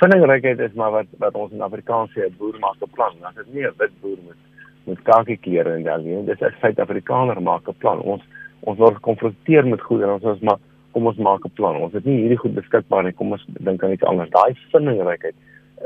Vindingrykheid 0.04 0.60
is 0.60 0.74
maar 0.76 0.92
wat 0.92 1.06
wat 1.24 1.36
ons 1.40 1.52
in 1.56 1.62
Afrikaans 1.64 2.12
sê 2.12 2.26
'n 2.28 2.36
boer 2.38 2.60
maak 2.60 2.82
'n 2.82 2.92
plan. 2.96 3.14
Dit 3.36 3.46
is 3.46 3.54
nie 3.54 3.64
'n 3.64 3.74
wit 3.78 3.94
boer 4.02 4.20
met 4.28 4.40
met 4.86 5.04
kakie 5.04 5.38
klere 5.38 5.76
en 5.76 5.84
daai 5.84 6.04
nie. 6.04 6.26
Dit 6.26 6.42
is 6.42 6.48
'n 6.48 6.60
Suid-Afrikaner 6.62 7.42
maak 7.42 7.68
'n 7.68 7.80
plan. 7.80 8.00
Ons 8.00 8.24
ons 8.60 8.78
word 8.78 8.96
gekonfronteer 8.96 9.66
met 9.68 9.82
goed 9.82 10.02
en 10.02 10.10
ons 10.10 10.24
ons 10.24 10.42
maar 10.42 10.60
kom 10.92 11.08
ons 11.08 11.18
maak 11.18 11.46
'n 11.46 11.54
plan. 11.54 11.76
Ons 11.76 11.94
het 11.94 12.06
nie 12.06 12.18
hierdie 12.18 12.38
goed 12.38 12.54
beskikbaar 12.54 13.04
nie. 13.04 13.14
Kom 13.14 13.32
ons 13.32 13.46
dink 13.48 13.84
aan 13.84 13.92
iets 13.92 14.04
anders. 14.04 14.30
Daai 14.30 14.54
vindingrykheid 14.72 15.36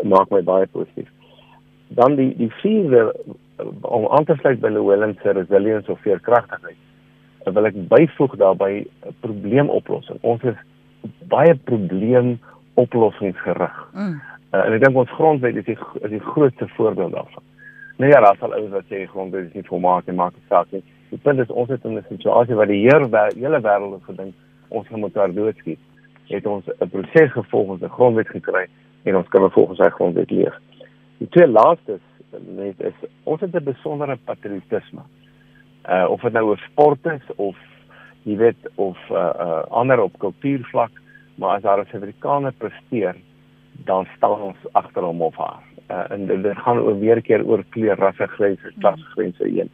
maak 0.04 0.30
my 0.30 0.42
baie 0.42 0.68
positief 0.68 1.10
dan 1.88 2.16
die 2.16 2.36
die 2.38 2.52
vierde 2.52 3.16
om 3.82 4.08
aan 4.08 4.26
te 4.26 4.36
sluit 4.40 4.60
by 4.60 4.70
Llewellyn 4.70 5.18
se 5.22 5.32
resilience 5.32 5.92
of 5.92 6.02
veerkragtigheid. 6.02 6.78
Wil 7.46 7.70
ek 7.70 7.78
byvoeg 7.90 8.36
daarbey 8.36 8.88
'n 9.06 9.16
probleemoplossing. 9.20 10.20
Ons 10.22 10.44
is 10.44 10.56
baie 11.28 11.56
probleemoplossingsgerig. 12.78 13.90
Mm. 13.94 14.22
Uh, 14.54 14.66
en 14.66 14.74
ek 14.78 14.84
dink 14.84 14.98
ons 14.98 15.16
grondwet 15.18 15.58
is 15.60 15.66
die 15.66 15.78
is 16.02 16.12
die 16.14 16.24
grootste 16.24 16.68
voorbeeld 16.76 17.16
daarvan. 17.18 17.44
Nou 17.98 18.12
ja, 18.12 18.20
daar 18.22 18.38
sal 18.40 18.54
ouens 18.54 18.76
wat 18.76 18.86
sê 18.92 19.06
grondwet 19.10 19.50
is 19.50 19.58
nie 19.58 19.66
volmaak 19.68 20.08
en 20.08 20.20
maak 20.20 20.36
dit 20.38 20.52
saak 20.52 20.70
nie. 20.72 20.84
Die 21.10 21.20
punt 21.24 21.42
is 21.42 21.52
ons 21.52 21.70
het 21.74 21.86
in 21.86 21.98
'n 21.98 22.06
situasie 22.10 22.56
waar 22.56 22.70
die 22.70 22.84
Heer 22.86 23.08
hele 23.36 23.62
wêreld 23.62 24.04
gedink 24.06 24.34
ons 24.70 24.88
gaan 24.88 25.00
mekaar 25.00 25.34
doodskiet. 25.34 25.80
Het 26.30 26.46
ons 26.46 26.66
'n 26.68 26.90
proses 26.90 27.32
gevolg 27.32 27.68
ons 27.68 27.82
'n 27.82 27.96
grondwet 27.98 28.30
gekry 28.30 28.68
en 29.04 29.16
ons 29.16 29.28
kan 29.28 29.52
volgens 29.52 29.80
sy 29.80 29.90
grondwet 29.90 30.32
leef. 30.32 30.56
Die 31.18 31.30
twee 31.30 31.48
laastes 31.48 32.04
net 32.32 32.80
is 32.80 33.10
ons 33.24 33.42
het 33.42 33.56
'n 33.56 33.64
besondere 33.64 34.18
patriotisme. 34.26 35.02
Uh 35.90 36.06
of 36.10 36.22
dit 36.22 36.34
nou 36.34 36.54
'n 36.54 36.62
sport 36.72 37.06
is 37.06 37.36
of 37.36 37.56
jy 38.24 38.38
weet 38.38 38.70
of 38.76 38.98
uh, 39.12 39.34
uh 39.40 39.64
ander 39.70 40.00
op 40.00 40.20
kultuurvlak, 40.20 40.92
maar 41.38 41.56
as 41.56 41.62
daar 41.62 41.80
'n 41.80 41.88
Suid-Afrikaner 41.90 42.54
presteer, 42.58 43.16
dan 43.86 44.08
staan 44.16 44.42
ons 44.42 44.58
agter 44.72 45.04
hom 45.04 45.22
of 45.22 45.36
haar. 45.36 45.64
Uh 45.90 46.12
en 46.12 46.26
dit 46.26 46.58
gaan 46.58 46.80
oor 46.80 47.00
weer 47.00 47.22
keer 47.22 47.46
oor 47.46 47.64
kleur, 47.70 47.96
rasse, 47.96 48.28
grense, 48.28 48.72
klas, 48.80 49.02
grense 49.14 49.44
heen. 49.44 49.70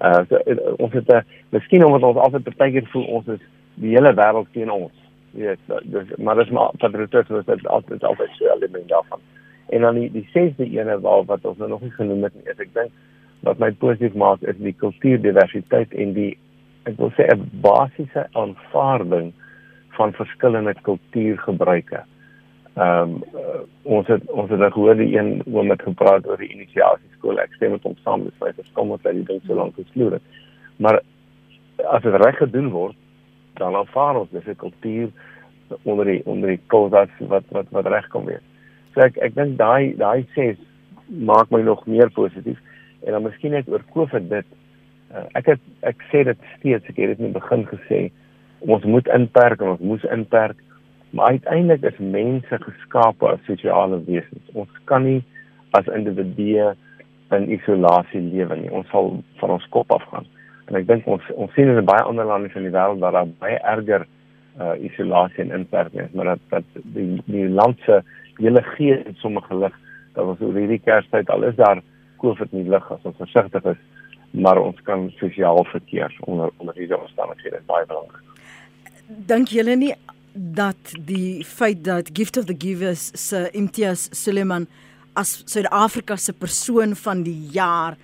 Uh 0.00 0.22
so 0.28 0.38
uh, 0.46 0.56
ons 0.76 0.92
het 0.92 1.08
'n 1.08 1.16
uh, 1.16 1.22
miskien 1.48 1.84
omdat 1.84 2.02
ons 2.02 2.16
altyd 2.16 2.42
partykeer 2.42 2.86
voel 2.86 3.04
ons 3.04 3.26
is 3.26 3.40
die 3.74 3.94
hele 3.96 4.14
wêreld 4.14 4.52
teen 4.52 4.70
ons. 4.70 4.92
Jy 5.32 5.44
weet, 5.46 5.82
dis 5.82 6.16
maar 6.16 6.36
dis 6.36 6.50
maar 6.50 6.70
patriotisme 6.78 7.42
is 7.46 7.66
altyd 7.66 8.04
altyd 8.04 8.30
so 8.32 8.44
'n 8.44 8.56
element 8.56 8.88
daarvan. 8.88 9.20
En 9.68 9.80
dan 9.80 9.94
die 9.94 10.10
die 10.10 10.28
sesde 10.32 10.64
ene 10.64 11.00
waar 11.00 11.24
wat 11.24 11.44
ons 11.44 11.58
nou 11.58 11.68
nog 11.68 11.80
nie 11.80 11.90
genoem 11.90 12.22
het 12.22 12.34
nie, 12.34 12.44
is 12.52 12.58
ek 12.58 12.74
dink 12.74 12.90
wat 13.40 13.58
my 13.58 13.70
positief 13.72 14.14
maak 14.14 14.42
is 14.42 14.56
die 14.56 14.74
kultuurdiversiteit 14.76 15.92
en 15.92 16.12
die 16.12 16.38
ek 16.88 16.96
wil 16.96 17.12
sê 17.16 17.28
'n 17.28 17.50
basiese 17.60 18.26
aanvaarding 18.32 19.32
van 20.00 20.16
verskillende 20.16 20.74
kultuurgebruike. 20.88 22.04
Ehm 22.74 23.14
um, 23.14 23.16
uh, 23.36 23.60
ons 23.82 24.06
het 24.08 24.30
ons 24.30 24.50
het 24.50 24.72
gehoor 24.72 24.96
die 24.96 25.10
een 25.16 25.42
oom 25.52 25.70
het 25.70 25.82
gepraat 25.84 26.28
oor 26.28 26.40
die 26.40 26.52
inisiasieskool. 26.54 27.40
Ek 27.42 27.56
stem 27.58 27.74
met 27.76 27.84
hom 27.84 27.96
saam, 28.04 28.24
dis 28.24 28.38
baie 28.40 28.54
verskom 28.56 28.94
wat 28.94 29.04
hy 29.08 29.18
dink 29.18 29.44
so 29.44 29.58
lank 29.58 29.76
gesloer 29.76 30.16
het. 30.16 30.38
Maar 30.80 31.00
as 31.96 32.06
dit 32.06 32.16
reg 32.22 32.38
gedoen 32.40 32.70
word, 32.72 32.96
dan 33.60 33.76
aanvaar 33.76 34.22
ons 34.22 34.32
dis 34.32 34.46
'n 34.48 34.56
kultuur 34.62 35.10
onder 35.82 36.04
die 36.04 36.22
onder 36.24 36.54
die 36.54 36.62
kodas 36.72 37.12
wat 37.18 37.44
wat 37.56 37.68
wat 37.76 37.90
reg 37.92 38.08
kom 38.14 38.24
wees. 38.24 38.46
So 38.94 39.04
ek 39.04 39.18
ek 39.28 39.34
dink 39.34 39.58
daai 39.58 39.96
daai 39.96 40.24
ses 40.34 40.56
maak 41.06 41.50
my 41.50 41.60
nog 41.60 41.86
meer 41.86 42.10
positief. 42.10 42.58
En 43.04 43.12
dan 43.12 43.22
miskien 43.22 43.50
net 43.50 43.68
oor 43.68 43.84
COVID 43.92 44.30
dit 44.30 44.46
uh, 45.12 45.26
ek 45.34 45.46
het 45.46 45.60
ek 45.82 46.02
sê 46.12 46.24
dit 46.24 46.38
steeds 46.56 46.88
ek 46.88 46.96
het 46.96 47.12
dit 47.12 47.18
in 47.18 47.32
die 47.32 47.40
begin 47.40 47.66
gesê 47.66 48.10
ons 48.60 48.84
moet 48.84 49.08
inperk 49.14 49.60
en 49.60 49.74
ons 49.76 49.86
moes 49.92 50.04
inperk 50.12 50.58
maar 51.10 51.26
uiteindelik 51.26 51.82
is 51.82 51.98
mense 51.98 52.58
geskape 52.62 53.26
as 53.28 53.44
sosiale 53.44 53.98
wesens. 54.06 54.52
Ons 54.52 54.70
kan 54.84 55.02
nie 55.04 55.22
as 55.74 55.88
individue 55.90 56.70
in 57.34 57.48
isolasie 57.50 58.22
lewe 58.22 58.56
nie. 58.60 58.70
Ons 58.70 58.86
sal 58.94 59.16
van 59.42 59.56
ons 59.56 59.66
kop 59.74 59.90
afgaan. 59.94 60.28
En 60.70 60.78
ek 60.78 60.86
dink 60.86 61.06
ons 61.10 61.26
ons 61.34 61.52
sien 61.58 61.70
in 61.70 61.86
baie 61.86 62.06
ander 62.06 62.28
lande 62.30 62.52
in 62.54 62.68
die 62.68 62.74
wêreld 62.74 63.02
waar 63.02 63.18
daar 63.18 63.36
baie 63.42 63.58
erger 63.74 64.06
uh 64.60 64.74
isolasie 64.82 65.44
en 65.44 65.54
inperking 65.60 66.04
is, 66.06 66.14
maar 66.14 66.34
dat 66.34 66.40
dat 66.50 66.82
die 66.94 67.22
die 67.26 67.48
land 67.48 67.78
se 67.86 68.00
hele 68.38 68.62
gees 68.74 69.02
het 69.06 69.16
sommer 69.22 69.42
gelig 69.46 69.74
dat 70.14 70.24
ons 70.24 70.42
oor 70.42 70.58
hierdie 70.58 70.82
Kerstyd 70.84 71.30
al 71.30 71.46
is 71.48 71.56
daar 71.58 71.82
COVID 72.22 72.52
nie 72.52 72.66
lig 72.68 72.90
as 72.92 73.06
ons 73.06 73.18
versigtig 73.22 73.66
is 73.74 73.80
maar 74.30 74.58
ons 74.62 74.78
kan 74.86 75.08
sosiaal 75.18 75.64
verkeer 75.70 76.14
onder 76.20 76.50
onder 76.58 76.74
hierdie 76.74 76.98
omstandighede 76.98 77.62
baie 77.66 77.86
belangrik. 77.86 78.29
Dink 79.10 79.50
julle 79.50 79.74
nie 79.74 79.94
dat 80.32 80.92
die 81.06 81.42
feit 81.44 81.82
dat 81.84 82.12
Gift 82.14 82.36
of 82.38 82.44
the 82.46 82.54
Givers 82.54 83.10
se 83.18 83.48
Imtiaz 83.50 84.06
Suleiman 84.14 84.68
as 85.18 85.42
Suid-Afrika 85.50 86.16
se 86.16 86.32
persoon 86.32 86.94
van 86.94 87.24
die 87.26 87.48
jaar 87.50 87.96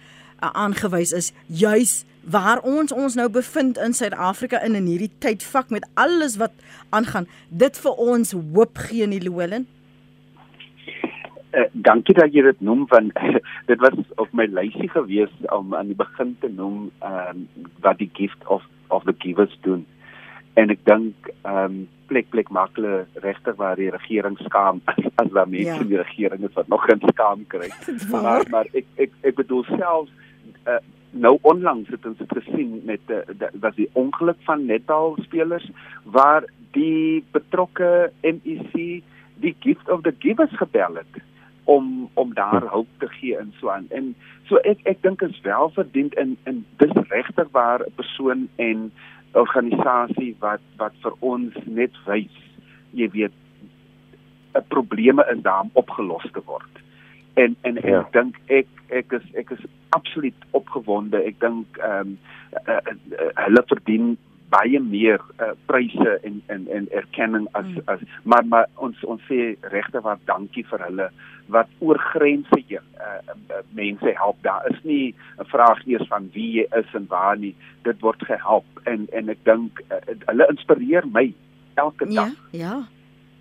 uh, 0.42 0.50
aangewys 0.50 1.12
is 1.14 1.30
juis 1.46 2.04
waar 2.26 2.58
ons 2.66 2.90
ons 2.92 3.14
nou 3.14 3.28
bevind 3.30 3.78
in 3.78 3.94
Suid-Afrika 3.94 4.58
in 4.66 4.74
in 4.74 4.90
hierdie 4.90 5.12
tydvak 5.22 5.70
met 5.70 5.86
alles 5.94 6.36
wat 6.42 6.52
aangaan. 6.90 7.30
Dit 7.48 7.78
vir 7.78 8.02
ons 8.02 8.34
hoop 8.34 8.82
gee 8.88 9.06
nie 9.06 9.22
Louwelen. 9.22 9.68
Uh, 11.54 11.70
dankie 11.72 12.18
dat 12.18 12.34
jy 12.34 12.42
dit 12.50 12.60
noem 12.66 12.88
want 12.90 13.14
dit 13.70 13.78
was 13.78 13.94
op 14.18 14.32
my 14.34 14.50
lysie 14.50 14.90
gewees 14.90 15.30
om 15.54 15.70
aan 15.74 15.94
die 15.94 16.00
begin 16.02 16.34
te 16.42 16.50
noem 16.50 16.90
um, 16.98 17.46
wat 17.86 18.02
die 18.02 18.10
gift 18.18 18.42
of 18.50 18.66
of 18.90 19.06
the 19.06 19.14
givers 19.18 19.54
doen. 19.62 19.86
En 20.56 20.72
ek 20.72 20.82
dink 20.88 21.30
ehm 21.42 21.64
um, 21.64 21.84
plek 22.06 22.28
plek 22.30 22.50
maak 22.54 22.76
hulle 22.78 23.00
regtig 23.24 23.56
waar 23.58 23.76
die 23.76 23.90
regering 23.90 24.36
skaam 24.44 24.80
as, 24.90 25.30
daar 25.34 25.48
mense 25.48 25.72
ja. 25.74 25.80
in 25.82 25.90
die 25.90 26.02
regering 26.02 26.44
is 26.46 26.54
wat 26.54 26.68
nog 26.72 26.84
geen 26.86 27.02
skaam 27.12 27.42
kry. 27.52 27.70
maar 28.12 28.46
maar 28.50 28.70
ek 28.72 28.86
ek 28.96 29.16
ek 29.22 29.40
bedoel 29.42 29.64
selfs 29.72 30.12
uh, 30.70 30.78
nou 31.10 31.36
onlangs 31.42 31.90
het 31.92 32.06
ons 32.06 32.18
dit 32.18 32.32
gesien 32.38 32.80
met 32.84 33.12
uh, 33.12 33.22
was 33.60 33.74
die 33.76 33.88
ongeluk 33.92 34.38
van 34.48 34.66
netbal 34.70 35.16
spelers 35.26 35.66
waar 36.04 36.46
die 36.76 37.24
betrokke 37.32 38.10
MEC 38.22 39.02
die 39.44 39.54
gift 39.60 39.90
of 39.90 40.02
the 40.02 40.14
givers 40.24 40.56
gebel 40.56 41.00
het 41.02 41.22
om 41.64 42.08
om 42.14 42.34
daar 42.34 42.62
hulp 42.70 42.88
te 42.98 43.08
gee 43.18 43.36
in 43.38 43.52
so 43.58 43.68
aan. 43.68 43.88
En 43.90 44.14
so 44.48 44.62
ek 44.62 44.84
ek 44.86 45.02
dink 45.02 45.22
is 45.26 45.40
wel 45.42 45.70
verdien 45.74 46.12
in 46.22 46.36
in 46.46 46.64
dis 46.82 46.94
regtig 47.10 47.50
waar 47.52 47.82
'n 47.82 47.96
persoon 47.96 48.48
en 48.56 48.92
organisasie 49.32 50.36
wat 50.40 50.60
wat 50.76 50.94
vir 51.02 51.12
ons 51.20 51.54
net 51.64 51.92
wys, 52.06 52.36
jy 52.92 53.08
weet, 53.10 53.32
'n 54.56 54.64
probleme 54.68 55.24
is 55.32 55.42
daar 55.42 55.60
om 55.60 55.70
opgelos 55.72 56.26
te 56.32 56.42
word. 56.44 56.82
En 57.34 57.56
en 57.62 57.74
ja. 57.74 58.00
ek 58.00 58.12
dink 58.12 58.38
ek 58.46 58.66
ek 58.88 59.12
is 59.12 59.26
ek 59.34 59.50
is 59.50 59.64
absoluut 59.88 60.46
opgewonde. 60.50 61.22
Ek 61.22 61.40
dink 61.40 61.66
ehm 61.78 62.00
um, 62.00 62.18
uh, 62.68 62.72
uh, 62.72 62.94
uh, 63.20 63.30
hulle 63.44 63.62
verdien 63.66 64.16
baie 64.50 64.80
meer 64.80 65.20
uh, 65.40 65.52
pryse 65.66 66.18
en 66.22 66.42
en 66.52 66.66
en 66.68 66.88
erkenning 66.90 67.46
as 67.52 67.66
mm. 67.66 67.82
as 67.92 68.00
maar 68.22 68.46
maar 68.46 68.66
ons 68.74 69.04
ons 69.04 69.22
sê 69.30 69.56
regte 69.74 70.00
wat 70.00 70.22
dankie 70.30 70.64
vir 70.70 70.84
hulle 70.88 71.08
wat 71.54 71.70
oor 71.78 71.98
grense 72.12 72.58
heen 72.68 72.86
uh, 72.98 73.20
uh, 73.34 73.62
mense 73.78 74.12
help. 74.18 74.42
Daar 74.42 74.66
is 74.70 74.80
nie 74.82 75.14
'n 75.38 75.48
vraag 75.52 75.86
eers 75.86 76.08
van 76.08 76.30
wie 76.32 76.50
jy 76.58 76.66
is 76.78 76.94
en 76.94 77.06
waar 77.08 77.38
nie. 77.38 77.54
Dit 77.82 78.00
word 78.00 78.22
gehelp 78.26 78.66
en 78.84 79.06
en 79.12 79.28
ek 79.28 79.44
dink 79.44 79.82
uh, 79.90 80.02
hulle 80.26 80.46
inspireer 80.50 81.06
my 81.06 81.34
elke 81.74 82.06
dag. 82.06 82.34
Ja 82.50 82.66
ja 82.66 82.76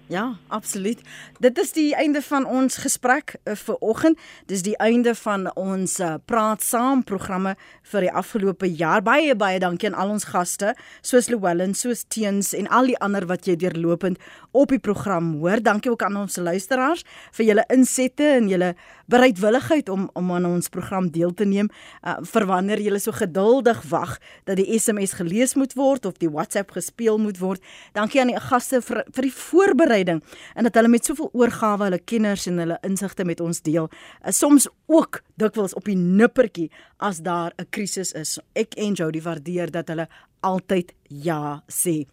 Ja, 0.08 0.36
absoluut. 0.48 1.00
Dit 1.40 1.58
is 1.58 1.72
die 1.74 1.96
einde 1.96 2.22
van 2.22 2.46
ons 2.46 2.78
gesprek 2.78 3.36
uh, 3.44 3.56
vir 3.58 3.78
oggend. 3.82 4.20
Dis 4.46 4.62
die 4.62 4.76
einde 4.78 5.16
van 5.18 5.48
ons 5.58 5.98
uh, 6.00 6.12
praat 6.30 6.62
saam 6.62 7.02
programme 7.04 7.56
vir 7.90 8.06
die 8.06 8.12
afgelope 8.14 8.70
jaar. 8.70 9.02
Baie 9.02 9.34
baie 9.36 9.58
dankie 9.60 9.90
aan 9.90 9.98
al 9.98 10.14
ons 10.14 10.28
gaste, 10.30 10.76
soos 11.02 11.30
Llewellyn, 11.32 11.74
soos 11.74 12.04
Teens 12.06 12.52
en 12.54 12.70
al 12.70 12.92
die 12.92 12.98
ander 13.02 13.26
wat 13.26 13.50
jy 13.50 13.56
deurlopend 13.58 14.22
op 14.54 14.70
die 14.70 14.80
program 14.80 15.32
hoor. 15.40 15.64
Dankie 15.66 15.90
ook 15.90 16.06
aan 16.06 16.22
ons 16.22 16.38
luisteraars 16.38 17.02
vir 17.34 17.50
julle 17.50 17.66
insette 17.74 18.30
en 18.36 18.50
julle 18.50 18.76
bereidwilligheid 19.10 19.90
om 19.90 20.06
om 20.14 20.32
aan 20.38 20.46
ons 20.52 20.70
program 20.70 21.10
deel 21.10 21.34
te 21.34 21.50
neem. 21.50 21.72
Uh, 22.06 22.20
vir 22.22 22.46
wanneer 22.46 22.84
julle 22.86 23.02
so 23.02 23.14
geduldig 23.14 23.82
wag 23.90 24.20
dat 24.46 24.62
die 24.62 24.70
SMS 24.78 25.18
gelees 25.18 25.58
moet 25.58 25.74
word 25.74 26.06
of 26.06 26.22
die 26.22 26.30
WhatsApp 26.30 26.78
gespeel 26.78 27.18
moet 27.18 27.42
word. 27.42 27.66
Dankie 27.98 28.22
aan 28.22 28.36
die 28.36 28.46
gaste 28.52 28.86
vir 28.86 29.02
vir 29.10 29.32
die 29.32 29.34
voorbereiding 29.34 29.95
voorbereiding 29.96 30.24
en 30.56 30.64
dat 30.64 30.76
hulle 30.76 30.88
met 30.88 31.06
soveel 31.06 31.30
oorgawe 31.34 31.84
hulle 31.84 32.00
kenners 32.00 32.48
en 32.48 32.58
hulle 32.58 32.78
insigte 32.84 33.26
met 33.26 33.40
ons 33.40 33.62
deel. 33.62 33.90
Uh, 33.90 34.32
soms 34.32 34.68
ook 34.88 35.22
dikwels 35.36 35.74
op 35.74 35.86
die 35.86 35.96
nippertjie 35.96 36.72
as 36.98 37.20
daar 37.20 37.54
'n 37.58 37.68
krisis 37.70 38.12
is. 38.12 38.40
Ek 38.54 38.74
en 38.76 38.94
Jody 38.94 39.22
waardeer 39.22 39.72
dat 39.72 39.88
hulle 39.88 40.08
altyd 40.42 40.94
ja 41.08 41.64
sê. 41.68 42.06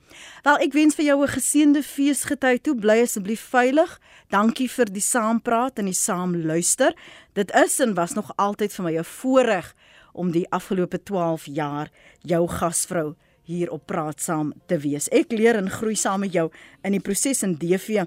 Wel, 0.42 0.58
ek 0.58 0.72
wens 0.72 0.94
vir 0.94 1.04
jou 1.04 1.22
'n 1.22 1.28
geseënde 1.28 1.82
feesgety 1.82 2.58
toe. 2.58 2.74
Bly 2.74 3.02
asseblief 3.02 3.40
veilig. 3.40 4.00
Dankie 4.30 4.68
vir 4.68 4.86
die 4.86 5.02
saampraat 5.02 5.78
en 5.78 5.84
die 5.84 5.94
saamluister. 5.94 6.94
Dit 7.34 7.50
is 7.54 7.80
en 7.80 7.94
was 7.94 8.14
nog 8.14 8.32
altyd 8.36 8.72
vir 8.72 8.84
my 8.84 8.98
'n 8.98 9.04
voorreg 9.04 9.74
om 10.12 10.30
die 10.30 10.46
afgelope 10.50 11.02
12 11.02 11.46
jaar 11.46 11.90
jou 12.22 12.48
gasvrou 12.48 13.16
hier 13.48 13.70
op 13.70 13.86
praat 13.86 14.20
saam 14.20 14.52
te 14.66 14.78
wees. 14.78 15.08
Ek 15.10 15.32
leer 15.32 15.58
en 15.58 15.70
groei 15.70 15.96
saam 15.98 16.24
met 16.24 16.32
jou 16.32 16.48
in 16.82 16.96
die 16.96 17.02
proses 17.02 17.42
in 17.42 17.58
DV. 17.58 18.04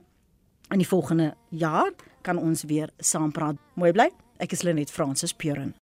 In 0.71 0.81
die 0.81 0.89
volgende 0.89 1.33
jaar 1.49 1.91
kan 2.25 2.37
ons 2.41 2.63
weer 2.63 2.89
saam 2.97 3.31
praat. 3.31 3.59
Mooi 3.75 3.91
bly. 3.91 4.09
Ek 4.41 4.51
is 4.51 4.65
Lenet 4.65 4.91
Fransis 4.91 5.33
Puren. 5.33 5.75